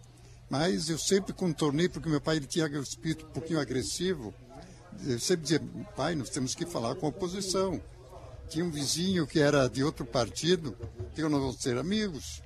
[0.49, 4.33] Mas eu sempre contornei, porque meu pai ele tinha um espírito um pouquinho agressivo.
[5.05, 5.61] Eu sempre dizia,
[5.93, 7.81] pai, nós temos que falar com a oposição.
[8.47, 10.73] Tinha um vizinho que era de outro partido,
[11.13, 12.41] que eu não vou ser amigos.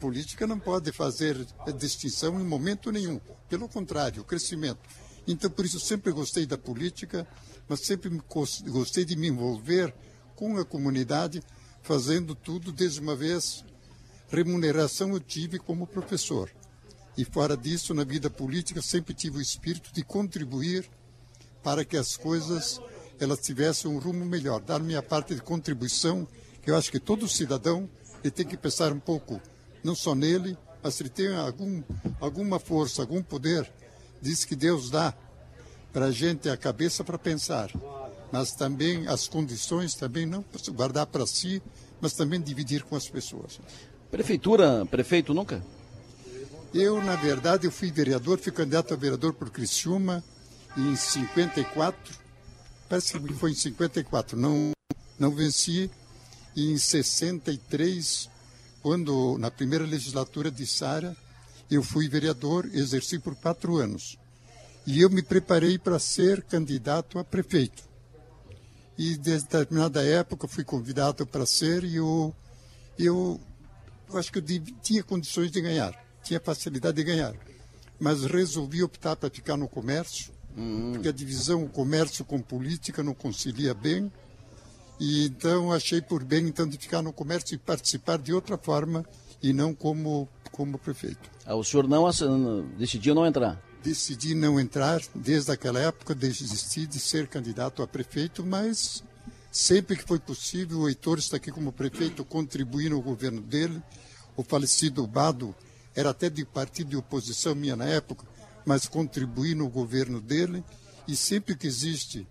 [0.00, 1.38] Política não pode fazer
[1.78, 3.20] distinção em momento nenhum.
[3.48, 5.05] Pelo contrário, o crescimento.
[5.26, 7.26] Então, por isso, sempre gostei da política,
[7.68, 8.10] mas sempre
[8.66, 9.92] gostei de me envolver
[10.34, 11.42] com a comunidade,
[11.82, 13.64] fazendo tudo, desde uma vez,
[14.28, 16.50] remuneração eu tive como professor.
[17.16, 20.88] E fora disso, na vida política, sempre tive o espírito de contribuir
[21.62, 22.80] para que as coisas
[23.18, 26.28] elas tivessem um rumo melhor, dar minha parte de contribuição,
[26.62, 27.88] que eu acho que todo cidadão
[28.22, 29.40] ele tem que pensar um pouco,
[29.82, 31.82] não só nele, mas se ele tem algum,
[32.20, 33.72] alguma força, algum poder,
[34.26, 35.14] diz que Deus dá
[35.92, 37.70] para a gente a cabeça para pensar,
[38.32, 41.62] mas também as condições também não guardar para si,
[42.00, 43.60] mas também dividir com as pessoas.
[44.10, 45.64] Prefeitura, prefeito nunca?
[46.74, 50.22] Eu, na verdade, eu fui vereador, fui candidato a vereador por Criciúma
[50.76, 51.98] em 54,
[52.88, 54.72] parece que foi em 54, não,
[55.18, 55.90] não venci,
[56.54, 58.28] e em 63,
[58.82, 61.16] quando, na primeira legislatura de Sara,
[61.70, 64.16] eu fui vereador, exerci por quatro anos.
[64.86, 67.82] E eu me preparei para ser candidato a prefeito.
[68.96, 72.34] E, desde determinada época, fui convidado para ser e eu,
[72.98, 73.40] eu,
[74.08, 74.44] eu acho que eu
[74.80, 77.34] tinha condições de ganhar, tinha facilidade de ganhar.
[77.98, 80.92] Mas resolvi optar para ficar no comércio, uhum.
[80.92, 84.10] porque a divisão comércio com política não concilia bem.
[84.98, 89.04] E então achei por bem então de ficar no comércio e participar de outra forma
[89.42, 91.35] e não como como prefeito.
[91.46, 92.04] Ah, o senhor não
[92.76, 93.62] decidiu não entrar?
[93.82, 99.04] Decidi não entrar, desde aquela época desisti de ser candidato a prefeito, mas
[99.52, 103.80] sempre que foi possível, o Heitor está aqui como prefeito, contribuir no governo dele.
[104.36, 105.54] O falecido Bado
[105.94, 108.26] era até de partido de oposição minha na época,
[108.66, 110.64] mas contribuir no governo dele.
[111.06, 112.26] E sempre que existe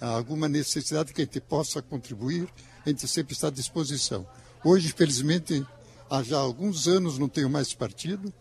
[0.00, 2.48] alguma necessidade que a gente possa contribuir,
[2.84, 4.26] a gente sempre está à disposição.
[4.64, 5.64] Hoje, felizmente,
[6.10, 8.32] há já alguns anos não tenho mais partido,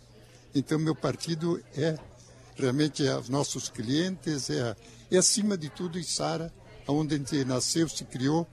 [0.55, 1.97] então meu partido é
[2.55, 4.75] realmente é os nossos clientes, é,
[5.11, 6.51] é acima de tudo Sara,
[6.87, 8.47] onde a gente nasceu, se criou,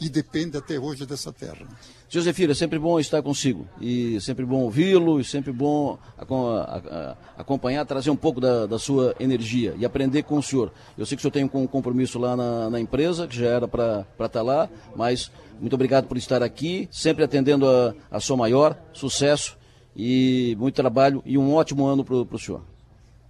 [0.00, 1.64] e depende até hoje dessa terra.
[2.08, 5.96] Josefiro, é sempre bom estar consigo e sempre bom ouvi-lo e sempre bom
[7.36, 10.72] acompanhar, trazer um pouco da, da, sua energia e aprender com o senhor.
[10.98, 13.68] Eu sei que o senhor tem um compromisso lá na, na empresa, que já era
[13.68, 18.36] para estar tá lá, mas muito obrigado por estar aqui, sempre atendendo a, a sua
[18.36, 19.56] maior, sucesso
[19.94, 22.64] e muito trabalho e um ótimo ano para o senhor.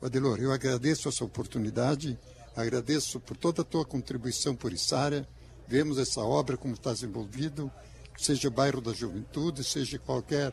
[0.01, 2.19] Adelor, eu agradeço essa oportunidade,
[2.57, 5.29] agradeço por toda a tua contribuição por Isara,
[5.67, 7.71] vemos essa obra como está desenvolvido,
[8.17, 10.53] seja bairro da juventude, seja qualquer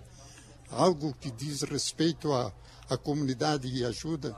[0.70, 2.54] algo que diz respeito à,
[2.90, 4.38] à comunidade e ajuda,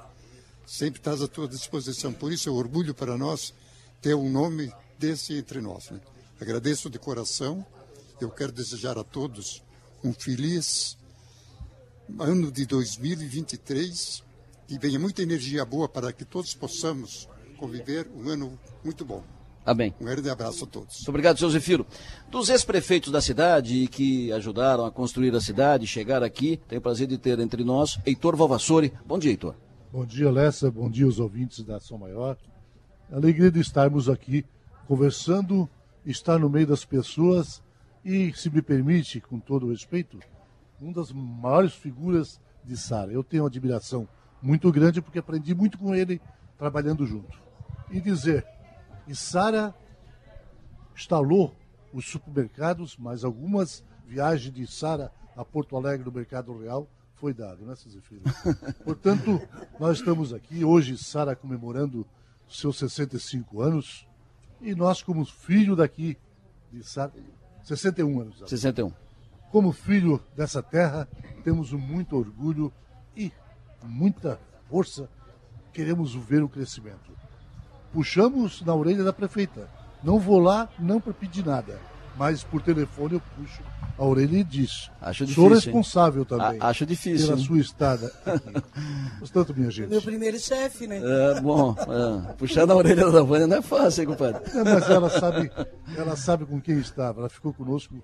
[0.65, 2.13] sempre estás à tua disposição.
[2.13, 3.53] Por isso é um orgulho para nós
[4.01, 5.89] ter um nome desse entre nós.
[5.89, 5.99] Né?
[6.39, 7.65] Agradeço de coração.
[8.19, 9.61] Eu quero desejar a todos
[10.03, 10.97] um feliz
[12.19, 14.23] ano de 2023,
[14.67, 17.27] que venha muita energia boa para que todos possamos
[17.57, 19.23] conviver um ano muito bom.
[19.65, 19.93] Amém.
[20.01, 20.95] Um grande abraço a todos.
[20.97, 21.85] Muito obrigado, seu Zefiro.
[22.31, 27.07] Dos ex-prefeitos da cidade que ajudaram a construir a cidade, chegar aqui, tenho o prazer
[27.07, 28.91] de ter entre nós Heitor Valvassori.
[29.05, 29.55] Bom dia, Heitor.
[29.91, 30.71] Bom dia, Lessa.
[30.71, 32.37] Bom dia, os ouvintes da Ação Maior.
[33.11, 34.45] Alegria de estarmos aqui
[34.87, 35.69] conversando,
[36.05, 37.61] estar no meio das pessoas
[38.03, 40.17] e, se me permite, com todo o respeito,
[40.81, 43.11] uma das maiores figuras de Sara.
[43.11, 44.07] Eu tenho uma admiração
[44.41, 46.21] muito grande porque aprendi muito com ele
[46.57, 47.39] trabalhando junto.
[47.89, 48.45] E dizer
[49.07, 49.73] e Sara
[50.95, 51.55] instalou
[51.93, 57.65] os supermercados, mas algumas viagens de Sara a Porto Alegre no Mercado Real foi dado,
[57.65, 58.21] né, Cezefiro?
[58.83, 59.41] Portanto,
[59.79, 62.05] nós estamos aqui hoje, Sara comemorando
[62.49, 64.07] seus 65 anos,
[64.59, 66.17] e nós, como filho daqui
[66.71, 67.11] de Sara,
[67.63, 68.39] 61 anos.
[68.47, 68.91] 61.
[69.51, 71.07] Como filho dessa terra,
[71.43, 72.71] temos muito orgulho
[73.15, 73.31] e
[73.83, 75.09] muita força,
[75.73, 77.11] queremos ver o crescimento
[77.93, 79.69] puxamos na orelha da prefeita.
[80.03, 81.79] Não vou lá, não para pedir nada.
[82.17, 83.61] Mas por telefone eu puxo
[83.97, 84.91] a orelha e diz.
[85.01, 85.43] Acho difícil.
[85.43, 86.27] Sou responsável hein?
[86.27, 86.59] também.
[86.59, 87.27] A, acho difícil.
[87.27, 87.45] Pela hein?
[87.45, 88.11] sua estada.
[89.19, 89.89] Portanto, minha gente.
[89.89, 90.99] Meu primeiro chefe, né?
[91.03, 94.41] É, bom, é, puxar na orelha da Vânia não é fácil, hein, compadre?
[94.51, 95.51] É, mas ela sabe,
[95.95, 97.21] ela sabe com quem estava.
[97.21, 97.95] Ela ficou conosco,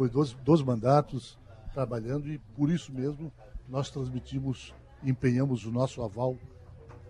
[0.00, 1.38] foi dois, dois mandatos
[1.74, 3.30] trabalhando e por isso mesmo
[3.68, 4.72] nós transmitimos,
[5.04, 6.38] empenhamos o nosso aval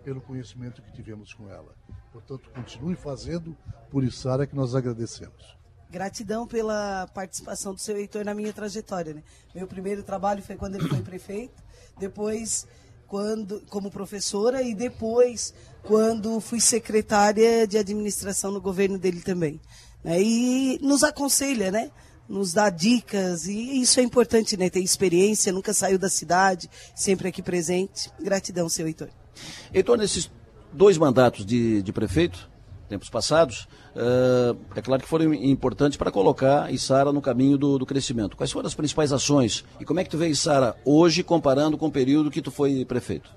[0.03, 1.73] pelo conhecimento que tivemos com ela.
[2.11, 3.55] Portanto, continue fazendo
[3.89, 5.55] por Isara que nós agradecemos.
[5.89, 9.13] Gratidão pela participação do seu Heitor na minha trajetória.
[9.13, 9.23] Né?
[9.55, 11.63] Meu primeiro trabalho foi quando ele foi prefeito,
[11.97, 12.67] depois
[13.07, 15.53] quando como professora e depois
[15.83, 19.61] quando fui secretária de administração no governo dele também.
[20.03, 20.21] Né?
[20.21, 21.89] E nos aconselha, né?
[22.31, 24.69] Nos dá dicas e isso é importante, né?
[24.69, 28.09] Ter experiência, nunca saiu da cidade, sempre aqui presente.
[28.19, 29.09] Gratidão, seu Heitor.
[29.73, 30.31] Heitor, nesses
[30.71, 32.49] dois mandatos de, de prefeito,
[32.87, 37.85] tempos passados, uh, é claro que foram importantes para colocar Isara no caminho do, do,
[37.85, 38.37] crescimento.
[38.37, 41.87] Quais foram as principais ações e como é que tu vê Isara hoje comparando com
[41.87, 43.29] o período que tu foi prefeito?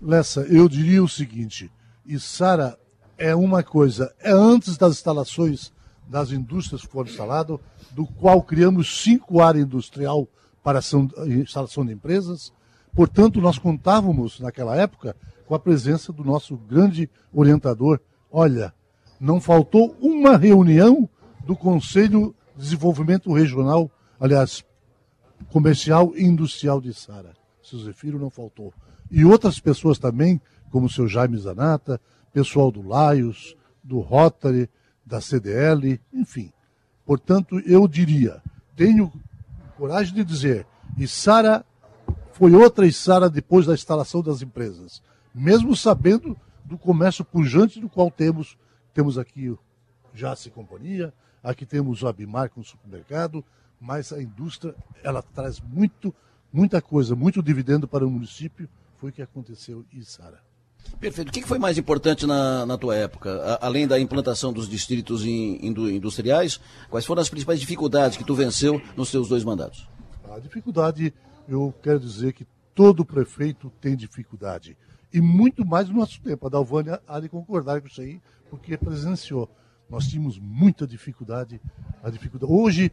[0.00, 1.70] Lessa, eu diria o seguinte,
[2.04, 2.78] Isara
[3.16, 5.72] é uma coisa, é antes das instalações
[6.12, 7.58] das indústrias que foram instaladas,
[7.90, 10.28] do qual criamos cinco áreas industrial
[10.62, 12.52] para instalação de empresas.
[12.94, 15.16] Portanto, nós contávamos naquela época
[15.46, 17.98] com a presença do nosso grande orientador.
[18.30, 18.74] Olha,
[19.18, 21.08] não faltou uma reunião
[21.46, 23.90] do Conselho de Desenvolvimento Regional,
[24.20, 24.62] aliás,
[25.50, 27.32] comercial e industrial de Sara.
[27.62, 28.72] Seu Zefiro não faltou.
[29.10, 30.38] E outras pessoas também,
[30.70, 31.98] como o seu Jaime Zanata,
[32.34, 34.68] pessoal do Laios, do Rotary,
[35.04, 36.52] da CDL, enfim.
[37.04, 38.42] Portanto, eu diria,
[38.76, 39.12] tenho
[39.76, 40.66] coragem de dizer,
[40.96, 41.64] e Sara
[42.32, 45.02] foi outra Sara depois da instalação das empresas
[45.34, 48.58] mesmo sabendo do comércio pujante do qual temos.
[48.92, 49.56] Temos aqui
[50.14, 51.12] Jace Companhia,
[51.42, 53.44] aqui temos o Abimar com o supermercado,
[53.80, 56.14] mas a indústria, ela traz muito,
[56.52, 58.68] muita coisa, muito dividendo para o município,
[58.98, 60.40] foi o que aconteceu em Sara.
[61.00, 61.28] Perfeito.
[61.28, 63.58] O que foi mais importante na, na tua época?
[63.60, 69.10] além da implantação dos distritos industriais, quais foram as principais dificuldades que tu venceu nos
[69.10, 69.88] teus dois mandatos?
[70.30, 71.12] A dificuldade,
[71.48, 74.76] eu quero dizer que todo prefeito tem dificuldade
[75.12, 76.46] e muito mais no nosso tempo.
[76.46, 79.50] A Dalvânia há de concordar com isso aí, porque presenciou.
[79.90, 81.60] Nós tínhamos muita dificuldade,
[82.02, 82.50] a dificuldade.
[82.50, 82.90] Hoje,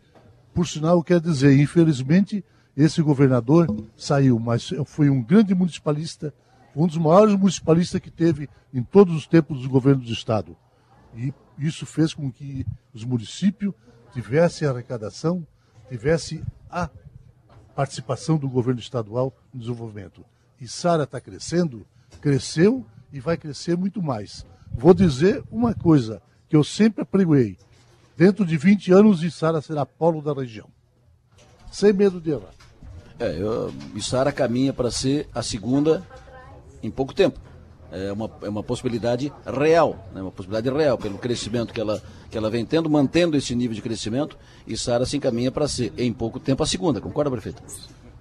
[0.54, 2.44] por sinal, eu quero dizer, infelizmente,
[2.76, 6.34] esse governador saiu, mas foi um grande municipalista,
[6.76, 10.56] um dos maiores municipalistas que teve em todos os tempos do governo do Estado.
[11.16, 13.74] E isso fez com que os municípios
[14.14, 15.46] tivessem arrecadação,
[15.88, 16.90] tivessem a
[17.76, 20.24] participação do governo estadual no desenvolvimento.
[20.60, 21.86] E Sara está crescendo,
[22.22, 24.46] cresceu e vai crescer muito mais.
[24.74, 27.58] Vou dizer uma coisa que eu sempre apregoei.
[28.18, 30.68] Dentro de 20 anos, Içara será polo da região.
[31.72, 32.54] Sem medo de errar.
[33.18, 36.06] É, eu, Içara caminha para ser a segunda
[36.82, 37.40] em pouco tempo.
[37.92, 40.22] É uma, é uma possibilidade real, né?
[40.22, 43.82] uma possibilidade real, pelo crescimento que ela, que ela vem tendo, mantendo esse nível de
[43.82, 44.38] crescimento,
[44.68, 47.02] e Sara se encaminha para ser, em pouco tempo, a segunda.
[47.02, 47.64] Concorda, prefeito?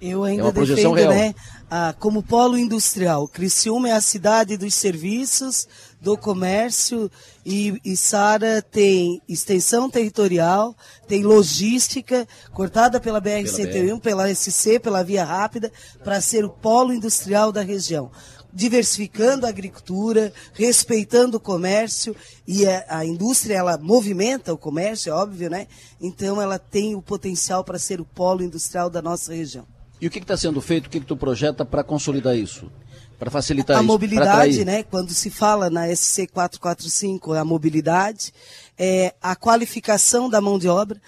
[0.00, 1.10] Eu ainda é defendo, real.
[1.10, 1.34] né,
[1.68, 3.26] a, como polo industrial.
[3.26, 5.66] Criciúma é a cidade dos serviços,
[6.00, 7.10] do comércio
[7.44, 10.76] e, e Sara tem extensão territorial,
[11.08, 15.72] tem logística cortada pela BR-101, pela, pela SC, pela Via Rápida,
[16.04, 18.10] para ser o polo industrial da região
[18.52, 22.16] diversificando a agricultura, respeitando o comércio
[22.46, 25.66] e a, a, indústria ela movimenta o comércio, é óbvio, né?
[26.00, 29.66] Então ela tem o potencial para ser o polo industrial da nossa região.
[30.00, 30.86] E o que está sendo feito?
[30.86, 32.70] O que, que tu projeta para consolidar isso?
[33.18, 33.90] Para facilitar a isso?
[33.90, 34.82] A mobilidade, né?
[34.84, 38.32] Quando se fala na SC 445, é a mobilidade,
[38.78, 41.00] é a qualificação da mão de obra.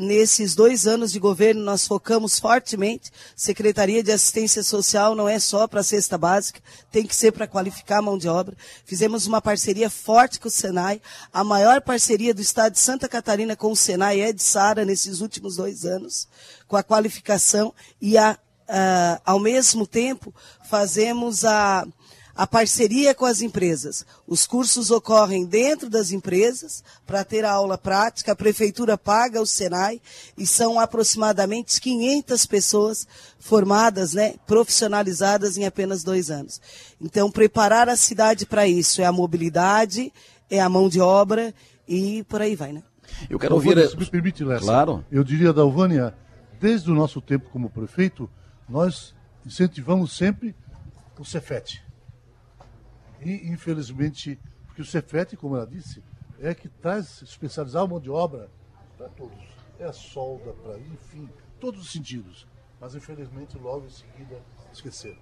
[0.00, 3.10] Nesses dois anos de governo, nós focamos fortemente.
[3.34, 6.60] Secretaria de Assistência Social não é só para a cesta básica,
[6.90, 8.56] tem que ser para qualificar a mão de obra.
[8.84, 11.02] Fizemos uma parceria forte com o Senai.
[11.32, 15.20] A maior parceria do estado de Santa Catarina com o Senai é de Sara nesses
[15.20, 16.28] últimos dois anos
[16.68, 18.38] com a qualificação e a,
[18.68, 20.32] uh, ao mesmo tempo
[20.68, 21.84] fazemos a,
[22.40, 24.06] a parceria com as empresas.
[24.26, 29.46] Os cursos ocorrem dentro das empresas para ter a aula prática, a prefeitura paga o
[29.46, 30.00] Senai
[30.38, 33.06] e são aproximadamente 500 pessoas
[33.38, 36.62] formadas, né, profissionalizadas em apenas dois anos.
[36.98, 40.10] Então, preparar a cidade para isso é a mobilidade,
[40.48, 41.52] é a mão de obra
[41.86, 42.82] e por aí vai, né?
[43.28, 43.86] Eu quero ouvir.
[43.86, 45.04] Se me permite, Lessa, claro.
[45.12, 46.14] Eu diria, Dalvânia,
[46.58, 48.30] desde o nosso tempo como prefeito,
[48.66, 49.14] nós
[49.44, 50.56] incentivamos sempre
[51.18, 51.89] o Cefet.
[53.22, 56.02] E, infelizmente, porque o Cefet, como ela disse,
[56.40, 58.48] é que traz especializar a mão de obra
[58.96, 59.38] para todos.
[59.78, 61.28] É a solda, para, enfim,
[61.58, 62.46] todos os sentidos.
[62.80, 64.40] Mas, infelizmente, logo em seguida,
[64.72, 65.18] esqueceram.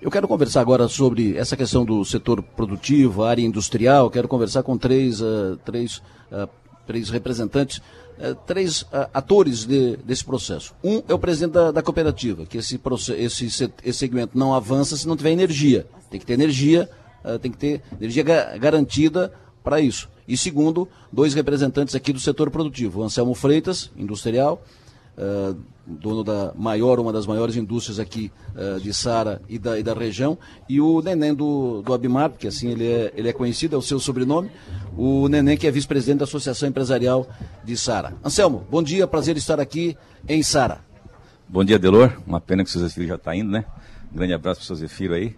[0.00, 4.10] Eu quero conversar agora sobre essa questão do setor produtivo, área industrial.
[4.10, 6.48] Quero conversar com três, uh, três, uh,
[6.86, 7.80] três representantes
[8.18, 10.74] é, três uh, atores de, desse processo.
[10.82, 12.80] Um é o presidente da, da cooperativa, que esse,
[13.18, 15.86] esse, esse, segmento não avança se não tiver energia.
[16.10, 16.88] Tem que ter energia,
[17.22, 19.30] uh, tem que ter energia ga garantida
[19.62, 20.08] para isso.
[20.26, 24.64] E segundo, dois representantes aqui do setor produtivo, o Anselmo Freitas, industrial,
[25.16, 25.56] uh,
[25.86, 29.94] dono da maior, uma das maiores indústrias aqui uh, de Sara e da, e da
[29.94, 30.36] região,
[30.68, 33.82] e o Neném do, do Abimar, que assim ele é, ele é conhecido, é o
[33.82, 34.50] seu sobrenome,
[34.96, 37.26] o Neném que é vice-presidente da Associação Empresarial
[37.64, 38.14] de Sara.
[38.24, 39.96] Anselmo, bom dia, prazer estar aqui
[40.28, 40.80] em Sara.
[41.48, 43.64] Bom dia, Delor, uma pena que o seu Zefiro já está indo, né?
[44.12, 45.36] Um grande abraço para o seu Zefiro aí,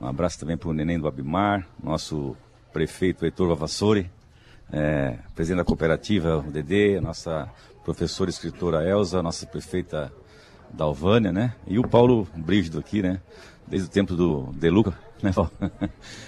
[0.00, 2.36] um abraço também para o Neném do Abimar, nosso
[2.72, 4.08] prefeito Heitor Vavassori,
[4.70, 7.48] é, presidente da cooperativa, o Dedê, nossa
[7.88, 10.12] professora escritora Elza, nossa prefeita
[10.70, 11.54] Dalvânia, né?
[11.66, 13.18] E o Paulo Brígido aqui, né?
[13.66, 14.92] Desde o tempo do Deluca,
[15.22, 15.50] né, Paulo?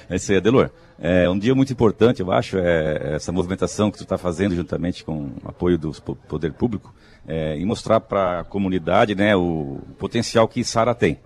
[0.08, 0.70] Esse aí é Delor.
[0.98, 5.04] É um dia muito importante, eu acho, é, essa movimentação que tu está fazendo juntamente
[5.04, 5.92] com o apoio do
[6.28, 6.94] poder público
[7.28, 11.18] é, e mostrar para a comunidade, né, o, o potencial que Sara tem.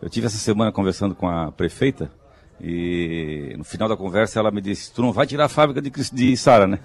[0.00, 2.10] Eu tive essa semana conversando com a prefeita
[2.60, 5.90] e no final da conversa ela me disse: Tu não vai tirar a fábrica de,
[6.12, 6.78] de Sara, né?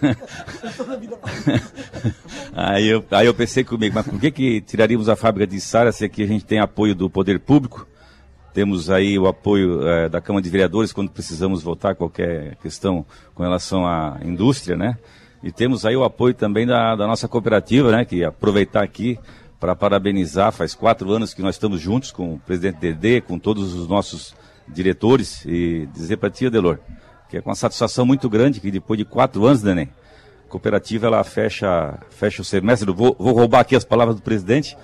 [2.54, 5.90] aí, eu, aí eu pensei comigo: Mas por que, que tiraríamos a fábrica de Sara
[5.90, 7.86] se aqui a gente tem apoio do poder público?
[8.52, 13.42] Temos aí o apoio é, da Câmara de Vereadores quando precisamos votar qualquer questão com
[13.42, 14.96] relação à indústria, né?
[15.42, 18.04] E temos aí o apoio também da, da nossa cooperativa, né?
[18.04, 19.18] Que aproveitar aqui
[19.58, 23.74] para parabenizar, faz quatro anos que nós estamos juntos com o presidente Dedê, com todos
[23.74, 24.34] os nossos
[24.68, 26.78] diretores e dizer para ti, Adelor,
[27.28, 29.88] que é com uma satisfação muito grande que depois de quatro anos, Neném,
[30.46, 34.76] a cooperativa ela fecha, fecha o semestre, vou, vou roubar aqui as palavras do presidente,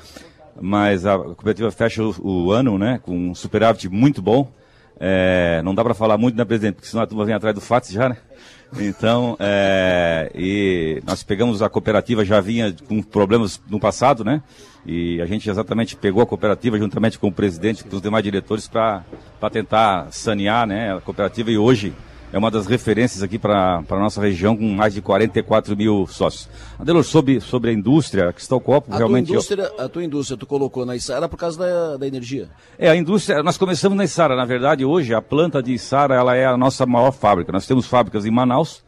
[0.60, 4.52] mas a cooperativa fecha o, o ano, né, com um superávit muito bom,
[4.98, 7.60] é, não dá para falar muito, né, presidente, porque senão a turma vem atrás do
[7.60, 8.16] FATS já, né?
[8.78, 14.42] Então, é, e nós pegamos a cooperativa, já vinha com problemas no passado, né?
[14.86, 18.24] E a gente exatamente pegou a cooperativa juntamente com o presidente e com os demais
[18.24, 19.04] diretores para
[19.52, 21.92] tentar sanear né, a cooperativa e hoje
[22.32, 26.48] é uma das referências aqui para a nossa região com mais de 44 mil sócios.
[26.78, 29.26] Adelor, sobre, sobre a indústria, que está o copo, a realmente...
[29.26, 32.48] Tua indústria, A tua indústria tu colocou na Isara por causa da, da energia?
[32.78, 36.36] É, a indústria, nós começamos na Isara, na verdade hoje a planta de Isara ela
[36.36, 37.52] é a nossa maior fábrica.
[37.52, 38.82] Nós temos fábricas em Manaus,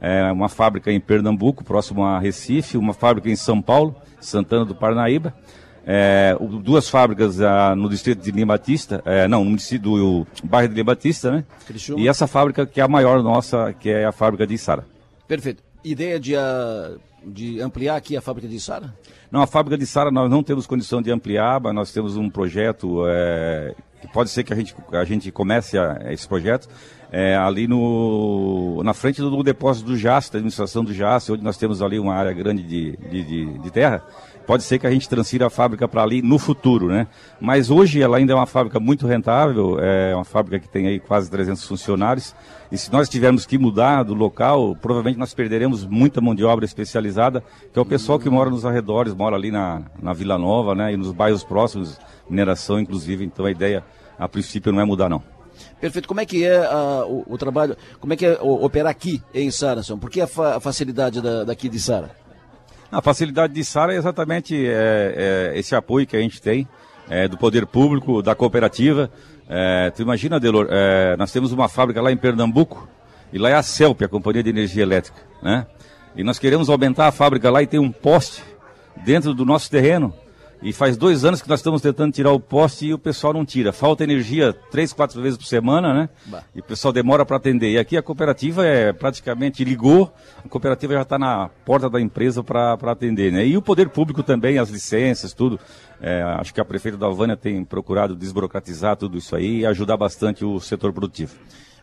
[0.00, 4.74] é, uma fábrica em Pernambuco, próximo a Recife, uma fábrica em São Paulo, Santana do
[4.74, 5.34] Parnaíba,
[5.86, 10.68] é, duas fábricas ah, no distrito de Lima Batista, é, não, no distrito do bairro
[10.68, 11.44] de Lima Batista, né?
[11.96, 14.84] E essa fábrica que é a maior nossa, que é a fábrica de Sara.
[15.26, 15.62] Perfeito.
[15.84, 18.92] ideia de, uh, de ampliar aqui a fábrica de Sara?
[19.30, 22.28] Não, a fábrica de Sara nós não temos condição de ampliar, mas nós temos um
[22.28, 26.68] projeto é, que pode ser que a gente, a gente comece a, esse projeto
[27.12, 31.42] é, ali no, na frente do, do depósito do JAS, da administração do JAS, onde
[31.42, 34.02] nós temos ali uma área grande de, de, de, de terra.
[34.50, 37.06] Pode ser que a gente transfira a fábrica para ali no futuro, né?
[37.40, 40.98] Mas hoje ela ainda é uma fábrica muito rentável, é uma fábrica que tem aí
[40.98, 42.34] quase 300 funcionários.
[42.72, 46.64] E se nós tivermos que mudar do local, provavelmente nós perderemos muita mão de obra
[46.64, 50.74] especializada, que é o pessoal que mora nos arredores, mora ali na, na Vila Nova,
[50.74, 50.92] né?
[50.92, 51.96] E nos bairros próximos,
[52.28, 53.24] mineração inclusive.
[53.24, 53.84] Então a ideia,
[54.18, 55.22] a princípio, não é mudar não.
[55.80, 56.08] Perfeito.
[56.08, 59.48] Como é que é uh, o, o, trabalho, como é que é operar aqui em
[59.48, 59.96] Sara, São?
[59.96, 62.18] Por que a, fa a facilidade da, daqui de Sara?
[62.92, 66.66] A facilidade de Sara é exatamente é, é, esse apoio que a gente tem
[67.08, 69.10] é, do poder público, da cooperativa.
[69.48, 72.88] É, tu imagina, Delor, é, nós temos uma fábrica lá em Pernambuco
[73.32, 75.66] e lá é a CELP, a Companhia de Energia Elétrica, né?
[76.16, 78.42] E nós queremos aumentar a fábrica lá e ter um poste
[79.04, 80.12] dentro do nosso terreno
[80.62, 83.44] e faz dois anos que nós estamos tentando tirar o poste e o pessoal não
[83.44, 83.72] tira.
[83.72, 86.08] Falta energia três, quatro vezes por semana, né?
[86.26, 86.42] Bah.
[86.54, 87.70] E o pessoal demora para atender.
[87.72, 90.12] E aqui a cooperativa é praticamente ligou,
[90.44, 93.46] a cooperativa já está na porta da empresa para atender, né?
[93.46, 95.58] E o poder público também, as licenças, tudo.
[96.00, 99.96] É, acho que a prefeita da Vânia tem procurado desburocratizar tudo isso aí e ajudar
[99.96, 101.34] bastante o setor produtivo.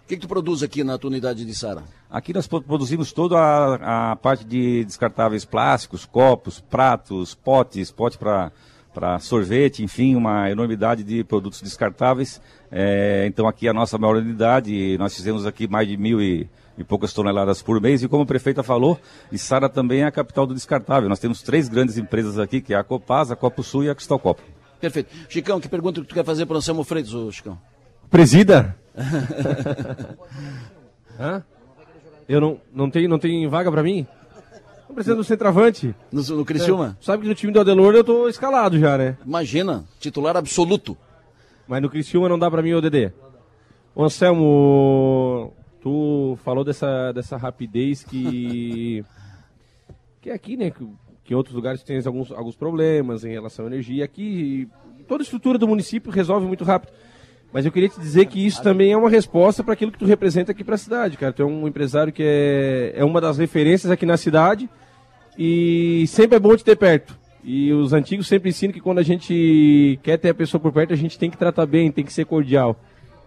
[0.08, 1.84] O que, que tu produz aqui na tua unidade de Sara?
[2.10, 8.50] Aqui nós produzimos toda a, a parte de descartáveis plásticos, copos, pratos, potes, pote para
[8.94, 12.42] para sorvete, enfim, uma enormidade de produtos descartáveis.
[12.72, 16.86] É, então aqui a nossa maior unidade, nós fizemos aqui mais de mil e, e
[16.86, 18.02] poucas toneladas por mês.
[18.02, 18.98] E como a prefeita falou,
[19.36, 21.10] Sara também é a capital do descartável.
[21.10, 23.94] Nós temos três grandes empresas aqui, que é a Copasa, a Copo Sul e a
[23.94, 24.42] Cristal Copo.
[24.80, 25.14] Perfeito.
[25.28, 27.60] Chicão, que pergunta que tu quer fazer para o Anselmo Freitas, ô Chicão?
[28.10, 28.74] Presida?
[31.20, 31.44] Hã?
[32.28, 34.06] Eu não, não tenho, não tem vaga para mim?
[34.88, 35.96] Não precisa do centroavante.
[36.12, 36.98] No, no Criciúma?
[37.00, 39.18] É, sabe que no time do Adelor eu tô escalado já, né?
[39.26, 40.98] Imagina, titular absoluto.
[41.68, 43.12] Mas no Criciúma não dá pra mim, ô Dedê.
[43.94, 49.04] Ô Anselmo, tu falou dessa, dessa rapidez que...
[50.22, 50.72] que é aqui, né?
[50.72, 50.88] Que,
[51.24, 54.06] que em outros lugares tem alguns, alguns problemas em relação à energia.
[54.06, 54.70] Aqui,
[55.08, 56.94] toda a estrutura do município resolve muito rápido.
[57.58, 60.06] Mas eu queria te dizer que isso também é uma resposta para aquilo que tu
[60.06, 61.34] representa aqui para a cidade, cara.
[61.34, 64.70] Tu é um empresário que é, é uma das referências aqui na cidade
[65.36, 67.18] e sempre é bom te ter perto.
[67.44, 70.94] E os antigos sempre ensinam que quando a gente quer ter a pessoa por perto,
[70.94, 72.80] a gente tem que tratar bem, tem que ser cordial.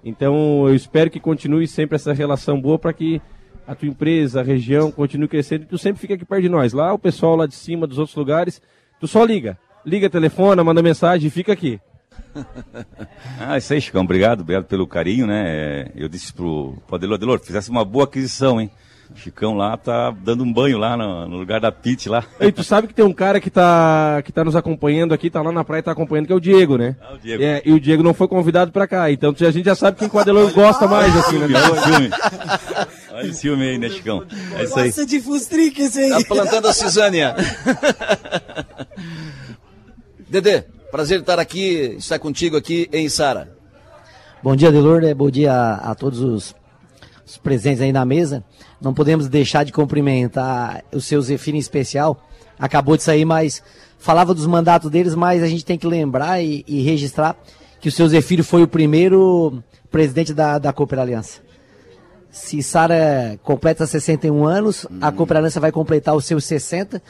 [0.05, 3.21] Então eu espero que continue sempre essa relação boa para que
[3.67, 6.73] a tua empresa, a região continue crescendo e tu sempre fica aqui perto de nós.
[6.73, 8.63] Lá o pessoal lá de cima dos outros lugares,
[9.01, 9.59] tu só liga.
[9.85, 11.81] Liga, telefona, manda mensagem e fica aqui.
[13.41, 15.89] ah, isso aí, Chicão, obrigado, obrigado pelo carinho, né?
[15.95, 18.71] Eu disse pro, pro Adelor, Adelor, fizesse uma boa aquisição, hein?
[19.13, 22.25] O Chicão lá tá dando um banho lá no, no lugar da Pit lá.
[22.39, 25.43] E tu sabe que tem um cara que tá, que tá nos acompanhando aqui, tá
[25.43, 26.95] lá na praia, tá acompanhando, que é o Diego, né?
[27.01, 27.43] Ah, o Diego.
[27.43, 30.09] É, e o Diego não foi convidado pra cá, então a gente já sabe quem
[30.11, 31.49] o Adelor gosta mais, assim, né?
[33.13, 34.25] Olha o ciúme aí, né, Chicão?
[34.57, 34.87] É isso aí.
[34.87, 36.11] Gosta de fustrique esse aí.
[36.25, 37.35] Tá plantando a cisânia.
[40.31, 43.57] Dedê, Prazer estar aqui, estar contigo aqui em Sara.
[44.43, 45.15] Bom dia, Delor, né?
[45.15, 46.55] bom dia a, a todos os,
[47.25, 48.43] os, presentes aí na mesa.
[48.81, 52.27] Não podemos deixar de cumprimentar o seu Zefiro em especial.
[52.59, 53.63] Acabou de sair, mas
[53.99, 57.37] falava dos mandatos deles, mas a gente tem que lembrar e, e registrar
[57.81, 59.63] que o seu Zefiro foi o primeiro
[59.93, 61.41] presidente da, da Cooper Aliança.
[62.33, 64.99] Se Sara completa 61 anos, hum.
[65.01, 67.01] a Cooper Aliança vai completar os seus 60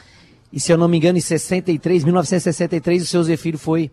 [0.51, 3.89] e se eu não me engano, em 63, 1963, o seu Zefiro foi,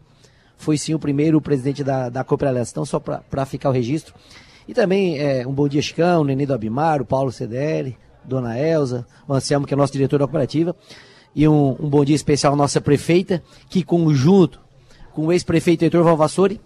[0.57, 2.67] foi sim o primeiro presidente da, da Cooperativa.
[2.69, 4.15] Então, só para ficar o registro.
[4.67, 9.07] E também é, um bom dia, Chicão, Nenê do Abimar, o Paulo CDL, Dona Elza,
[9.27, 10.75] o Anselmo, que é nosso diretor da cooperativa.
[11.35, 14.61] E um, um bom dia especial à nossa prefeita, que conjunto
[15.13, 16.61] com o ex-prefeito Heitor Valvassori,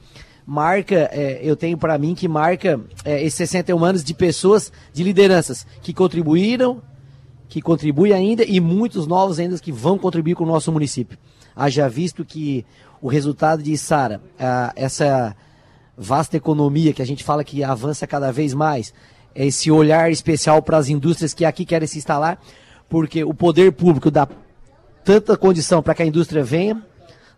[0.47, 5.05] marca, é, eu tenho para mim que marca é, esses 61 anos de pessoas, de
[5.05, 6.83] lideranças que contribuíram
[7.53, 11.19] que contribui ainda e muitos novos ainda que vão contribuir com o nosso município.
[11.55, 12.65] Haja visto que
[12.99, 14.23] o resultado de Sara,
[14.75, 15.37] essa
[15.95, 18.95] vasta economia que a gente fala que avança cada vez mais,
[19.35, 22.41] esse olhar especial para as indústrias que aqui querem se instalar,
[22.89, 24.27] porque o poder público dá
[25.05, 26.83] tanta condição para que a indústria venha,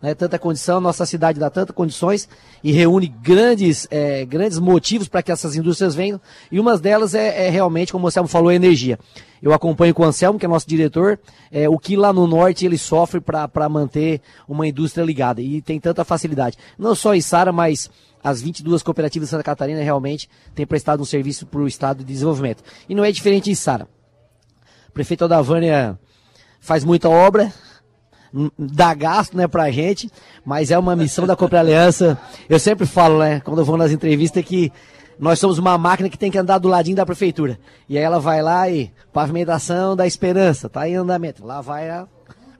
[0.04, 2.28] né, tanta condição, nossa cidade dá tantas condições
[2.62, 6.20] e reúne grandes, é, grandes motivos para que essas indústrias venham,
[6.52, 8.98] e uma delas é, é realmente, como o Anselmo falou, a energia.
[9.40, 11.18] Eu acompanho com o Anselmo, que é nosso diretor,
[11.50, 15.80] é, o que lá no norte ele sofre para manter uma indústria ligada, e tem
[15.80, 16.58] tanta facilidade.
[16.78, 17.88] Não só em Sara, mas
[18.22, 22.04] as 22 cooperativas de Santa Catarina realmente têm prestado um serviço para o Estado de
[22.04, 22.62] Desenvolvimento.
[22.86, 23.88] E não é diferente em Sara.
[24.92, 25.98] prefeito Odavânia
[26.60, 27.50] faz muita obra,
[28.58, 30.10] dá gasto, né, pra gente,
[30.44, 32.18] mas é uma missão da Cooper Aliança.
[32.48, 34.72] Eu sempre falo, né, quando eu vou nas entrevistas que
[35.18, 37.58] nós somos uma máquina que tem que andar do ladinho da prefeitura.
[37.88, 41.46] E aí ela vai lá e pavimentação da esperança, tá em andamento.
[41.46, 42.06] Lá vai a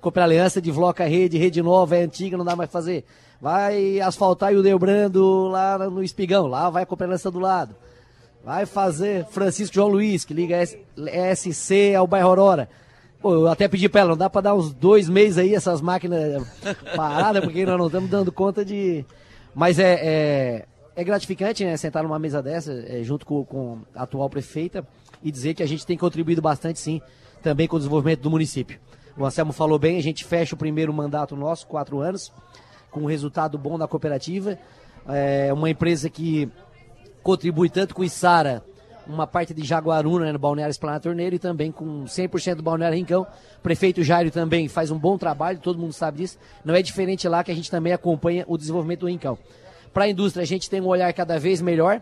[0.01, 3.05] Cooper Aliança, desloca a rede, rede nova, é antiga, não dá mais fazer.
[3.41, 7.75] Vai asfaltar o Deobrando lá no Espigão, lá vai a Cooper Aliança do lado.
[8.45, 12.69] Vai fazer Francisco João Luiz, que liga SC ao bairro Aurora.
[13.25, 16.47] Eu até pedi pra ela, não dá pra dar uns dois meses aí essas máquinas
[16.95, 19.05] paradas, porque nós não estamos dando conta de.
[19.55, 20.65] Mas é, é,
[20.95, 24.87] é gratificante, né, sentar numa mesa dessa, é, junto com, com a atual prefeita,
[25.23, 27.01] e dizer que a gente tem contribuído bastante, sim,
[27.43, 28.79] também com o desenvolvimento do município.
[29.17, 32.33] O Anselmo falou bem, a gente fecha o primeiro mandato nosso, quatro anos,
[32.91, 34.59] com um resultado bom da cooperativa.
[35.09, 36.51] É uma empresa que
[37.23, 38.63] contribui tanto com o Isara,
[39.07, 42.97] uma parte de Jaguaruna, né, no Balneário Esplanada Torneiro, e também com 100% do Balneário
[42.97, 43.27] Rincão.
[43.59, 46.39] O prefeito Jairo também faz um bom trabalho, todo mundo sabe disso.
[46.65, 49.39] Não é diferente lá que a gente também acompanha o desenvolvimento do Rincão.
[49.93, 52.01] Para a indústria, a gente tem um olhar cada vez melhor,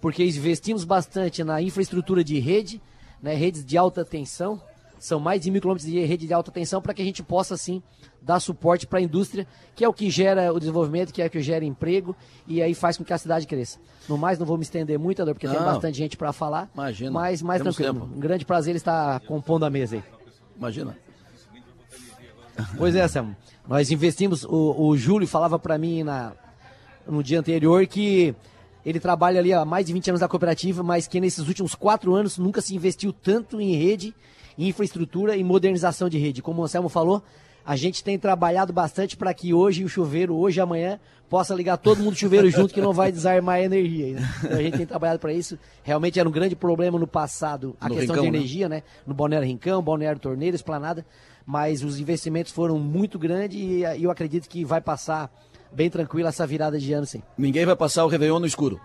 [0.00, 2.80] porque investimos bastante na infraestrutura de rede,
[3.20, 4.60] né, redes de alta tensão,
[5.02, 7.56] são mais de mil quilômetros de rede de alta tensão para que a gente possa,
[7.56, 7.82] sim,
[8.22, 11.30] dar suporte para a indústria, que é o que gera o desenvolvimento, que é o
[11.30, 12.14] que gera emprego
[12.46, 13.80] e aí faz com que a cidade cresça.
[14.08, 15.56] No mais, não vou me estender muito, Ador, porque não.
[15.56, 16.70] tem bastante gente para falar.
[16.72, 17.10] Imagina.
[17.10, 17.94] Mas mais tranquilo.
[17.94, 18.08] tempo.
[18.14, 20.04] Um grande prazer estar compondo a mesa aí.
[20.56, 20.96] Imagina.
[22.78, 23.34] Pois é, Sam.
[23.66, 26.32] Nós investimos, o, o Júlio falava para mim na,
[27.08, 28.36] no dia anterior que
[28.86, 32.14] ele trabalha ali há mais de 20 anos na cooperativa, mas que nesses últimos quatro
[32.14, 34.14] anos nunca se investiu tanto em rede,
[34.58, 36.42] infraestrutura e modernização de rede.
[36.42, 37.22] Como o Anselmo falou,
[37.64, 40.98] a gente tem trabalhado bastante para que hoje o chuveiro, hoje e amanhã,
[41.28, 44.14] possa ligar todo mundo chuveiro junto, que não vai desarmar a energia.
[44.14, 44.28] Né?
[44.44, 45.58] Então a gente tem trabalhado para isso.
[45.82, 48.38] Realmente era um grande problema no passado a No questão Rincão, de né?
[48.38, 48.82] energia, né?
[49.06, 51.06] No Balneário Rincão, Balneário Torneira, Esplanada.
[51.46, 55.32] Mas os investimentos foram muito grandes e e eu acredito que vai passar
[55.72, 57.22] bem tranquilo essa virada de ano, sim.
[57.36, 58.80] Ninguém vai passar o Réveillon no escuro.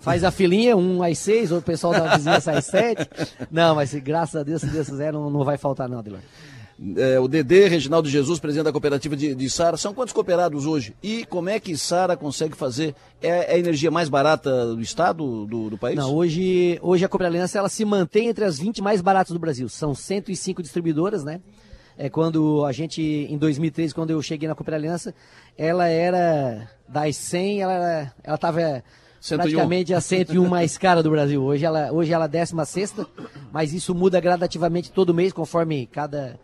[0.00, 3.08] Faz a filinha, um às seis, ou o pessoal da vizinha sai às sete.
[3.50, 6.20] Não, mas graças a Deus, se Deus quiser, não, não vai faltar não, Adelor.
[6.96, 9.76] É, o Dedê, Reginaldo Jesus, presidente da cooperativa de, de Sara.
[9.76, 10.94] São quantos cooperados hoje?
[11.02, 12.94] E como é que Sara consegue fazer?
[13.22, 15.96] É, é a energia mais barata do estado, do, do país?
[15.96, 19.38] Não, hoje, hoje a Cooper Aliança ela se mantém entre as 20 mais baratas do
[19.38, 19.68] Brasil.
[19.68, 21.40] São 105 distribuidoras, né?
[21.96, 25.14] É quando a gente, em 2013, quando eu cheguei na Cooper Aliança,
[25.56, 28.82] ela era das 100, ela era- ela estava
[29.24, 29.38] 101.
[29.38, 31.42] praticamente a 101 mais cara do Brasil.
[31.42, 32.94] Hoje ela, hoje ela é a 16
[33.50, 36.38] mas isso muda gradativamente todo mês, conforme cada,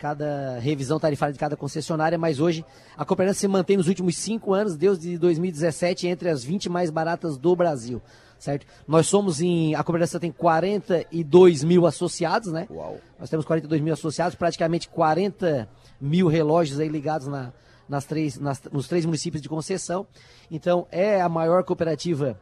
[0.00, 2.64] cada revisão tarifária de cada concessionária, mas hoje
[2.98, 6.90] a Cooper Aliança se mantém nos últimos cinco anos, desde 2017, entre as 20 mais
[6.90, 8.02] baratas do Brasil.
[8.36, 8.66] Certo?
[8.86, 9.76] Nós somos em.
[9.76, 12.66] A Cooper Aliança tem 42 mil associados, né?
[12.68, 12.98] Uau.
[13.16, 15.68] Nós temos 42 mil associados, praticamente 40
[16.00, 17.52] mil relógios aí ligados na,
[17.88, 20.06] nas três, nas- nos três municípios de concessão.
[20.50, 22.38] Então, é a maior cooperativa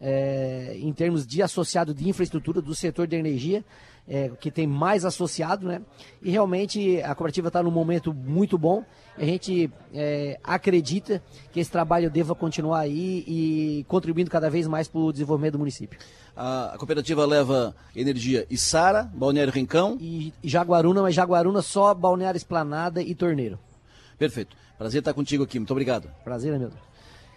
[0.00, 3.64] é, em termos de associado de infraestrutura do setor de energia,
[4.08, 5.80] é, que tem mais associado, né?
[6.22, 8.84] E realmente a cooperativa está num momento muito bom.
[9.16, 14.86] A gente é, acredita que esse trabalho deva continuar aí e contribuindo cada vez mais
[14.86, 15.98] para o desenvolvimento do município.
[16.36, 19.96] A, a cooperativa leva energia e Sara, Balneário Rincão.
[19.98, 23.58] E Jaguaruna, mas Jaguaruna só Balneário Esplanada e Torneiro.
[24.18, 24.56] Perfeito.
[24.78, 25.58] Prazer estar contigo aqui.
[25.58, 26.10] Muito obrigado.
[26.24, 26.70] Prazer é meu.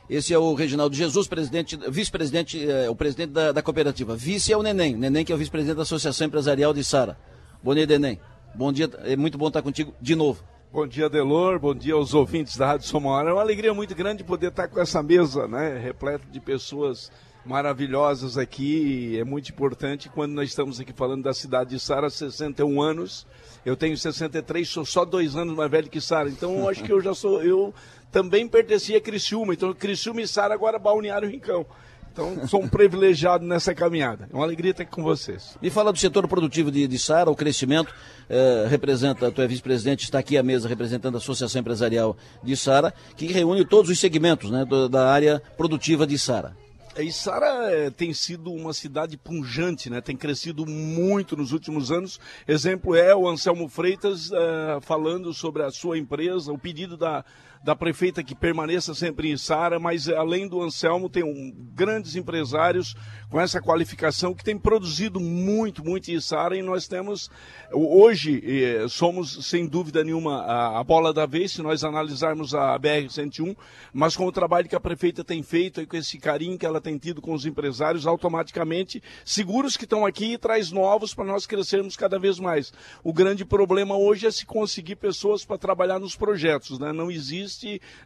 [0.09, 4.15] Esse é o Reginaldo Jesus, presidente, vice-presidente, é, o presidente da, da cooperativa.
[4.15, 4.95] Vice é o Neném.
[4.95, 7.17] Neném que é o vice-presidente da Associação Empresarial de Sara.
[7.61, 8.19] Bom dia, Neném.
[8.55, 10.43] Bom dia, é muito bom estar contigo de novo.
[10.71, 11.59] Bom dia, Delor.
[11.59, 13.29] Bom dia aos ouvintes da Rádio Somora.
[13.29, 17.11] É uma alegria muito grande poder estar com essa mesa, né, repleta de pessoas
[17.45, 19.17] maravilhosas aqui.
[19.19, 23.25] É muito importante quando nós estamos aqui falando da cidade de Sara, 61 anos.
[23.65, 26.29] Eu tenho 63, sou só dois anos mais velho que Sara.
[26.29, 27.41] Então, eu acho que eu já sou.
[27.43, 27.73] Eu
[28.11, 29.53] também pertencia a Criciúma.
[29.53, 31.65] Então, Criciúma e Sara agora Balneário Rincão.
[32.11, 34.27] Então, sou um privilegiado nessa caminhada.
[34.31, 35.55] É uma alegria estar aqui com vocês.
[35.61, 37.93] Me fala do setor produtivo de, de Sara, o crescimento,
[38.27, 42.93] eh, representa, tu é vice-presidente, está aqui à mesa representando a Associação Empresarial de Sara,
[43.15, 46.57] que reúne todos os segmentos né, do- da área produtiva de Sara.
[47.01, 50.01] E Sara eh, tem sido uma cidade punjante, né?
[50.01, 52.19] Tem crescido muito nos últimos anos.
[52.47, 57.23] Exemplo é o Anselmo Freitas eh, falando sobre a sua empresa, o pedido da,
[57.63, 62.15] da prefeita que permaneça sempre em Sara, mas eh, além do Anselmo tem um, grandes
[62.15, 62.95] empresários
[63.29, 67.29] com essa qualificação que tem produzido muito, muito em Sara e nós temos
[67.71, 72.77] hoje eh, somos sem dúvida nenhuma a, a bola da vez se nós analisarmos a
[72.77, 73.55] BR 101,
[73.93, 76.81] mas com o trabalho que a prefeita tem feito e com esse carinho que ela
[76.81, 81.25] tem tem tido com os empresários, automaticamente seguros que estão aqui e traz novos para
[81.25, 82.73] nós crescermos cada vez mais.
[83.03, 86.91] O grande problema hoje é se conseguir pessoas para trabalhar nos projetos, né?
[86.91, 87.48] Não existe,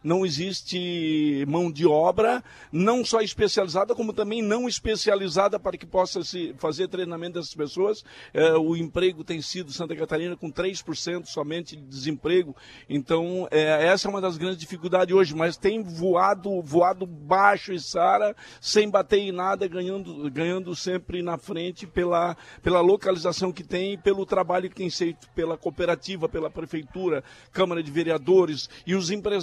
[0.02, 2.42] não existe mão de obra,
[2.72, 8.04] não só especializada, como também não especializada para que possa se fazer treinamento dessas pessoas.
[8.32, 12.56] É, o emprego tem sido Santa Catarina com 3% somente de desemprego.
[12.88, 17.80] Então, é, essa é uma das grandes dificuldades hoje, mas tem voado, voado baixo e
[17.80, 23.94] Sara, sem bater em nada, ganhando, ganhando sempre na frente pela, pela localização que tem
[23.94, 27.22] e pelo trabalho que tem feito pela cooperativa, pela prefeitura,
[27.52, 29.33] Câmara de Vereadores e os empresários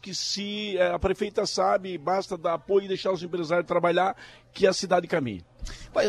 [0.00, 4.16] que se é, a prefeita sabe, basta dar apoio e deixar os empresários trabalhar,
[4.52, 5.44] que a cidade caminhe.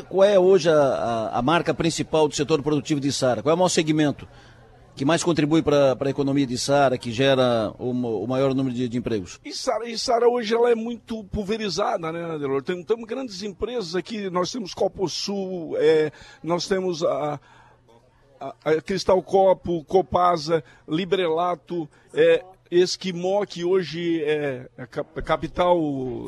[0.10, 3.42] Qual é hoje a, a, a marca principal do setor produtivo de Sara?
[3.42, 4.28] Qual é o maior segmento?
[4.96, 8.88] que mais contribui para a economia de Sara, que gera o, o maior número de,
[8.88, 9.40] de empregos?
[9.44, 12.62] E Sara, e Sara hoje ela é muito pulverizada, né, Adelor?
[12.62, 16.12] Tem, temos grandes empresas aqui, nós temos Copo Sul, é,
[16.44, 17.40] nós temos a,
[18.40, 25.78] a, a Cristal Copo, Copasa, Librelato, é, Esquimó, que hoje é a capital.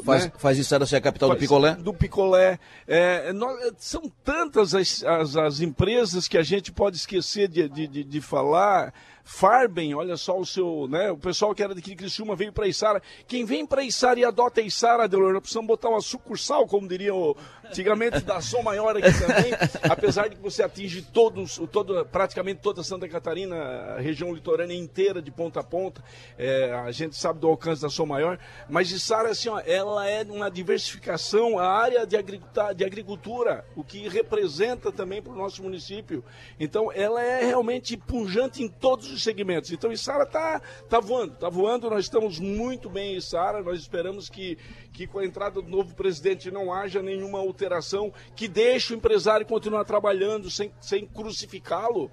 [0.04, 0.32] Faz, né?
[0.38, 1.76] faz isso ser a capital faz, do picolé?
[1.76, 2.60] Do picolé.
[2.86, 7.88] É, nós, são tantas as, as, as, empresas que a gente pode esquecer de, de,
[7.88, 8.94] de, de falar.
[9.24, 11.10] Farben, olha só o seu, né?
[11.10, 13.02] O pessoal que era daqui de Criciúma veio para Içara.
[13.26, 17.34] Quem vem para Içara e adota Içara, Delor, precisamos botar uma sucursal, como diriam
[17.64, 19.54] antigamente, da Som Maior aqui também.
[19.90, 25.22] apesar de que você atinge todos, todo, praticamente toda Santa Catarina, a região litorânea inteira,
[25.22, 26.04] de ponta a ponta.
[26.38, 28.38] É, a gente sabe do alcance da Som Maior.
[28.70, 33.84] Mas Içara, assim, ó, ela é uma diversificação, a área de agricultura, de agricultura o
[33.84, 36.24] que representa também para o nosso município.
[36.60, 39.72] Então, ela é realmente pujante em todos os segmentos.
[39.72, 41.90] Então, Isara está tá voando, está voando.
[41.90, 43.62] Nós estamos muito bem em Isara.
[43.62, 44.58] Nós esperamos que,
[44.92, 49.46] que com a entrada do novo presidente não haja nenhuma alteração que deixe o empresário
[49.46, 52.10] continuar trabalhando sem, sem crucificá-lo.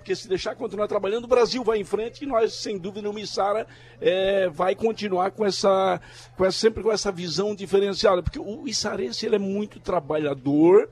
[0.00, 3.20] Porque se deixar continuar trabalhando, o Brasil vai em frente e nós, sem dúvida nenhuma,
[3.20, 3.66] Isara
[4.00, 6.00] é, vai continuar com essa,
[6.38, 8.22] com essa, sempre com essa visão diferenciada.
[8.22, 10.88] Porque o Issarense ele é muito trabalhador,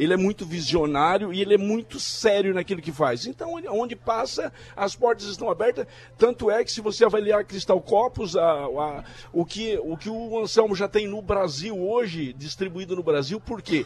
[0.00, 3.26] ele é muito visionário e ele é muito sério naquilo que faz.
[3.26, 5.86] Então, onde passa, as portas estão abertas.
[6.16, 10.40] Tanto é que, se você avaliar Cristal Copos, a, a, o, que, o que o
[10.40, 13.84] Anselmo já tem no Brasil hoje, distribuído no Brasil, por quê?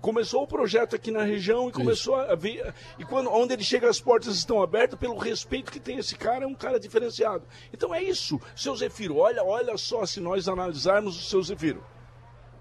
[0.00, 2.30] começou o projeto aqui na região e começou Isso.
[2.30, 2.74] a ver.
[2.96, 6.44] E quando, onde ele chega, as portas estão abertas pelo respeito que tem esse cara,
[6.44, 7.42] é um cara diferenciado.
[7.72, 8.40] Então é isso.
[8.54, 11.84] Seu Zefiro, olha, olha só se nós analisarmos o seu Zefiro.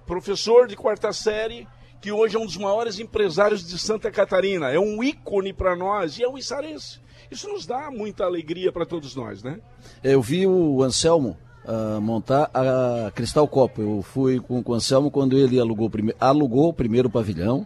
[0.07, 1.67] Professor de quarta série,
[2.05, 6.19] que hoje é um dos maiores empresários de Santa Catarina, é um ícone para nós
[6.19, 6.99] e é um içarense.
[7.31, 9.59] Isso nos dá muita alegria para todos nós, né?
[10.03, 13.81] Eu vi o Anselmo uh, montar a Cristal Copo.
[13.81, 17.65] Eu fui com, com o Anselmo quando ele alugou, prime alugou o primeiro pavilhão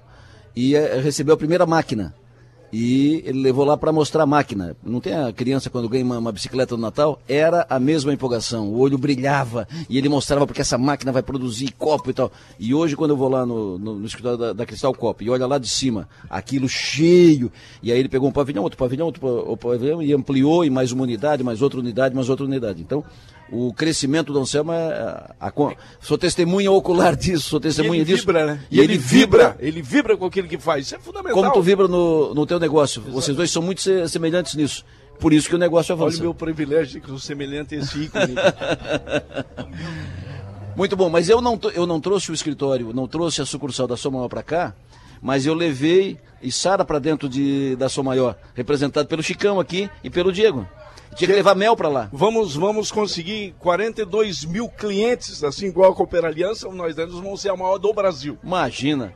[0.55, 2.15] e uh, recebeu a primeira máquina
[2.71, 4.75] e ele levou lá para mostrar a máquina.
[4.83, 7.19] Não tem a criança quando ganha uma, uma, bicicleta no Natal?
[7.27, 8.67] Era a mesma empolgação.
[8.69, 12.31] O olho brilhava e ele mostrava porque essa máquina vai produzir copo e tal.
[12.59, 15.29] E hoje, quando eu vou lá no, no, no escritório da, da, Cristal Copo e
[15.29, 17.51] olha lá de cima, aquilo cheio,
[17.81, 21.03] e aí ele pegou um pavilhão, outro pavilhão, outro pavilhão e ampliou e mais uma
[21.03, 22.81] unidade, mais outra unidade, mais outra unidade.
[22.81, 23.03] Então,
[23.51, 24.91] o crescimento do Anselmo é.
[25.39, 25.53] A, a,
[26.01, 28.25] sou testemunha ocular disso, sou testemunha e disso.
[28.25, 28.59] Vibra, né?
[28.69, 30.85] E, e ele, ele vibra, vibra, Ele vibra com aquilo que faz.
[30.85, 31.35] Isso é fundamental.
[31.35, 33.01] Como tu vibra no, no teu negócio.
[33.01, 33.13] Exato.
[33.13, 34.85] Vocês dois são muito semelhantes nisso.
[35.19, 36.15] Por isso que o negócio avança.
[36.15, 38.35] Olha o meu privilégio de que sou semelhante a esse ícone.
[40.77, 43.97] muito bom, mas eu não, eu não trouxe o escritório, não trouxe a sucursal da
[43.97, 44.73] Soma Maior para cá,
[45.21, 46.17] mas eu levei
[46.49, 50.65] Sara para dentro de, da Soma Maior, representado pelo Chicão aqui e pelo Diego.
[51.15, 52.09] Tinha que levar mel para lá.
[52.11, 57.57] Vamos, vamos conseguir 42 mil clientes, assim igual a Cooper Aliança, nós vamos ser a
[57.57, 58.37] maior do Brasil.
[58.43, 59.13] Imagina.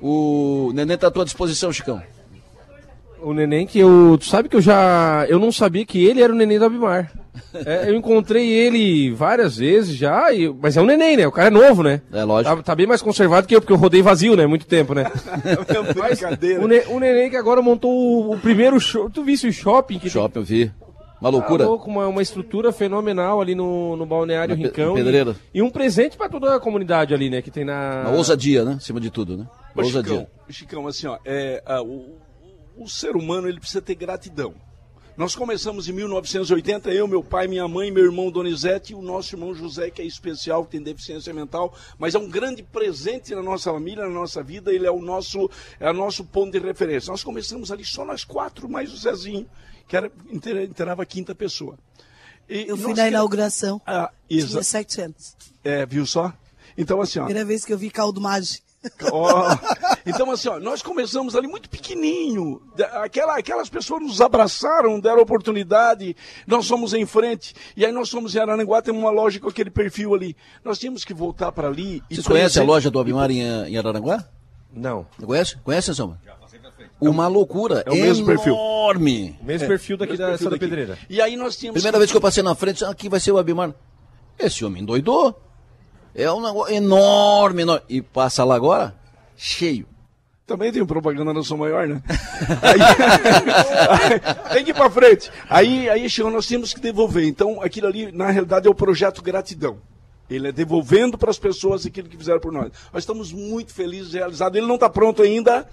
[0.00, 2.02] O Neném está à tua disposição, Chicão.
[3.20, 4.16] O Neném que eu.
[4.18, 5.24] Tu sabe que eu já.
[5.28, 7.12] Eu não sabia que ele era o Neném do Abimar.
[7.54, 11.26] É, eu encontrei ele várias vezes já, e, mas é um neném, né?
[11.26, 12.02] O cara é novo, né?
[12.12, 12.56] É lógico.
[12.56, 14.46] Tá, tá bem mais conservado que eu, porque eu rodei vazio, né?
[14.46, 15.04] Muito tempo, né?
[15.96, 19.08] mas, o, ne, o neném que agora montou o, o primeiro show.
[19.08, 19.98] Tu visse o shopping?
[19.98, 20.72] Que shopping, eu vi.
[21.22, 21.64] Uma loucura.
[21.64, 24.94] Tá uma, uma estrutura fenomenal ali no, no Balneário na Rincão.
[24.94, 25.36] Pedreira.
[25.54, 27.40] E, e, um presente para toda a comunidade ali, né?
[27.40, 28.02] Que tem na.
[28.08, 28.74] Uma ousadia, né?
[28.74, 29.46] Acima de tudo, né?
[29.72, 30.12] Mas, ousadia.
[30.12, 32.18] Chicão, Chicão, assim, ó, é, a, o,
[32.76, 34.52] o ser humano ele precisa ter gratidão.
[35.14, 39.34] Nós começamos em 1980, eu, meu pai, minha mãe, meu irmão Donizete e o nosso
[39.34, 43.42] irmão José, que é especial, que tem deficiência mental, mas é um grande presente na
[43.42, 47.10] nossa família, na nossa vida, ele é o nosso, é o nosso ponto de referência.
[47.10, 49.46] Nós começamos ali só nós quatro, mais o Zezinho,
[49.86, 51.78] que era, inteirava a quinta pessoa.
[52.48, 55.36] E eu fui na inauguração, ah, tinha sete anos.
[55.62, 56.32] É, viu só?
[56.76, 57.24] Então, assim, ó.
[57.24, 58.64] Primeira vez que eu vi caldo mágico.
[59.12, 59.56] Ó,
[60.06, 62.62] então, assim, ó, nós começamos ali muito pequenininho.
[63.02, 66.16] Aquela, aquelas pessoas nos abraçaram, deram oportunidade,
[66.46, 67.54] nós fomos em frente.
[67.76, 70.36] E aí nós fomos em Araranguá, temos uma loja com aquele perfil ali.
[70.64, 72.02] Nós tínhamos que voltar para ali.
[72.10, 74.24] Vocês conhecem a loja do Abimar em, em Araranguá?
[74.72, 75.06] Não.
[75.24, 75.56] Conhece?
[75.58, 76.18] Conhece, Samba?
[77.00, 77.82] Uma loucura.
[77.84, 78.54] É o mesmo perfil.
[78.54, 79.36] Enorme.
[79.40, 80.58] O mesmo É, perfil daqui mesmo da perfil Santa.
[80.58, 80.98] Pedreira.
[81.10, 81.80] E aí nós tínhamos.
[81.80, 83.74] Primeira vez que eu passei na frente, ah, aqui vai ser o Abimar.
[84.38, 85.40] Esse homem doidou.
[86.14, 87.84] É um negócio enorme, enorme.
[87.88, 88.94] E passa lá agora,
[89.36, 89.86] cheio.
[90.52, 92.02] Também tem propaganda na sua maior, né?
[92.60, 95.30] Aí- tem que ir pra frente.
[95.48, 97.24] Aí, aí chegou, nós temos que devolver.
[97.26, 99.78] Então, aquilo ali, na realidade, é o projeto Gratidão.
[100.28, 102.70] Ele é devolvendo para as pessoas aquilo que fizeram por nós.
[102.92, 104.58] Nós estamos muito felizes, realizados.
[104.58, 105.66] Ele não está pronto ainda.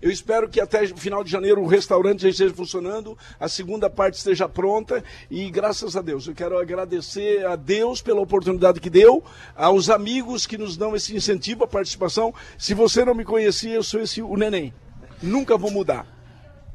[0.00, 3.88] Eu espero que até o final de janeiro o restaurante já esteja funcionando, a segunda
[3.88, 6.26] parte esteja pronta e graças a Deus.
[6.26, 9.24] Eu quero agradecer a Deus pela oportunidade que deu,
[9.54, 12.34] aos amigos que nos dão esse incentivo à participação.
[12.58, 14.74] Se você não me conhecia, eu sou esse o neném.
[15.22, 16.06] Nunca vou mudar.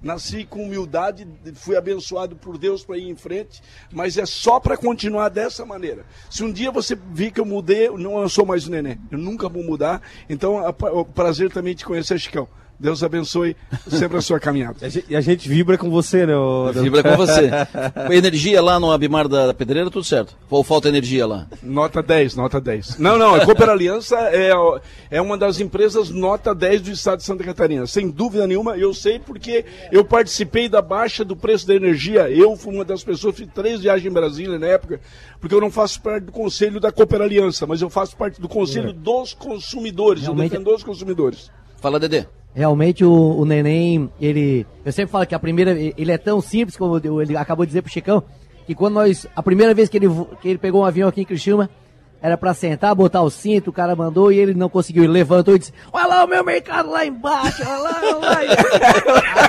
[0.01, 3.61] Nasci com humildade, fui abençoado por Deus para ir em frente,
[3.91, 6.07] mas é só para continuar dessa maneira.
[6.27, 8.99] Se um dia você vir que eu mudei, não eu sou mais o neném.
[9.11, 10.01] Eu nunca vou mudar.
[10.27, 12.49] Então, é um prazer também te conhecer, Chicão.
[12.81, 13.55] Deus abençoe
[13.87, 14.77] sempre a sua caminhada.
[14.81, 16.35] E a gente- a gente vibra com você, né?
[16.35, 17.49] ô- Vibra com você.
[18.11, 20.35] energia lá no Abimar da, da Pedreira, tudo certo.
[20.49, 21.47] Ou falta energia lá?
[21.61, 22.97] Nota 10, nota 10.
[22.97, 24.51] Não, não, a Cooper Aliança é,
[25.11, 27.85] é uma das empresas nota 10 do estado de Santa Catarina.
[27.85, 32.29] Sem dúvida nenhuma, eu sei porque eu participei da baixa do preço da energia.
[32.29, 34.99] Eu fui uma das pessoas, fiz três viagens em Brasília na época,
[35.39, 38.49] porque eu não faço parte do conselho da Cooper Aliança, mas eu faço parte do
[38.49, 38.93] conselho É.
[38.93, 40.23] dos consumidores.
[40.23, 41.51] Realmente- Eu defendo os consumidores.
[41.79, 42.25] Fala, Dedê.
[42.53, 44.65] Realmente o, o neném, ele.
[44.83, 45.71] Eu sempre falo que a primeira.
[45.71, 48.23] Ele é tão simples, como ele acabou de dizer pro Chicão,
[48.65, 49.25] que quando nós.
[49.35, 50.07] A primeira vez que ele,
[50.41, 51.69] que ele pegou um avião aqui em Criciúma,
[52.21, 55.03] era pra sentar, botar o cinto, o cara mandou e ele não conseguiu.
[55.03, 58.37] Ele levantou e disse: Olha lá o meu mercado lá embaixo, olha lá, olha lá.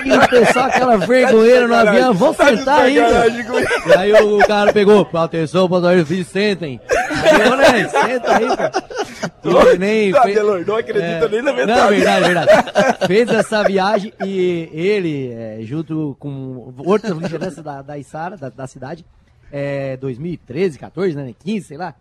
[0.01, 2.97] Aí o pessoal, aquela vergonheira no avião, vamos Tá sentar aí.
[2.97, 6.81] E aí o, cara pegou, atenção, passageiro, filhos, sentem.
[6.91, 8.73] Ô, neném, senta aí, cara.
[9.45, 11.81] O neném Tá, fez- não acredita nem na metade.
[11.81, 13.07] Não, verdade, verdade.
[13.07, 18.67] Fez essa viagem e ele, é, junto com outras lideranças da, da Isara, da, da
[18.67, 19.05] cidade,
[19.53, 21.95] é, 2013, 14, né, 15, sei lá.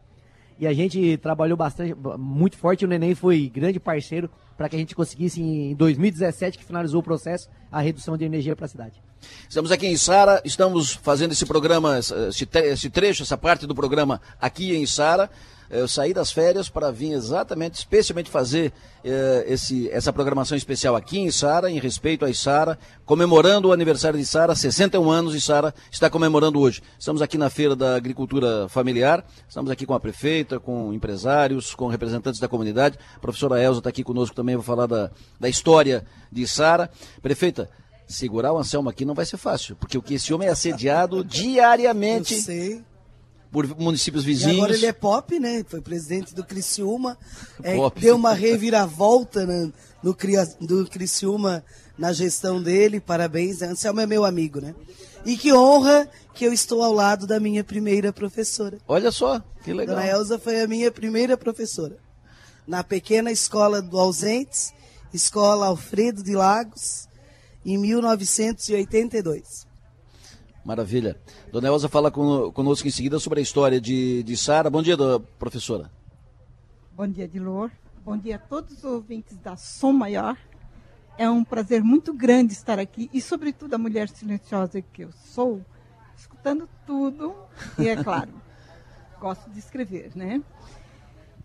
[0.61, 2.85] E a gente trabalhou bastante, muito forte.
[2.85, 7.03] O Neném foi grande parceiro para que a gente conseguisse, em 2017, que finalizou o
[7.03, 9.01] processo, a redução de energia para a cidade.
[9.49, 13.73] Estamos aqui em Sara, estamos fazendo esse programa, esse, tre- esse trecho, essa parte do
[13.73, 15.31] programa aqui em Sara.
[15.71, 18.73] Eu saí das férias para vir exatamente, especialmente fazer
[19.05, 24.19] eh, esse, essa programação especial aqui em Sara, em respeito a Isara, comemorando o aniversário
[24.19, 26.83] de Sara, 61 anos e Sara está comemorando hoje.
[26.99, 31.87] Estamos aqui na Feira da Agricultura Familiar, estamos aqui com a prefeita, com empresários, com
[31.87, 32.99] representantes da comunidade.
[33.15, 36.89] A professora Elza está aqui conosco também, vou falar da, da história de Sara.
[37.21, 37.69] Prefeita,
[38.05, 41.23] segurar o Anselmo aqui não vai ser fácil, porque o que esse homem é assediado
[41.25, 42.90] diariamente Eu sei.
[43.51, 44.55] Por municípios E vizinhos.
[44.57, 45.63] agora ele é pop, né?
[45.67, 47.17] Foi presidente do Criciúma.
[47.61, 47.99] É, Pop.
[47.99, 49.71] deu uma reviravolta na-
[50.01, 50.15] no,
[50.61, 51.63] do Criciúma
[51.97, 52.99] na gestão dele.
[52.99, 53.61] Parabéns.
[53.61, 54.73] Anselmo é meu amigo, né?
[55.25, 58.77] E que honra que eu estou ao lado da minha primeira professora.
[58.87, 59.95] Olha só, que legal.
[59.97, 61.97] Dona Elza foi a minha primeira professora.
[62.65, 64.73] Na pequena escola do Ausentes,
[65.13, 67.07] escola Alfredo de Lagos,
[67.65, 69.67] em 1982.
[70.63, 71.19] Maravilha.
[71.51, 74.69] Dona Elza fala con- conosco em seguida sobre a história de, de Sara.
[74.69, 74.95] Bom dia,
[75.39, 75.91] professora.
[76.95, 77.71] Bom dia, Dilor.
[78.05, 80.37] Bom dia a todos os ouvintes da Som Maior.
[81.17, 85.61] É um prazer muito grande estar aqui e, sobretudo, a mulher silenciosa que eu sou,
[86.15, 87.35] escutando tudo
[87.77, 88.31] e, é claro,
[89.19, 90.41] gosto de escrever, né?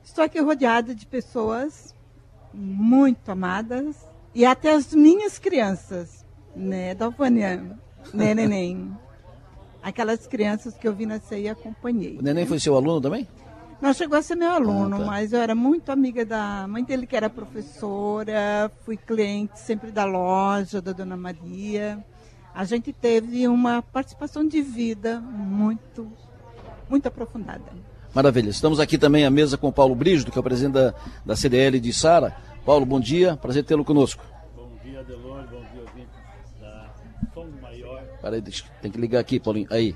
[0.04, 1.94] Estou aqui rodeada de pessoas
[2.54, 3.96] muito amadas
[4.34, 6.24] e até as minhas crianças,
[6.54, 7.76] né, Dalvânia,
[8.14, 8.96] né, neném?
[9.86, 12.18] Aquelas crianças que eu vi nascer e acompanhei.
[12.18, 12.48] O neném né?
[12.48, 13.28] foi seu aluno também?
[13.80, 15.04] Não chegou a ser meu aluno, Ah, tá.
[15.04, 20.04] mas eu era muito amiga da mãe dele, que era professora, fui cliente sempre da
[20.04, 22.04] loja da Dona Maria.
[22.52, 26.10] A gente teve uma participação de vida muito,
[26.90, 27.62] muito aprofundada.
[28.12, 28.50] Maravilha.
[28.50, 30.94] Estamos aqui também à mesa com o Paulo Brígido, que é o presidente da,
[31.24, 32.34] da CDL de Sara.
[32.64, 33.36] Paulo, bom dia.
[33.36, 34.24] Prazer tê-lo conosco.
[34.56, 35.44] Bom dia, Delor.
[35.48, 36.18] Bom dia, ouvintes
[36.60, 36.88] da
[37.34, 38.02] Som Maior.
[38.26, 38.42] Peraí,
[38.82, 39.68] tem que ligar aqui, Paulinho.
[39.70, 39.94] Aí.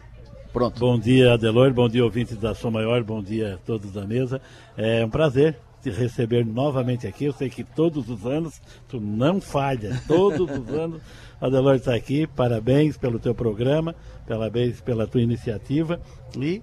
[0.52, 0.78] Pronto.
[0.78, 1.72] Bom dia, Adelor.
[1.72, 3.02] Bom dia, ouvintes da Som Maior.
[3.02, 4.40] Bom dia a todos da mesa.
[4.76, 7.24] É um prazer te receber novamente aqui.
[7.24, 10.00] Eu sei que todos os anos tu não falha.
[10.06, 11.02] Todos os anos
[11.42, 12.24] Adelor está aqui.
[12.24, 13.96] Parabéns pelo teu programa,
[14.28, 16.00] parabéns pela tua iniciativa
[16.38, 16.62] e,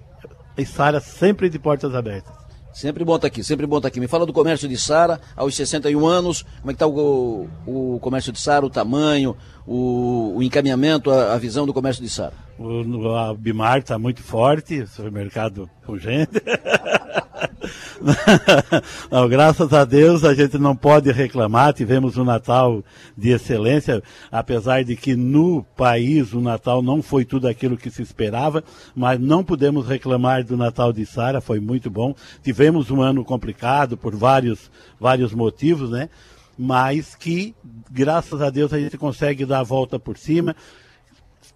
[0.56, 2.47] e Sara sempre de portas abertas.
[2.78, 3.98] Sempre bom estar aqui, sempre bom estar aqui.
[3.98, 7.98] Me fala do comércio de Sara, aos 61 anos, como é que está o, o
[8.00, 9.36] comércio de Sara, o tamanho,
[9.66, 12.34] o, o encaminhamento, a, a, visão do comércio de Sara?
[12.56, 16.40] O, a Bimar está muito forte, supermercado gente.
[19.10, 21.72] não, graças a Deus a gente não pode reclamar.
[21.72, 22.84] Tivemos um Natal
[23.16, 28.02] de excelência, apesar de que no país o Natal não foi tudo aquilo que se
[28.02, 28.62] esperava,
[28.94, 32.14] mas não podemos reclamar do Natal de Sara, foi muito bom.
[32.42, 36.08] Tivemos um ano complicado por vários, vários motivos, né?
[36.56, 37.54] Mas que,
[37.90, 40.56] graças a Deus, a gente consegue dar a volta por cima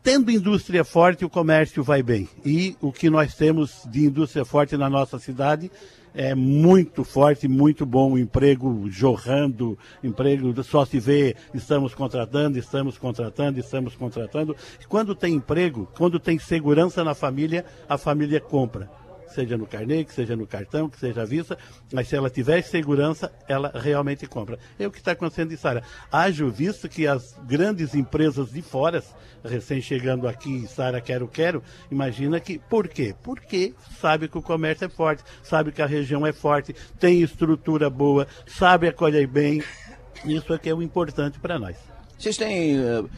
[0.02, 2.28] tendo indústria forte, o comércio vai bem.
[2.44, 5.70] E o que nós temos de indústria forte na nossa cidade
[6.14, 13.58] é muito forte, muito bom, emprego jorrando, emprego só se vê, estamos contratando, estamos contratando,
[13.58, 14.54] estamos contratando.
[14.88, 18.90] quando tem emprego, quando tem segurança na família, a família compra
[19.32, 21.58] seja no carnê, que seja no cartão, que seja à vista,
[21.92, 24.58] mas se ela tiver segurança, ela realmente compra.
[24.78, 25.82] É o que está acontecendo em Sara.
[26.10, 29.02] Haja visto que as grandes empresas de fora,
[29.44, 33.14] recém chegando aqui, Sara Quero Quero, imagina que, por quê?
[33.22, 37.88] Porque sabe que o comércio é forte, sabe que a região é forte, tem estrutura
[37.90, 39.62] boa, sabe acolher bem.
[40.24, 41.76] Isso é que é o importante para nós.
[42.18, 43.08] Vocês têm uh,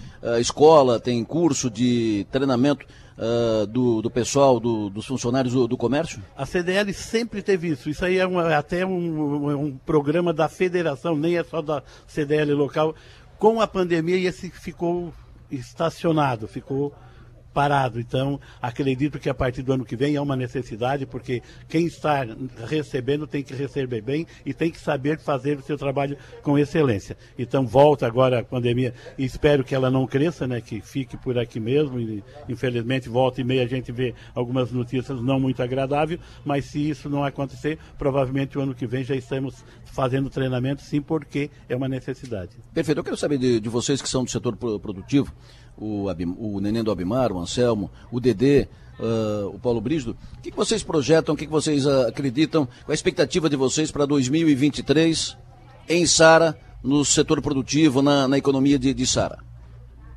[0.40, 2.86] escola, tem curso de treinamento
[3.18, 6.22] uh, do, do pessoal, do, dos funcionários do, do, comércio?
[6.36, 7.88] A CDL sempre teve isso.
[7.88, 12.52] Isso aí é uma, até um, um programa da federação, nem é só da CDL
[12.54, 12.94] local.
[13.38, 15.12] Com a pandemia, esse ficou
[15.50, 16.92] estacionado, ficou
[17.54, 18.00] parado.
[18.00, 22.26] Então, acredito que a partir do ano que vem é uma necessidade, porque quem está
[22.66, 27.16] recebendo tem que receber bem e tem que saber fazer o seu trabalho com excelência.
[27.38, 31.38] Então, volta agora a pandemia e espero que ela não cresça, né, que fique por
[31.38, 32.00] aqui mesmo.
[32.00, 36.90] E, infelizmente, volta e meia a gente vê algumas notícias não muito agradáveis, mas se
[36.90, 41.76] isso não acontecer, provavelmente o ano que vem já estamos fazendo treinamento, sim, porque é
[41.76, 42.50] uma necessidade.
[42.72, 42.98] Perfeito.
[42.98, 45.32] Eu quero saber de, de vocês que são do setor produtivo
[45.76, 48.68] o, Abim, o Neném do Abimar, o Anselmo, o Dedê,
[48.98, 50.16] uh, o Paulo Brígido.
[50.38, 53.56] O que, que vocês projetam, o que, que vocês uh, acreditam, qual a expectativa de
[53.56, 55.36] vocês para 2023
[55.88, 59.38] em Sara, no setor produtivo, na, na economia de, de Sara?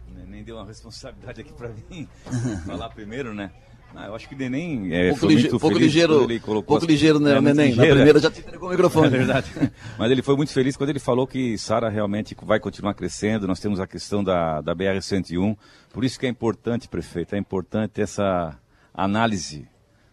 [0.09, 2.07] O Neném deu uma responsabilidade aqui para mim,
[2.65, 3.51] falar primeiro, né?
[3.95, 7.19] Ah, eu acho que o Neném é, pouco, lige, pouco ligeiro, ele colocou pouco ligeiro,
[7.19, 7.69] né, é, Neném?
[7.69, 9.07] Ligeiro, na primeira já te entregou o microfone.
[9.13, 9.51] É verdade.
[9.97, 13.47] Mas ele foi muito feliz quando ele falou que Sara realmente vai continuar crescendo.
[13.47, 15.57] Nós temos a questão da, da BR-101.
[15.91, 18.55] Por isso que é importante, prefeito, é importante essa
[18.93, 19.67] análise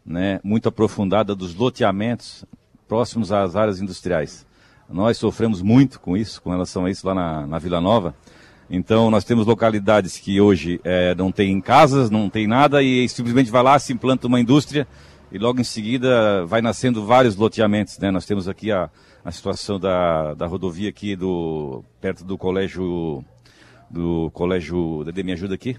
[0.05, 2.45] né, muito aprofundada dos loteamentos
[2.87, 4.47] próximos às áreas industriais.
[4.89, 8.15] Nós sofremos muito com isso, com relação a isso lá na, na Vila Nova.
[8.69, 13.51] Então nós temos localidades que hoje é, não tem casas, não tem nada e simplesmente
[13.51, 14.86] vai lá, se implanta uma indústria
[15.31, 17.99] e logo em seguida vai nascendo vários loteamentos.
[17.99, 18.11] Né?
[18.11, 18.91] Nós temos aqui a,
[19.24, 23.24] a situação da, da rodovia aqui do perto do colégio
[23.91, 25.77] do colégio Me Ajuda aqui,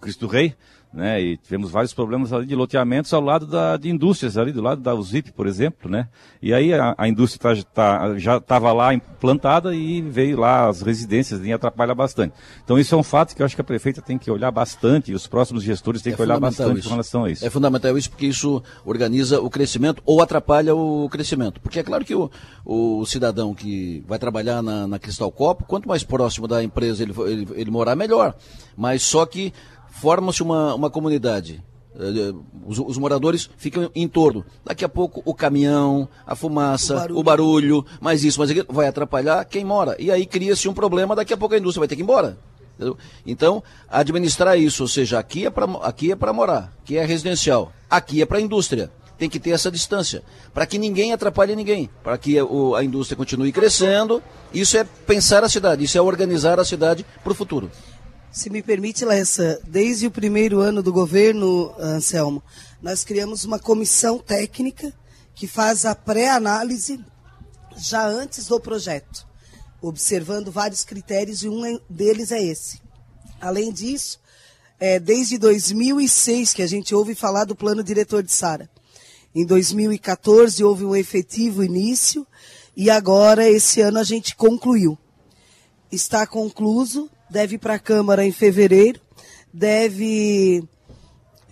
[0.00, 0.54] Cristo Rei
[0.92, 1.20] né?
[1.20, 4.80] E tivemos vários problemas ali de loteamentos ao lado da, de indústrias, ali do lado
[4.80, 6.08] da UZIP, por exemplo, né?
[6.40, 10.82] E aí a, a indústria tá, tá, já estava lá implantada e veio lá as
[10.82, 12.34] residências e atrapalha bastante.
[12.64, 15.12] Então isso é um fato que eu acho que a prefeita tem que olhar bastante
[15.12, 16.88] e os próximos gestores têm é que olhar bastante isso.
[16.88, 17.44] com relação a isso.
[17.44, 21.60] É fundamental isso porque isso organiza o crescimento ou atrapalha o crescimento.
[21.60, 22.30] Porque é claro que o,
[22.64, 27.14] o cidadão que vai trabalhar na, na Cristal Copo, quanto mais próximo da empresa ele,
[27.26, 28.34] ele, ele morar, melhor.
[28.76, 29.52] Mas só que
[30.00, 31.62] forma-se uma, uma comunidade.
[31.98, 32.32] Eh,
[32.64, 34.44] os, os, moradores ficam em torno.
[34.64, 38.66] Daqui a pouco o caminhão, a fumaça, o barulho, o barulho mais isso, mais aquilo,
[38.68, 39.96] vai atrapalhar quem mora.
[39.98, 42.38] E aí cria-se um problema, daqui a pouco a indústria vai ter que ir embora.
[42.76, 42.96] Entendeu?
[43.26, 47.72] Então, administrar isso, ou seja, aqui é para aqui é para morar, aqui é residencial,
[47.90, 48.90] aqui é para indústria.
[49.18, 50.22] Tem que ter essa distância,
[50.54, 52.44] para que ninguém atrapalhe ninguém, para que a,
[52.76, 54.22] a indústria continue crescendo.
[54.54, 57.68] Isso é pensar a cidade, isso é organizar a cidade para o futuro.
[58.30, 62.42] Se me permite, Lessa, desde o primeiro ano do governo, Anselmo,
[62.80, 64.92] nós criamos uma comissão técnica
[65.34, 67.02] que faz a pré-análise
[67.76, 69.26] já antes do projeto,
[69.80, 72.82] observando vários critérios e um deles é esse.
[73.40, 74.20] Além disso,
[74.78, 78.68] é, desde 2006 que a gente ouve falar do plano diretor de Sara.
[79.34, 82.26] Em 2014 houve um efetivo início
[82.76, 84.98] e agora, esse ano, a gente concluiu.
[85.90, 89.00] Está concluso deve ir para a Câmara em fevereiro,
[89.52, 90.64] deve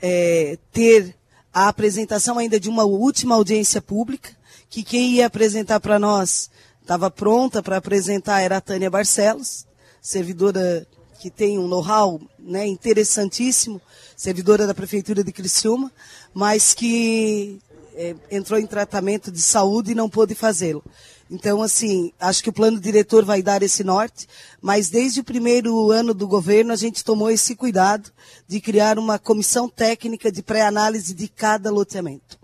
[0.01, 1.15] é, ter
[1.53, 4.31] a apresentação ainda de uma última audiência pública,
[4.69, 6.51] que quem ia apresentar para nós
[6.81, 9.67] estava pronta para apresentar era a Tânia Barcelos,
[10.01, 10.87] servidora
[11.19, 13.81] que tem um know-how né, interessantíssimo,
[14.17, 15.91] servidora da Prefeitura de Criciúma,
[16.33, 17.59] mas que
[17.95, 20.85] é, entrou em tratamento de saúde e não pôde fazê-lo.
[21.31, 24.29] Então, assim, acho que o plano diretor vai dar esse norte,
[24.61, 28.11] mas desde o primeiro ano do governo a gente tomou esse cuidado
[28.47, 32.39] de criar uma comissão técnica de pré-análise de cada loteamento,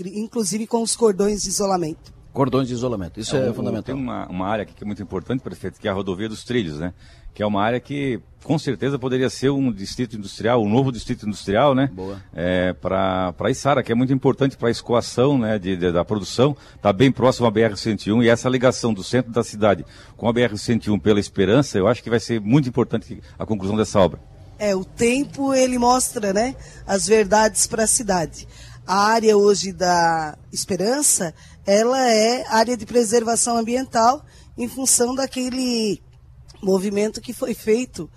[0.00, 2.12] inclusive com os cordões de isolamento.
[2.32, 3.94] Cordões de isolamento, isso é, é fundamental.
[3.94, 6.42] Tem uma, uma área aqui que é muito importante, prefeito, que é a rodovia dos
[6.42, 6.92] trilhos, né?
[7.34, 11.26] Que é uma área que com certeza poderia ser um distrito industrial, um novo distrito
[11.26, 11.90] industrial, né?
[11.92, 12.22] Boa.
[12.32, 16.56] É, para Içara, que é muito importante para a escoação né, de, de, da produção,
[16.76, 19.84] está bem próximo à BR-101 e essa ligação do centro da cidade
[20.16, 23.98] com a BR-101 pela Esperança, eu acho que vai ser muito importante a conclusão dessa
[23.98, 24.20] obra.
[24.58, 26.54] É, o tempo ele mostra, né,
[26.86, 28.46] as verdades para a cidade.
[28.86, 31.34] A área hoje da Esperança,
[31.66, 34.22] ela é área de preservação ambiental
[34.56, 36.00] em função daquele
[36.64, 38.08] movimento que foi feito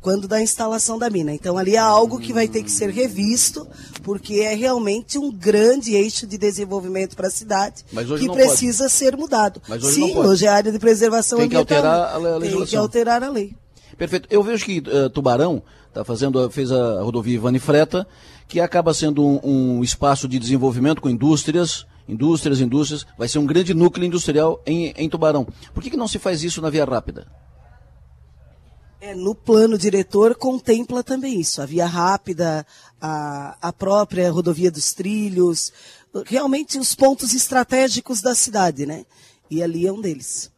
[0.00, 1.32] quando da instalação da mina.
[1.32, 3.66] Então ali é algo que vai ter que ser revisto,
[4.02, 7.82] porque é realmente um grande eixo de desenvolvimento para a cidade
[8.18, 8.92] que precisa pode.
[8.92, 9.62] ser mudado.
[9.66, 11.78] Mas hoje Sim, hoje é área de preservação Tem que ambiental.
[11.78, 12.58] alterar a legislação.
[12.58, 13.56] Tem que alterar a lei.
[13.96, 14.28] Perfeito.
[14.30, 15.62] Eu vejo que uh, Tubarão
[15.94, 18.06] tá fazendo, fez a rodovia Ivani Freta,
[18.46, 23.46] que acaba sendo um, um espaço de desenvolvimento com indústrias, indústrias, indústrias, vai ser um
[23.46, 25.46] grande núcleo industrial em, em Tubarão.
[25.72, 27.26] Por que, que não se faz isso na Via Rápida?
[29.06, 32.66] É, no plano diretor contempla também isso, a via rápida,
[32.98, 35.70] a, a própria rodovia dos trilhos,
[36.24, 39.04] realmente os pontos estratégicos da cidade, né?
[39.50, 40.50] E ali é um deles.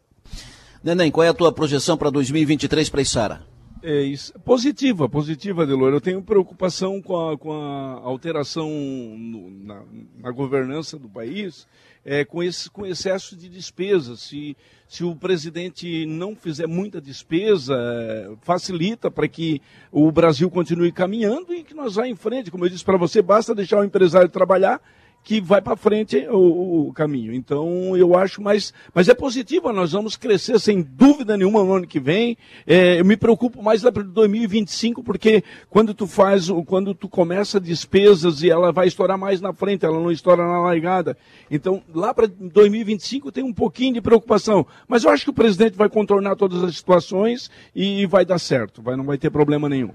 [0.80, 3.46] Neném, qual é a tua projeção para 2023 para Isara?
[3.82, 4.32] É isso.
[4.44, 5.92] Positiva, positiva, Delor.
[5.92, 9.82] Eu tenho preocupação com a, com a alteração no, na,
[10.20, 11.66] na, governança do país,
[12.04, 14.20] é, com, esse, com excesso de despesas.
[14.20, 14.56] Se,
[14.88, 19.60] se o presidente não fizer muita despesa, é, facilita para que
[19.90, 22.50] o Brasil continue caminhando e que nós vá em frente.
[22.50, 24.80] Como eu disse para você, basta deixar o empresário trabalhar
[25.26, 27.34] que vai para frente o, o, caminho.
[27.34, 31.86] Então, eu acho, mas, mas é positivo, nós vamos crescer sem dúvida nenhuma no ano
[31.86, 32.38] que vem.
[32.64, 37.58] É, eu me preocupo mais lá para 2025, porque quando tu faz, quando tu começa
[37.58, 41.18] despesas e ela vai estourar mais na frente, ela não estoura na largada.
[41.50, 44.64] Então, lá para 2025 tem um pouquinho de preocupação.
[44.86, 48.80] Mas eu acho que o presidente vai contornar todas as situações e vai dar certo,
[48.80, 49.90] vai, não vai ter problema nenhum.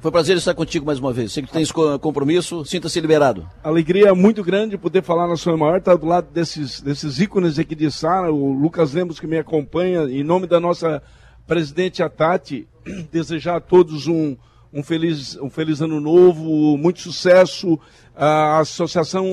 [0.00, 1.32] Foi um prazer estar contigo mais uma vez.
[1.32, 3.48] Sei que tens compromisso, sinta-se liberado.
[3.64, 7.74] Alegria muito grande poder falar na sua maior, estar do lado desses, desses ícones aqui
[7.74, 11.02] de Sara, o Lucas Lemos que me acompanha, em nome da nossa
[11.48, 12.68] presidente Atati,
[13.10, 14.36] desejar a todos um,
[14.72, 17.76] um, feliz, um feliz ano novo, muito sucesso.
[18.14, 19.26] A associação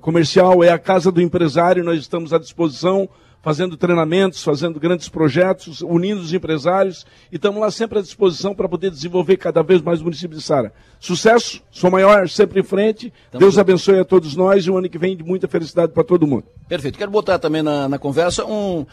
[0.00, 3.08] comercial é a Casa do Empresário, nós estamos à disposição
[3.42, 8.68] fazendo treinamentos, fazendo grandes projetos, unindo os empresários e estamos lá sempre à disposição para
[8.68, 10.72] poder desenvolver cada vez mais o município de Sara.
[10.98, 13.12] Sucesso, sou maior, sempre em frente.
[13.30, 16.04] Tamo Deus abençoe a todos nós e um ano que vem de muita felicidade para
[16.04, 16.44] todo mundo.
[16.68, 16.98] Perfeito.
[16.98, 18.86] Quero botar também na, na conversa um uh,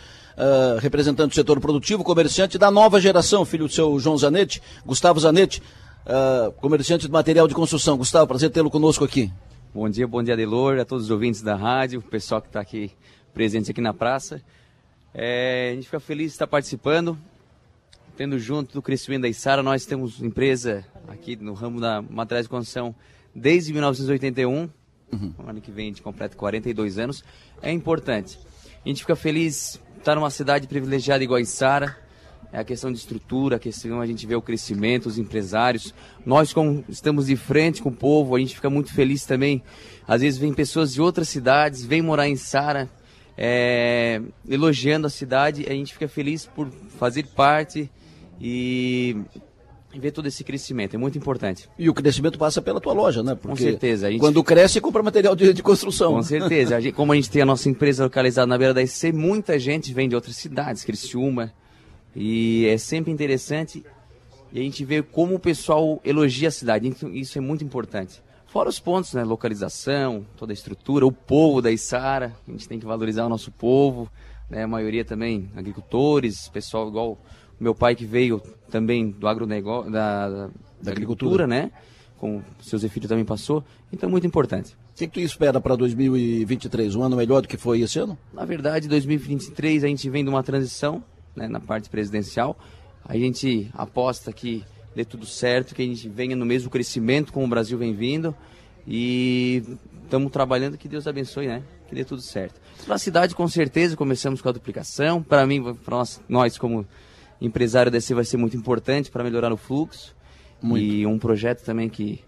[0.80, 5.62] representante do setor produtivo, comerciante da nova geração, filho do seu João Zanetti, Gustavo Zanetti,
[6.06, 7.98] uh, comerciante de material de construção.
[7.98, 9.30] Gustavo, prazer tê-lo conosco aqui.
[9.74, 12.62] Bom dia, bom dia, Delor, a todos os ouvintes da rádio, o pessoal que está
[12.62, 12.92] aqui
[13.38, 14.42] presentes aqui na praça.
[15.14, 17.16] É, a gente fica feliz de estar participando,
[18.16, 19.62] tendo junto do crescimento da Isara.
[19.62, 22.96] Nós temos empresa aqui no ramo da materiais de construção
[23.36, 24.68] desde 1981.
[25.10, 25.34] Uhum.
[25.48, 27.24] ano que vem a gente completa 42 anos.
[27.62, 28.40] É importante.
[28.84, 31.96] A gente fica feliz de estar numa cidade privilegiada igual a Isara.
[32.52, 35.94] É a questão de estrutura, a questão a gente vê o crescimento, os empresários.
[36.26, 39.62] Nós, como estamos de frente com o povo, a gente fica muito feliz também.
[40.08, 42.90] Às vezes vem pessoas de outras cidades, vêm morar em Sara,
[43.38, 45.66] é, elogiando a cidade.
[45.68, 47.90] A gente fica feliz por fazer parte
[48.42, 49.16] e
[49.94, 50.96] ver todo esse crescimento.
[50.96, 51.70] É muito importante.
[51.78, 53.36] E o crescimento passa pela tua loja, né?
[53.36, 54.10] Porque Com certeza.
[54.12, 54.20] Gente...
[54.20, 56.14] Quando cresce, compra material de, de construção.
[56.14, 56.78] Com certeza.
[56.78, 59.58] A gente, como a gente tem a nossa empresa localizada na beira da IC, muita
[59.60, 61.54] gente vem de outras cidades, Criciúma.
[62.16, 63.84] E é sempre interessante
[64.52, 66.92] e a gente vê como o pessoal elogia a cidade.
[67.14, 68.22] Isso é muito importante.
[68.48, 69.24] Fora os pontos, né?
[69.24, 73.52] Localização, toda a estrutura, o povo da Içara, a gente tem que valorizar o nosso
[73.52, 74.10] povo,
[74.50, 74.64] né?
[74.64, 77.12] A maioria também agricultores, pessoal igual
[77.60, 80.50] o meu pai que veio também do agronegócio, da, da,
[80.82, 81.72] da agricultura, né?
[82.18, 84.74] Com o seu Zé Filho também passou, então é muito importante.
[84.74, 86.96] O que, que tu espera para 2023?
[86.96, 88.18] Um ano melhor do que foi esse ano?
[88.34, 91.04] Na verdade, 2023 a gente vem de uma transição
[91.36, 92.58] né, na parte presidencial.
[93.06, 94.64] A gente aposta que
[94.98, 98.36] dê tudo certo, que a gente venha no mesmo crescimento como o Brasil vem vindo.
[98.88, 99.64] E
[100.04, 101.62] estamos trabalhando, que Deus abençoe, né?
[101.88, 102.60] Que dê tudo certo.
[102.84, 105.22] Para a cidade, com certeza, começamos com a duplicação.
[105.22, 106.86] Para mim, para nós, nós, como
[107.40, 110.16] empresário desse, vai ser muito importante para melhorar o fluxo.
[110.62, 110.84] Muito.
[110.84, 112.20] E um projeto também que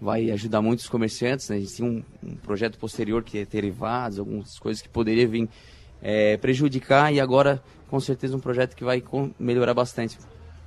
[0.00, 1.48] vai ajudar muitos comerciantes.
[1.48, 1.56] Né?
[1.56, 5.48] A gente tem um, um, projeto posterior que é derivados, algumas coisas que poderiam vir
[6.02, 9.02] é, prejudicar e agora com certeza um projeto que vai
[9.38, 10.18] melhorar bastante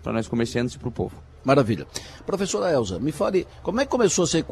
[0.02, 1.28] para nós comerciantes e para o povo.
[1.44, 1.88] Maravilha.
[2.26, 4.45] Professora Elza, me fale, como é que começou a ser,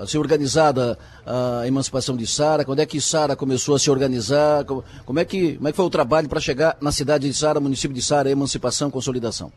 [0.00, 2.64] a ser organizada a emancipação de Sara?
[2.64, 4.64] Quando é que Sara começou a se organizar?
[4.64, 7.34] Como, como, é, que, como é que foi o trabalho para chegar na cidade de
[7.34, 9.52] Sara, município de Sara, emancipação, consolidação?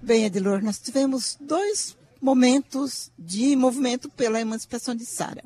[0.00, 5.42] Bem, Edilor, nós tivemos dois momentos de movimento pela emancipação de Sara.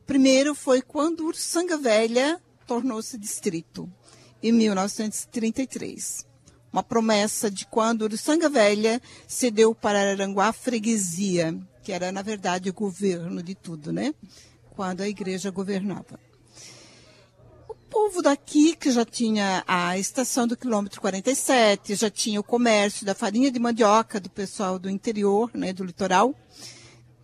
[0.00, 3.88] O primeiro foi quando Ursanga Velha tornou-se distrito,
[4.42, 6.31] em 1933
[6.72, 12.70] uma promessa de quando Uruçanga Velha cedeu para Araranguá a freguesia, que era, na verdade,
[12.70, 14.14] o governo de tudo, né?
[14.70, 16.18] Quando a igreja governava.
[17.68, 23.04] O povo daqui, que já tinha a estação do quilômetro 47, já tinha o comércio
[23.04, 26.34] da farinha de mandioca do pessoal do interior, né, do litoral,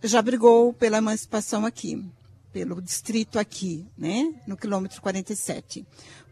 [0.03, 2.05] já brigou pela emancipação aqui,
[2.53, 5.83] pelo distrito aqui, né, no quilômetro 47.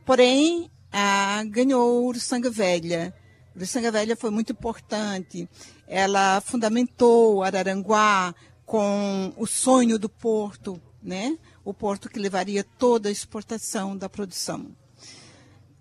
[0.05, 3.13] Porém, ah, ganhou Uruçanga Velha.
[3.55, 5.49] Uruçanga Velha foi muito importante.
[5.87, 8.33] Ela fundamentou Araranguá
[8.65, 11.37] com o sonho do porto, né?
[11.63, 14.67] O porto que levaria toda a exportação da produção.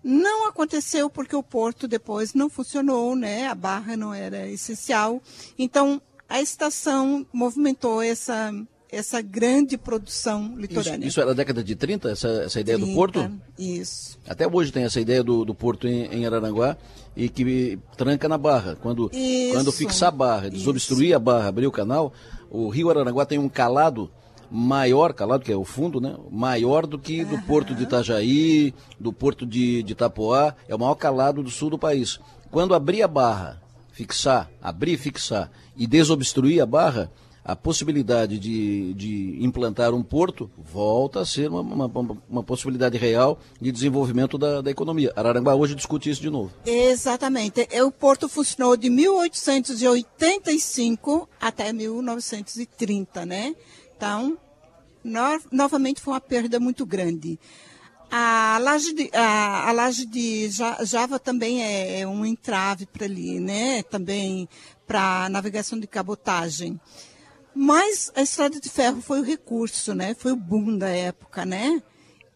[0.03, 3.47] Não aconteceu porque o porto depois não funcionou, né?
[3.47, 5.21] A barra não era essencial.
[5.59, 8.53] Então, a estação movimentou essa
[8.91, 10.99] essa grande produção litorânea.
[10.99, 13.31] Isso, isso era da década de 30, essa, essa ideia 30, do porto?
[13.57, 14.17] Isso.
[14.27, 16.77] Até hoje tem essa ideia do, do porto em, em Araranguá
[17.15, 18.75] e que tranca na barra.
[18.75, 19.11] Quando,
[19.51, 22.13] quando fixar a barra, desobstruir a barra, abrir o canal,
[22.49, 24.09] o rio Araranguá tem um calado
[24.49, 26.15] maior, calado que é o fundo, né?
[26.31, 30.95] Maior do que do porto de Itajaí, do porto de, de Itapoá, é o maior
[30.95, 32.19] calado do sul do país.
[32.49, 33.61] Quando abrir a barra,
[33.91, 37.11] fixar, abrir e fixar e desobstruir a barra,
[37.47, 41.89] a possibilidade de, de implantar um porto volta a ser uma, uma,
[42.29, 45.13] uma possibilidade real de desenvolvimento da, da, economia.
[45.15, 46.51] Araranguá hoje discute isso de novo.
[46.65, 47.65] Exatamente.
[47.81, 53.55] O porto funcionou de 1885 até 1930, né?
[53.95, 54.37] Então,
[55.01, 57.39] no, novamente foi uma perda muito grande.
[58.11, 60.49] A laje de, a, a laje de
[60.83, 63.83] Java também é, é um entrave para ali, né?
[63.83, 64.49] Também
[64.85, 66.77] para navegação de cabotagem.
[67.59, 70.13] Mas a estrada de ferro foi o recurso, né?
[70.13, 71.81] Foi o boom da época, né?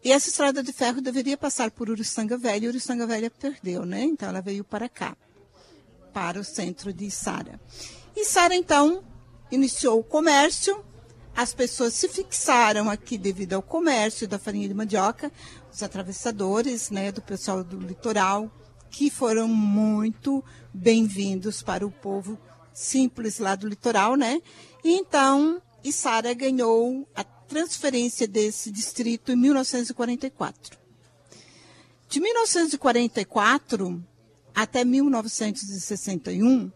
[0.02, 4.02] E essa estrada de ferro deveria passar por Uruçanga Velha e Uruçanga Velha perdeu, né?
[4.02, 5.16] Então ela veio para cá,
[6.12, 7.60] para o centro de Sara.
[8.16, 9.04] E Sara, então,
[9.48, 10.84] iniciou o comércio,
[11.36, 15.30] as pessoas se fixaram aqui devido ao comércio da farinha de mandioca,
[15.72, 18.50] os atravessadores, né, do pessoal do litoral,
[18.90, 20.44] que foram muito
[20.74, 22.36] bem-vindos para o povo
[22.74, 24.40] simples lá do litoral, né?
[24.84, 30.78] E então, Isara ganhou a transferência desse distrito em 1944.
[32.08, 34.04] De 1944
[34.54, 36.70] até 1961,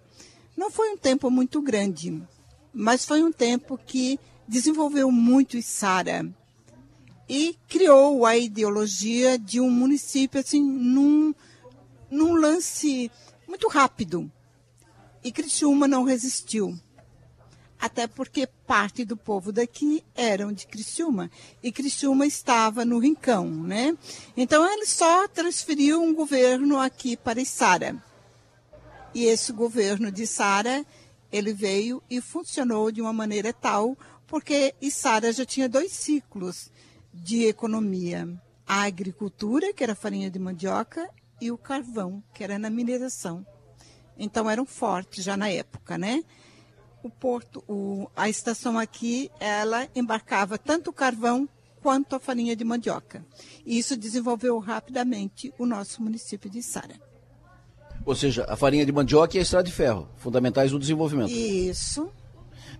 [0.57, 2.23] não foi um tempo muito grande,
[2.73, 4.19] mas foi um tempo que
[4.49, 6.27] desenvolveu muito Isara
[7.29, 11.35] e criou a ideologia de um município assim num,
[12.11, 13.11] num lance
[13.49, 14.31] muito rápido.
[15.25, 16.79] E Criciúma não resistiu
[17.81, 21.31] até porque parte do povo daqui eram de Criciúma
[21.63, 23.97] e Criciúma estava no Rincão, né?
[24.37, 28.03] Então ele só transferiu um governo aqui para Içara.
[29.15, 30.85] E esse governo de Içara,
[31.31, 33.97] ele veio e funcionou de uma maneira tal,
[34.27, 36.71] porque Içara já tinha dois ciclos
[37.13, 38.29] de economia:
[38.67, 41.09] a agricultura, que era farinha de mandioca,
[41.41, 43.47] e o carvão, que era na mineração.
[44.19, 46.25] Então eram fortes já na época, né?
[47.07, 51.49] O porto, o, a estação aqui, ela embarcava tanto o carvão
[51.83, 53.25] quanto a farinha de mandioca.
[53.65, 57.01] E isso desenvolveu rapidamente o nosso município de Sara.
[58.05, 61.31] Ou seja, a farinha de mandioca e a estrada de ferro, fundamentais do desenvolvimento.
[61.31, 62.11] Isso.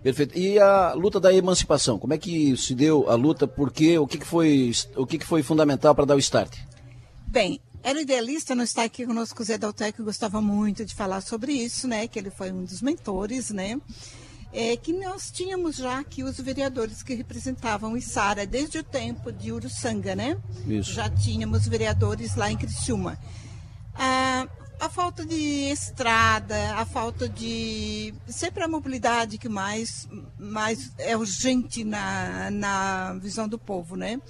[0.03, 0.39] Perfeito.
[0.39, 3.47] E a luta da emancipação, como é que se deu a luta?
[3.47, 3.99] Por quê?
[3.99, 6.57] O que, que foi o que, que foi fundamental para dar o start?
[7.27, 11.21] Bem, era idealista, não está aqui conosco o Zé Daltec, que gostava muito de falar
[11.21, 12.09] sobre isso, né?
[12.09, 13.81] Que ele foi um dos mentores, né?
[14.53, 19.53] É, que nós tínhamos já aqui os vereadores que representavam Içara desde o tempo de
[19.53, 20.37] Uruçanga, né?
[20.67, 20.95] Isso.
[20.95, 23.17] Já tínhamos vereadores lá em Criciúma.
[23.95, 24.49] Ah,
[24.81, 28.13] a falta de estrada, a falta de.
[28.27, 34.21] Sempre a mobilidade que mais, mais é urgente na, na visão do povo, né?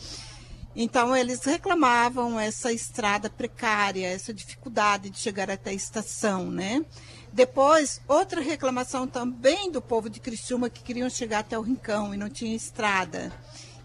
[0.78, 6.84] Então, eles reclamavam essa estrada precária, essa dificuldade de chegar até a estação, né?
[7.32, 12.18] Depois, outra reclamação também do povo de Criciúma que queriam chegar até o Rincão e
[12.18, 13.32] não tinha estrada.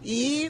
[0.03, 0.49] E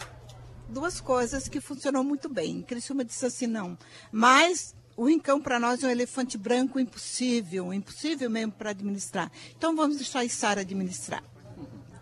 [0.68, 2.64] duas coisas que funcionou muito bem.
[2.64, 3.78] Criciúma disse assim, não.
[4.12, 9.32] Mas o Rincão para nós é um elefante branco impossível, impossível mesmo para administrar.
[9.56, 11.24] Então vamos deixar a Sara administrar.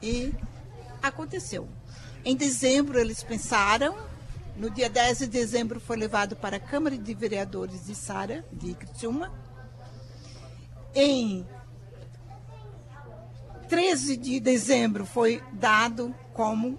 [0.01, 0.33] E
[1.01, 1.67] aconteceu.
[2.23, 4.08] Em dezembro eles pensaram,
[4.59, 8.73] no dia 10 de dezembro foi levado para a Câmara de Vereadores de Sara, de
[8.73, 9.31] Criciúma.
[10.93, 11.47] Em
[13.69, 16.77] 13 de dezembro foi dado como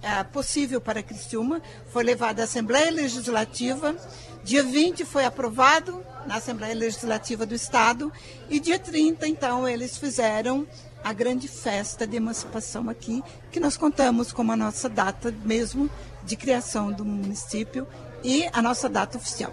[0.00, 1.60] é, possível para Criciúma,
[1.90, 3.94] foi levado à Assembleia Legislativa,
[4.42, 8.10] dia 20 foi aprovado na Assembleia Legislativa do Estado.
[8.48, 10.66] E dia 30, então, eles fizeram
[11.02, 15.90] a grande festa de emancipação aqui, que nós contamos como a nossa data mesmo
[16.24, 17.86] de criação do município
[18.22, 19.52] e a nossa data oficial.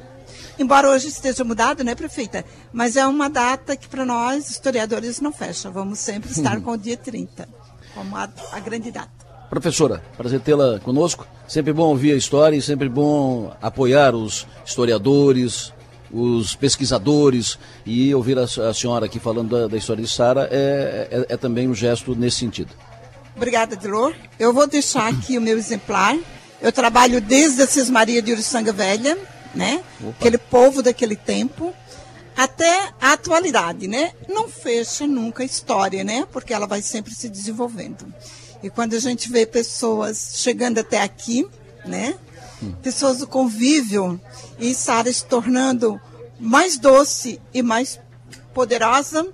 [0.58, 2.46] Embora hoje esteja mudado, né, prefeita?
[2.72, 5.70] Mas é uma data que para nós, historiadores, não fecha.
[5.70, 6.62] Vamos sempre estar Uhum.
[6.62, 7.48] com o dia 30,
[7.94, 9.10] como a, a grande data.
[9.50, 11.28] Professora, prazer tê-la conosco.
[11.48, 15.74] Sempre bom ouvir a história e sempre bom apoiar os historiadores,
[16.10, 21.08] os pesquisadores e ouvir a, a senhora aqui falando da, da história de Sara é,
[21.30, 22.74] é- é também um gesto nesse sentido.
[23.36, 24.14] Obrigada, Dilor.
[24.40, 26.18] Eu vou deixar aqui o meu exemplar.
[26.62, 29.18] Eu trabalho desde a Cismaria de Uruçanga Velha,
[29.54, 29.84] né?
[30.10, 31.74] Aquele povo daquele tempo,
[32.38, 34.14] até a atualidade, né?
[34.30, 36.28] Não fecha nunca a história, né?
[36.32, 38.14] Porque ela vai sempre se desenvolvendo.
[38.62, 41.48] E quando a gente vê pessoas chegando até aqui,
[41.86, 42.16] né?
[42.84, 44.22] Pessoas do convívio
[44.60, 46.00] e Sara se tornando
[46.40, 48.00] mais doce e mais
[48.54, 49.28] poderosa,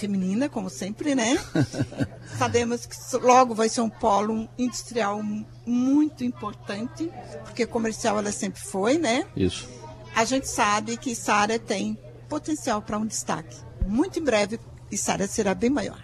[0.00, 1.38] feminina, como sempre, né?
[2.38, 5.22] Sabemos que logo vai ser um polo industrial
[5.66, 7.10] muito importante,
[7.44, 9.26] porque comercial ela sempre foi, né?
[9.36, 9.68] Isso.
[10.16, 11.98] A gente sabe que Sara tem
[12.28, 13.56] potencial para um destaque.
[13.86, 14.58] Muito em breve,
[14.90, 16.02] e Sara será bem maior,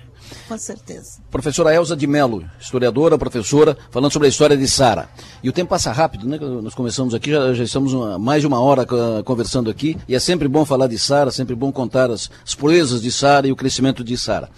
[0.49, 1.19] com certeza.
[1.31, 5.09] Professora Elza de Mello, historiadora, professora, falando sobre a história de Sara.
[5.43, 6.39] E o tempo passa rápido, né?
[6.39, 8.87] Nós começamos aqui, já, já estamos uma- mais de uma hora
[9.25, 13.03] conversando aqui, e é sempre bom falar de Sara, sempre bom contar as, as proezas
[13.03, 14.49] de Sara e o crescimento de Sara.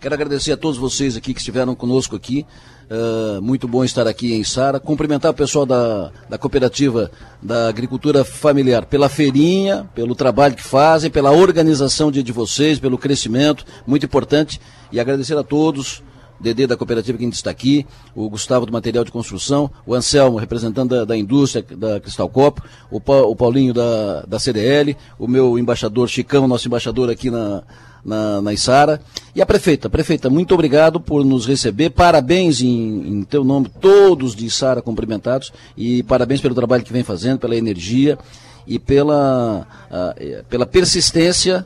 [0.00, 2.44] Quero agradecer a todos vocês aqui que estiveram conosco aqui.
[2.90, 4.80] ah, muito bom estar aqui em Sara.
[4.80, 7.08] Cumprimentar o pessoal da, da cooperativa
[7.40, 12.98] da agricultura familiar pela feirinha, pelo trabalho que fazem, pela organização de, de vocês, pelo
[12.98, 14.60] crescimento, muito importante.
[14.92, 16.02] E agradecer a todos.
[16.40, 17.86] Dedê da cooperativa que está aqui,
[18.16, 22.64] o Gustavo do Material de Construção, o Anselmo, representante da, da indústria da Cristal Copo,
[22.90, 27.62] o, Pa- o Paulinho da, da CDL, o meu embaixador Chicão, nosso embaixador aqui na,
[28.04, 29.00] na, na Isara,
[29.36, 29.88] e a prefeita.
[29.88, 32.66] Prefeita, muito obrigado por nos receber, parabéns em,
[33.06, 37.54] em teu nome, todos de Isara cumprimentados, e parabéns pelo trabalho que vem fazendo, pela
[37.54, 38.18] energia
[38.66, 41.64] e pela, ah, eh, pela persistência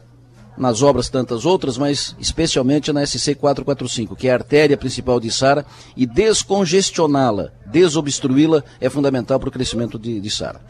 [0.57, 5.31] nas obras tantas outras, mas especialmente na SC 445, que é a artéria principal de
[5.31, 5.67] Sara,
[5.97, 10.61] e descongestioná-la, desobstruí-la é fundamental para o crescimento de, de Sara.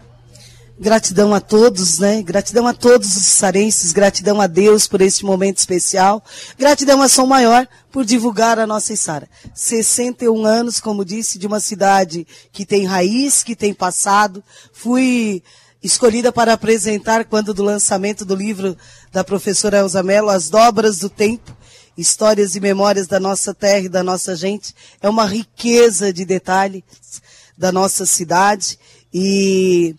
[0.78, 2.20] Gratidão a todos, né?
[2.20, 6.22] Gratidão a todos os sarenses, gratidão a Deus por este momento especial,
[6.58, 9.26] gratidão a Som Maior por divulgar a nossa Isara.
[9.54, 14.44] 61 anos, como disse, de uma cidade que tem raiz, que tem passado.
[14.70, 15.42] Fui
[15.82, 18.76] escolhida para apresentar quando do lançamento do livro
[19.16, 21.56] da professora Elza Mello, As Dobras do Tempo,
[21.97, 24.74] Histórias e Memórias da Nossa Terra e da Nossa Gente.
[25.01, 26.82] É uma riqueza de detalhes
[27.56, 28.78] da nossa cidade
[29.14, 29.97] e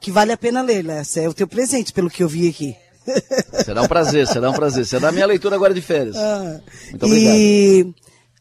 [0.00, 1.02] que vale a pena ler, né?
[1.02, 2.74] Esse é o teu presente, pelo que eu vi aqui.
[3.64, 4.84] Será um prazer, será um prazer.
[4.84, 6.16] Será a minha leitura agora de férias.
[6.16, 6.60] Ah,
[6.90, 7.36] Muito obrigado.
[7.36, 7.94] E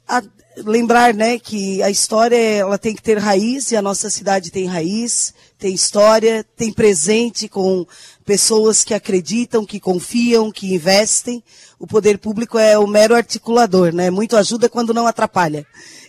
[0.08, 0.24] a-
[0.66, 4.66] lembrar, né, que a história ela tem que ter raiz e a nossa cidade tem
[4.66, 7.86] raiz, tem história, tem presente com
[8.26, 11.44] pessoas que acreditam, que confiam, que investem.
[11.80, 14.10] O poder público é o mero articulador, né?
[14.10, 15.66] Muito ajuda quando não atrapalha.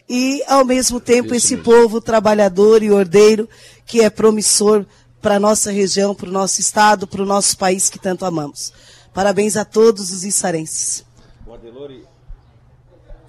[0.09, 3.49] E ao mesmo tempo esse povo trabalhador e ordeiro
[3.85, 4.85] que é promissor
[5.21, 8.73] para a nossa região, para o nosso estado, para o nosso país que tanto amamos.
[9.13, 11.05] Parabéns a todos os içarenses.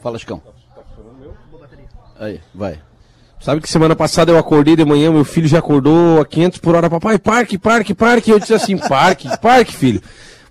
[0.01, 0.41] Fala, Chicão.
[2.19, 2.81] Aí, vai.
[3.39, 6.75] Sabe que semana passada eu acordei de manhã, meu filho já acordou a 500 por
[6.75, 8.31] hora, papai, parque, parque, parque.
[8.31, 10.01] Eu disse assim, parque, parque, filho.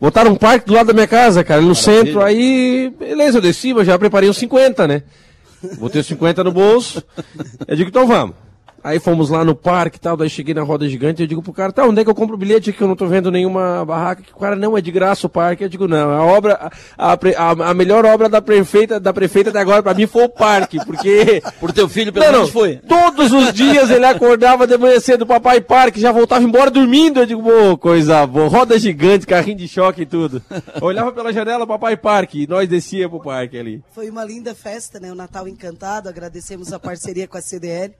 [0.01, 2.23] Botaram um parque do lado da minha casa, cara, no centro.
[2.23, 5.03] Aí, beleza, eu desci, mas já preparei uns 50, né?
[5.79, 7.03] Botei os 50 no bolso.
[7.67, 8.35] Eu digo, então vamos.
[8.87, 11.53] Aí fomos lá no parque e tal, daí cheguei na roda gigante, eu digo pro
[11.53, 13.85] cara, tá, onde é que eu compro o bilhete que eu não tô vendo nenhuma
[13.85, 14.23] barraca?
[14.23, 15.65] Que o cara, não, é de graça o parque.
[15.65, 19.59] Eu digo, não, a obra, a, a, a melhor obra da prefeita, da prefeita até
[19.59, 21.43] agora pra mim foi o parque, porque...
[21.59, 22.77] Por teu filho, pelo Não, menos foi.
[22.77, 27.19] Todos os dias ele acordava de manhã cedo, papai parque, já voltava embora dormindo.
[27.19, 30.41] Eu digo, pô, coisa boa, roda gigante, carrinho de choque e tudo.
[30.81, 33.83] Olhava pela janela, papai parque, e nós descia pro parque ali.
[33.91, 35.11] Foi uma linda festa, né?
[35.11, 36.09] O Natal Encantado.
[36.09, 37.93] Agradecemos a parceria com a CDL.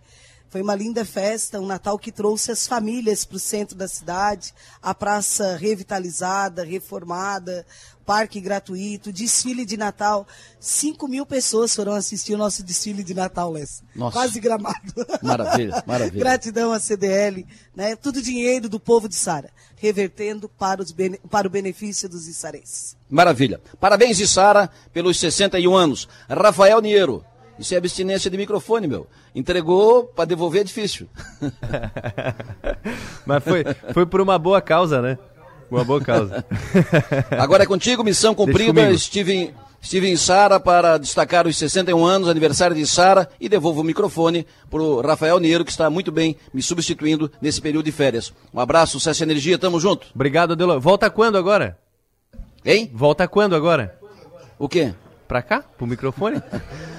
[0.49, 4.55] Foi uma linda festa, um Natal que trouxe as famílias para o centro da cidade,
[4.81, 7.67] a praça revitalizada, reformada,
[8.07, 10.27] parque gratuito, desfile de Natal.
[10.61, 13.83] 5 mil pessoas foram assistir o nosso desfile de Natal, Les.
[13.95, 14.13] Nossa.
[14.13, 14.77] Quase gramado.
[15.21, 16.21] Maravilha, maravilha.
[16.25, 17.45] Gratidão à CDL,
[17.75, 17.97] né?
[17.97, 20.95] Tudo dinheiro do povo de Sara, revertendo para, os
[21.29, 22.97] para o benefício dos issarenses.
[23.11, 23.61] Maravilha.
[23.81, 26.09] Parabéns, Sara, pelos 61 anos.
[26.29, 27.25] Rafael Niero.
[27.59, 29.07] Isso é abstinência de microfone, meu.
[29.35, 31.09] Entregou para devolver é difícil.
[33.25, 35.19] Mas foi, foi por uma boa causa, né?
[35.71, 36.45] Uma boa causa.
[37.39, 38.73] Agora é contigo, missão cumprida.
[38.73, 38.99] comigo.
[38.99, 44.47] Steven, Steven Sara para destacar os 61 anos, aniversário de Sara, e devolvo o microfone
[44.71, 48.33] para o Rafael Niero, que está muito bem me substituindo nesse período de férias.
[48.53, 50.07] Um abraço, Cessa Energia, tamo junto.
[50.15, 50.81] Obrigado, Adelor.
[50.81, 51.79] Volta quando agora?
[52.65, 52.91] Hein?
[52.93, 53.99] Volta quando agora?
[54.59, 54.95] O quê?
[55.27, 55.63] Pra cá?
[55.63, 56.41] Pro microfone?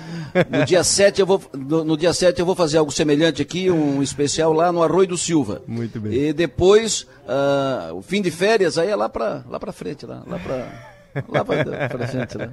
[0.50, 3.70] No dia 7 eu vou, no, no dia 7 eu vou fazer algo semelhante aqui,
[3.72, 5.62] um especial lá no Arroio do Silva.
[5.68, 6.14] Muito bem.
[6.14, 10.24] E depois, ah, o fim de férias, aí é lá pra, lá pra frente, lá,
[10.28, 10.98] lá pra...
[11.30, 12.50] Lá pra, pra frente, lá.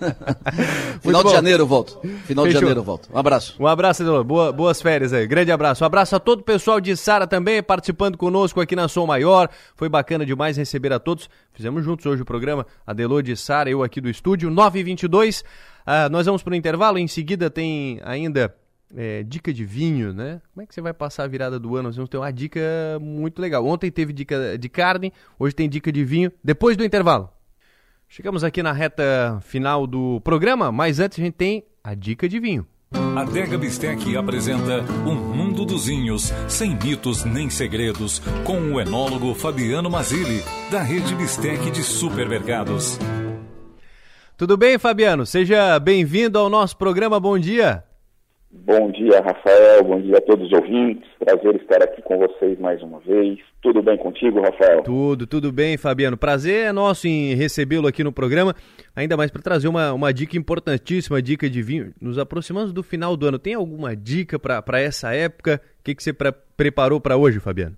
[1.00, 2.00] Final de janeiro eu volto.
[2.24, 2.60] Final de Fechou.
[2.62, 3.08] janeiro eu volto.
[3.14, 3.54] Um abraço.
[3.60, 4.24] Um abraço, Adelor.
[4.24, 5.24] Boa, boas férias aí.
[5.24, 5.84] Grande abraço.
[5.84, 9.48] Um abraço a todo o pessoal de Sara também, participando conosco aqui na Som Maior.
[9.76, 11.30] Foi bacana demais receber a todos.
[11.52, 12.66] Fizemos juntos hoje o programa.
[12.84, 15.44] Adelor de Sara, eu aqui do estúdio, 9h22.
[15.90, 16.98] Ah, nós vamos para o intervalo.
[16.98, 18.54] Em seguida tem ainda
[18.94, 20.38] é, dica de vinho, né?
[20.52, 21.84] Como é que você vai passar a virada do ano?
[21.84, 22.60] Nós vamos ter uma dica
[23.00, 23.64] muito legal.
[23.64, 26.30] Ontem teve dica de carne, hoje tem dica de vinho.
[26.44, 27.30] Depois do intervalo.
[28.06, 32.38] Chegamos aqui na reta final do programa, mas antes a gente tem a dica de
[32.38, 32.66] vinho.
[33.16, 39.88] Adega Bistec apresenta Um Mundo dos Vinhos, sem mitos nem segredos, com o enólogo Fabiano
[39.88, 42.98] Mazili, da rede Bistec de supermercados.
[44.38, 45.26] Tudo bem, Fabiano?
[45.26, 47.18] Seja bem-vindo ao nosso programa.
[47.18, 47.82] Bom dia.
[48.48, 49.82] Bom dia, Rafael.
[49.82, 51.10] Bom dia a todos os ouvintes.
[51.18, 53.40] Prazer estar aqui com vocês mais uma vez.
[53.60, 54.84] Tudo bem contigo, Rafael?
[54.84, 56.16] Tudo, tudo bem, Fabiano.
[56.16, 58.54] Prazer é nosso em recebê-lo aqui no programa,
[58.94, 61.92] ainda mais para trazer uma, uma dica importantíssima, dica de vinho.
[62.00, 65.60] Nos aproximando do final do ano, tem alguma dica para essa época?
[65.80, 67.76] O que, que você pre- preparou para hoje, Fabiano?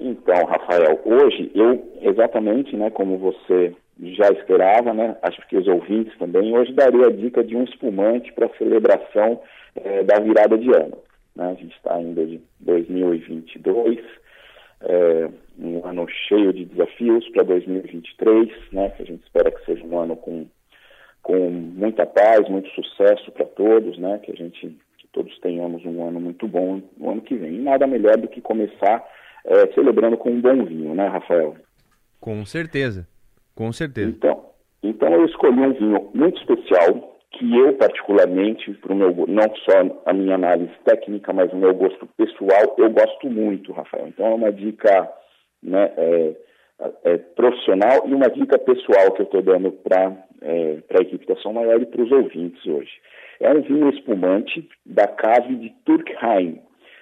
[0.00, 6.16] Então, Rafael, hoje eu, exatamente, né, como você já esperava, né, acho que os ouvintes
[6.18, 9.40] também, hoje daria a dica de um espumante para a celebração
[9.74, 10.98] eh, da virada de ano.
[11.34, 11.50] né?
[11.50, 13.98] A gente está ainda de 2022,
[14.82, 19.84] eh, um ano cheio de desafios para 2023, né, que a gente espera que seja
[19.84, 20.46] um ano com,
[21.22, 26.06] com muita paz, muito sucesso para todos, né, que a gente que todos tenhamos um
[26.06, 27.56] ano muito bom no ano que vem.
[27.56, 29.04] E nada melhor do que começar
[29.44, 31.56] eh, celebrando com um bom vinho, né, Rafael?
[32.20, 33.06] Com certeza,
[33.58, 34.10] com certeza.
[34.10, 34.44] Então,
[34.84, 40.12] então eu escolhi um vinho muito especial que eu particularmente, pro meu não só a
[40.12, 44.06] minha análise técnica, mas o meu gosto pessoal, eu gosto muito, Rafael.
[44.06, 45.10] Então é uma dica
[45.60, 46.36] né, é,
[47.02, 51.34] é, profissional e uma dica pessoal que eu estou dando para é, a equipe da
[51.40, 52.92] Som Maior e para os ouvintes hoje.
[53.40, 56.60] É um vinho espumante da cave de Turkheim,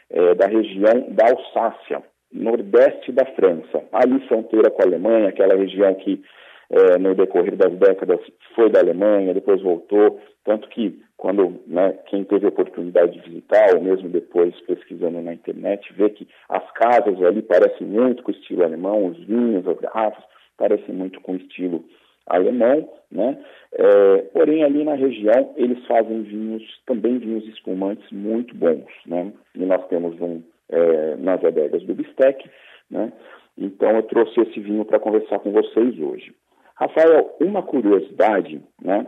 [0.09, 2.03] é, da região da Alsácia,
[2.37, 6.23] nordeste da França, ali fronteira com a Alemanha, aquela região que
[6.71, 8.21] é, no decorrer das décadas
[8.55, 13.75] foi da Alemanha, depois voltou, tanto que quando né, quem teve a oportunidade de visitar,
[13.75, 18.35] ou mesmo depois pesquisando na internet, vê que as casas ali parecem muito com o
[18.35, 20.23] estilo alemão, os vinhos, as garrafas,
[20.57, 21.85] parecem muito com o estilo
[22.27, 23.39] alemão, né?
[23.73, 29.33] É, porém ali na região eles fazem vinhos, também vinhos espumantes muito bons, né?
[29.55, 32.49] E nós temos um é, nas adegas do Bistec,
[32.91, 33.13] né?
[33.57, 36.35] Então eu trouxe esse vinho para conversar com vocês hoje.
[36.75, 39.07] Rafael, uma curiosidade, né?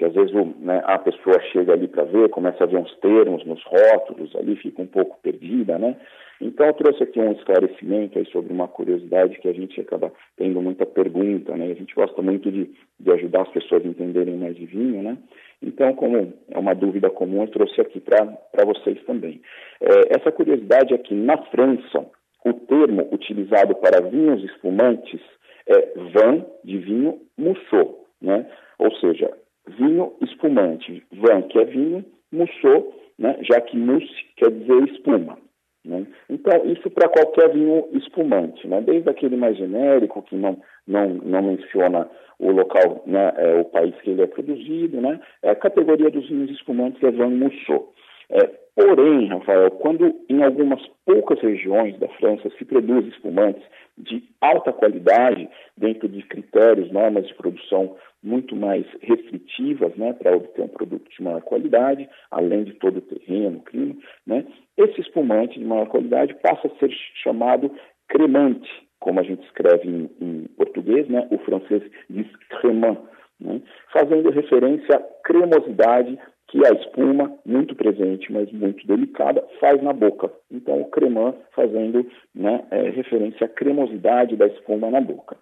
[0.00, 2.90] Que às vezes o, né, a pessoa chega ali para ver, começa a ver uns
[3.00, 5.94] termos nos rótulos ali, fica um pouco perdida, né?
[6.40, 10.62] Então eu trouxe aqui um esclarecimento aí sobre uma curiosidade que a gente acaba tendo
[10.62, 11.66] muita pergunta, né?
[11.66, 15.18] A gente gosta muito de, de ajudar as pessoas a entenderem mais de vinho, né?
[15.62, 19.42] Então, como é uma dúvida comum, eu trouxe aqui para vocês também.
[19.82, 22.06] É, essa curiosidade é que na França,
[22.42, 25.20] o termo utilizado para vinhos espumantes
[25.66, 28.46] é vin de vinho mousseux, né?
[28.78, 29.30] Ou seja,
[29.78, 32.84] vinho espumante, vin que é vinho, mousseux,
[33.18, 33.36] né?
[33.42, 35.38] Já que mousse quer dizer espuma.
[35.84, 36.06] Né?
[36.28, 38.82] Então, isso para qualquer vinho espumante, né?
[38.82, 42.06] desde aquele mais genérico, que não, não, não menciona
[42.38, 45.20] o local, né, é, o país que ele é produzido, né?
[45.42, 47.84] É a categoria dos vinhos espumantes é Van Mussot.
[48.30, 48.50] É,
[48.80, 53.62] porém, Rafael, quando em algumas poucas regiões da França se produz espumantes
[53.98, 60.62] de alta qualidade, dentro de critérios, normas de produção muito mais restritivas, né, para obter
[60.62, 64.46] um produto de maior qualidade, além de todo o terreno, clima, né,
[64.78, 66.90] esse espumante de maior qualidade passa a ser
[67.22, 67.70] chamado
[68.08, 72.98] cremante, como a gente escreve em, em português, né, o francês diz cremant,
[73.38, 73.60] né,
[73.92, 76.18] fazendo referência à cremosidade
[76.50, 80.30] que a espuma, muito presente, mas muito delicada, faz na boca.
[80.50, 82.04] Então, o cremant fazendo
[82.34, 85.36] né, é, referência à cremosidade da espuma na boca.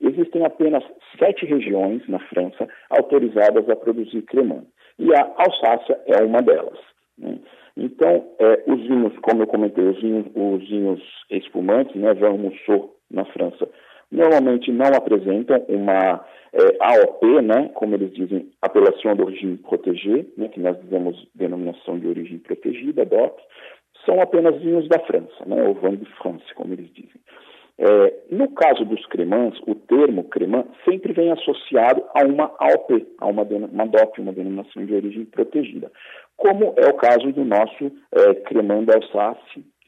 [0.00, 0.82] Existem apenas
[1.16, 4.64] sete regiões na França autorizadas a produzir cremant.
[4.98, 6.78] E a Alsácia é uma delas.
[7.16, 7.38] Né?
[7.76, 12.96] Então, é, os vinhos, como eu comentei, os vinhos, os vinhos espumantes, né, Jean Mousseau
[13.08, 13.68] na França,
[14.10, 20.48] normalmente não apresentam uma é, AOP, né, como eles dizem, apelação de origem protegée, né,
[20.48, 23.38] que nós dizemos denominação de origem protegida, DOP,
[24.06, 27.20] são apenas vinhos da França, né, ou vin de France, como eles dizem.
[27.80, 33.26] É, no caso dos cremãs, o termo cremã sempre vem associado a uma AOP, a
[33.26, 35.92] uma, uma DOP, uma denominação de origem protegida,
[36.36, 38.98] como é o caso do nosso é, cremã da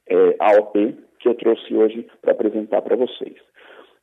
[0.09, 3.35] é, AOP, que eu trouxe hoje para apresentar para vocês.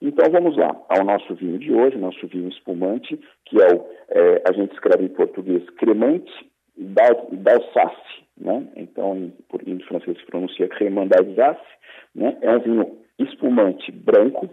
[0.01, 4.43] Então vamos lá ao nosso vinho de hoje, nosso vinho espumante, que é o, é,
[4.47, 6.31] a gente escreve em português cremante
[6.77, 8.67] d'Alsace, né?
[8.75, 9.33] Então em,
[9.65, 11.65] em francês se pronuncia cremant d'Alsace,
[12.13, 12.37] né?
[12.41, 14.47] É um vinho espumante branco,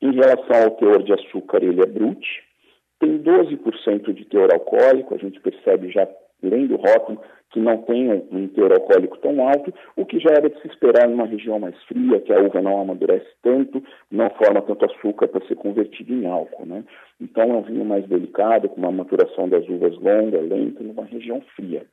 [0.00, 2.42] em relação ao teor de açúcar ele é brute,
[2.98, 6.08] tem 12% de teor alcoólico, a gente percebe já
[6.42, 7.20] lendo o rótulo
[7.52, 11.08] que não tenham um teor alcoólico tão alto, o que já era de se esperar
[11.08, 15.28] em uma região mais fria, que a uva não amadurece tanto, não forma tanto açúcar
[15.28, 16.64] para ser convertido em álcool.
[16.64, 16.82] Né?
[17.20, 21.42] Então é um vinho mais delicado, com uma maturação das uvas longa, lenta, numa região
[21.54, 21.84] fria.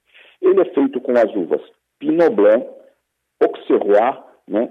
[0.41, 1.61] Ele é feito com as uvas
[1.99, 2.65] Pinot Blanc,
[3.41, 4.69] Auxerrois, né,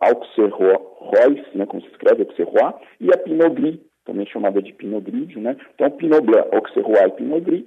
[0.00, 5.40] Auxerrois, né, como se escreve, Auxerrois, e a Pinot Gris, também chamada de Pinot Grigio,
[5.40, 5.56] né?
[5.74, 7.64] Então, Pinot Blanc, Auxerrois e Pinot Gris,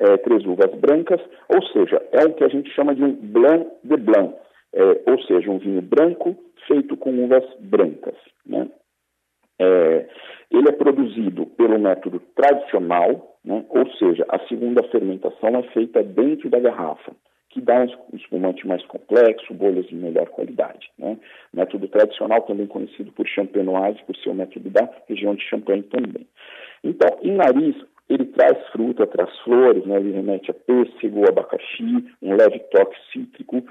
[0.00, 3.66] é, três uvas brancas, ou seja, é o que a gente chama de um blanc
[3.84, 4.34] de blanc,
[4.72, 8.16] é, ou seja, um vinho branco feito com uvas brancas.
[8.46, 8.68] Né?
[9.60, 10.06] É,
[10.50, 13.64] ele é produzido pelo método tradicional, né?
[13.68, 17.12] ou seja, a segunda fermentação é feita dentro da garrafa,
[17.50, 20.88] que dá um espumante mais complexo, bolhas de melhor qualidade.
[20.98, 21.18] Né?
[21.52, 26.26] Método tradicional, também conhecido por champenoise, por ser o método da região de Champagne também.
[26.82, 27.76] Então, em nariz,
[28.10, 29.96] ele traz fruta, traz flores, né?
[29.96, 33.64] ele remete a pêssego, abacaxi, um leve toque cítrico,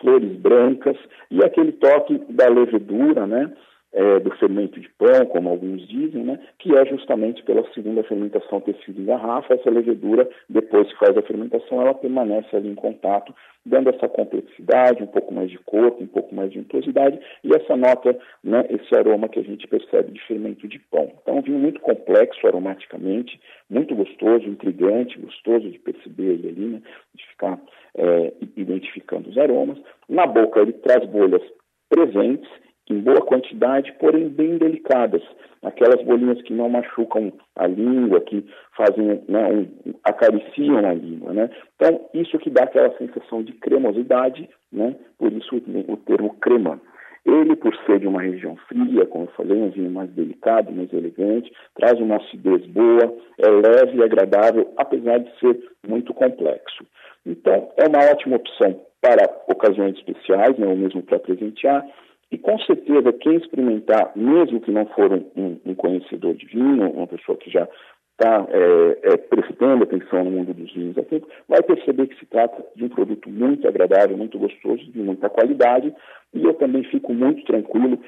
[0.00, 0.96] flores brancas
[1.30, 3.52] e aquele toque da levedura, né?
[3.94, 8.58] É, do fermento de pão, como alguns dizem, né, que é justamente pela segunda fermentação
[8.58, 12.74] ter sido em garrafa, essa levedura, depois que faz a fermentação, ela permanece ali em
[12.74, 17.54] contato dando essa complexidade, um pouco mais de corpo, um pouco mais de untuosidade e
[17.54, 21.12] essa nota, né, esse aroma que a gente percebe de fermento de pão.
[21.22, 23.40] Então, um vinho muito complexo aromaticamente,
[23.70, 26.82] muito gostoso, intrigante, gostoso de perceber ele ali, né,
[27.14, 27.60] de ficar
[27.96, 29.78] é, identificando os aromas.
[30.08, 31.42] Na boca, ele traz bolhas
[31.88, 32.48] presentes
[32.90, 35.22] em boa quantidade, porém bem delicadas.
[35.62, 38.44] Aquelas bolinhas que não machucam a língua, que
[38.76, 41.50] fazem, né, um, acariciam a língua, né?
[41.76, 44.96] Então, isso que dá aquela sensação de cremosidade, né?
[45.18, 46.80] Por isso o, termo crema.
[47.24, 50.92] Ele, por ser de uma região fria, como eu falei, um vinho mais delicado, mais
[50.92, 56.84] elegante, traz uma acidez boa, é leve e agradável, apesar de ser muito complexo.
[57.24, 61.86] Então, é uma ótima opção para ocasiões especiais, né, ou mesmo para presentear,
[62.32, 67.06] e com certeza, quem experimentar, mesmo que não for um, um conhecedor de vinho, uma
[67.06, 67.68] pessoa que já
[68.12, 72.24] está é, é, prestando atenção no mundo dos vinhos há tempo, vai perceber que se
[72.24, 75.94] trata de um produto muito agradável, muito gostoso, de muita qualidade.
[76.32, 77.98] E eu também fico muito tranquilo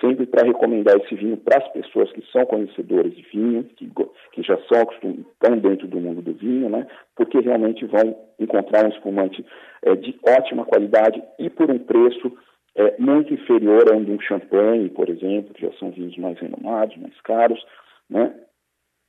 [0.00, 3.90] sempre para recomendar esse vinho para as pessoas que são conhecedores de vinho, que,
[4.32, 6.86] que já são estão dentro do mundo do vinho, né?
[7.16, 9.44] Porque realmente vão encontrar um espumante
[9.84, 12.32] é, de ótima qualidade e por um preço
[12.74, 16.38] é muito inferior a um de um champanhe, por exemplo, que já são vinhos mais
[16.38, 17.62] renomados, mais caros,
[18.08, 18.34] né?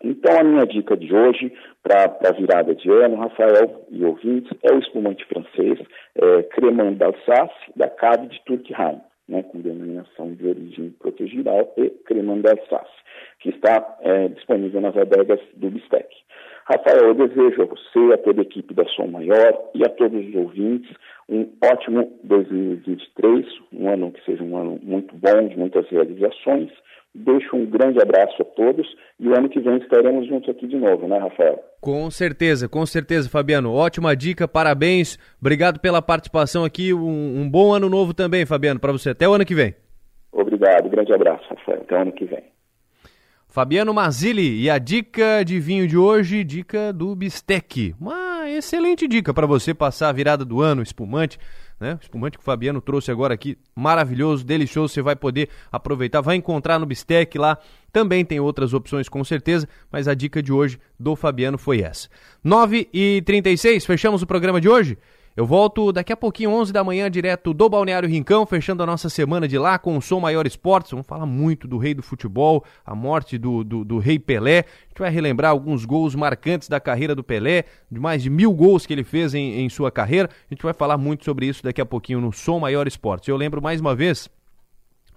[0.04, 4.74] Então, a minha dica de hoje, para a virada de ano, Rafael e ouvintes, é
[4.74, 5.80] o espumante francês
[6.16, 12.42] é, Cremant d'Alsace, da Cave de Turkheim, né, com denominação de origem protegida, AOP Cremant
[12.42, 12.92] d'Alsace,
[13.40, 16.14] que está é, disponível nas adegas do Bistec.
[16.66, 20.28] Rafael, eu desejo a você, a toda a equipe da Som Maior e a todos
[20.28, 20.96] os ouvintes
[21.30, 26.70] um ótimo 2023, um ano que seja um ano muito bom, de muitas realizações.
[27.16, 28.88] Deixo um grande abraço a todos
[29.20, 31.64] e o ano que vem estaremos juntos aqui de novo, né, Rafael?
[31.80, 33.72] Com certeza, com certeza, Fabiano.
[33.72, 35.20] Ótima dica, parabéns.
[35.40, 36.92] Obrigado pela participação aqui.
[36.92, 39.12] Um, um bom ano novo também, Fabiano, para você.
[39.12, 39.76] Até o ano que vem.
[40.32, 41.82] Obrigado, grande abraço, Rafael.
[41.82, 42.53] Até o ano que vem.
[43.54, 47.94] Fabiano Mazzilli, e a dica de vinho de hoje, dica do Bistec.
[48.02, 51.38] Uma excelente dica para você passar a virada do ano, espumante,
[51.80, 52.00] né?
[52.02, 56.80] Espumante que o Fabiano trouxe agora aqui, maravilhoso, delicioso, você vai poder aproveitar, vai encontrar
[56.80, 57.60] no Bistec lá.
[57.92, 62.10] Também tem outras opções com certeza, mas a dica de hoje do Fabiano foi essa.
[62.44, 64.98] 9 e 36 fechamos o programa de hoje?
[65.36, 69.10] Eu volto daqui a pouquinho, 11 da manhã, direto do Balneário Rincão, fechando a nossa
[69.10, 70.92] semana de lá com o Som Maior Esportes.
[70.92, 74.60] Vamos falar muito do rei do futebol, a morte do, do, do, rei Pelé.
[74.60, 78.54] A gente vai relembrar alguns gols marcantes da carreira do Pelé, de mais de mil
[78.54, 80.30] gols que ele fez em, em sua carreira.
[80.52, 83.28] A gente vai falar muito sobre isso daqui a pouquinho no Som Maior Esportes.
[83.28, 84.30] Eu lembro mais uma vez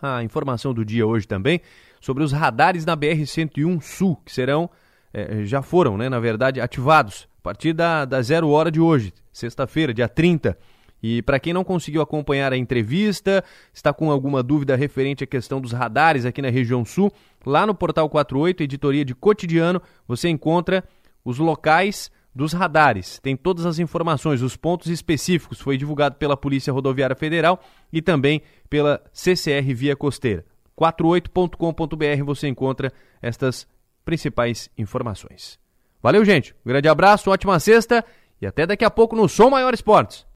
[0.01, 1.61] a informação do dia hoje também
[2.01, 4.71] sobre os radares na BR-101 Sul, que serão,
[5.13, 9.13] eh, já foram, né, na verdade, ativados a partir da, da zero hora de hoje,
[9.37, 10.57] sexta-feira, dia 30.
[11.03, 15.61] E para quem não conseguiu acompanhar a entrevista, está com alguma dúvida referente à questão
[15.61, 17.13] dos radares aqui na região sul,
[17.45, 20.83] lá no Portal 48, editoria de cotidiano, você encontra
[21.25, 23.19] os locais dos radares.
[23.21, 25.61] Tem todas as informações, os pontos específicos.
[25.61, 27.61] Foi divulgado pela Polícia Rodoviária Federal
[27.93, 30.45] e também pela CCR Via Costeira.
[30.79, 32.93] 48.com.br você encontra
[33.23, 33.67] estas
[34.05, 35.59] principais informações.
[36.03, 36.55] Valeu, gente.
[36.65, 38.05] Um grande abraço, ótima sexta
[38.41, 40.25] e até daqui a pouco no Som Maior Esportes.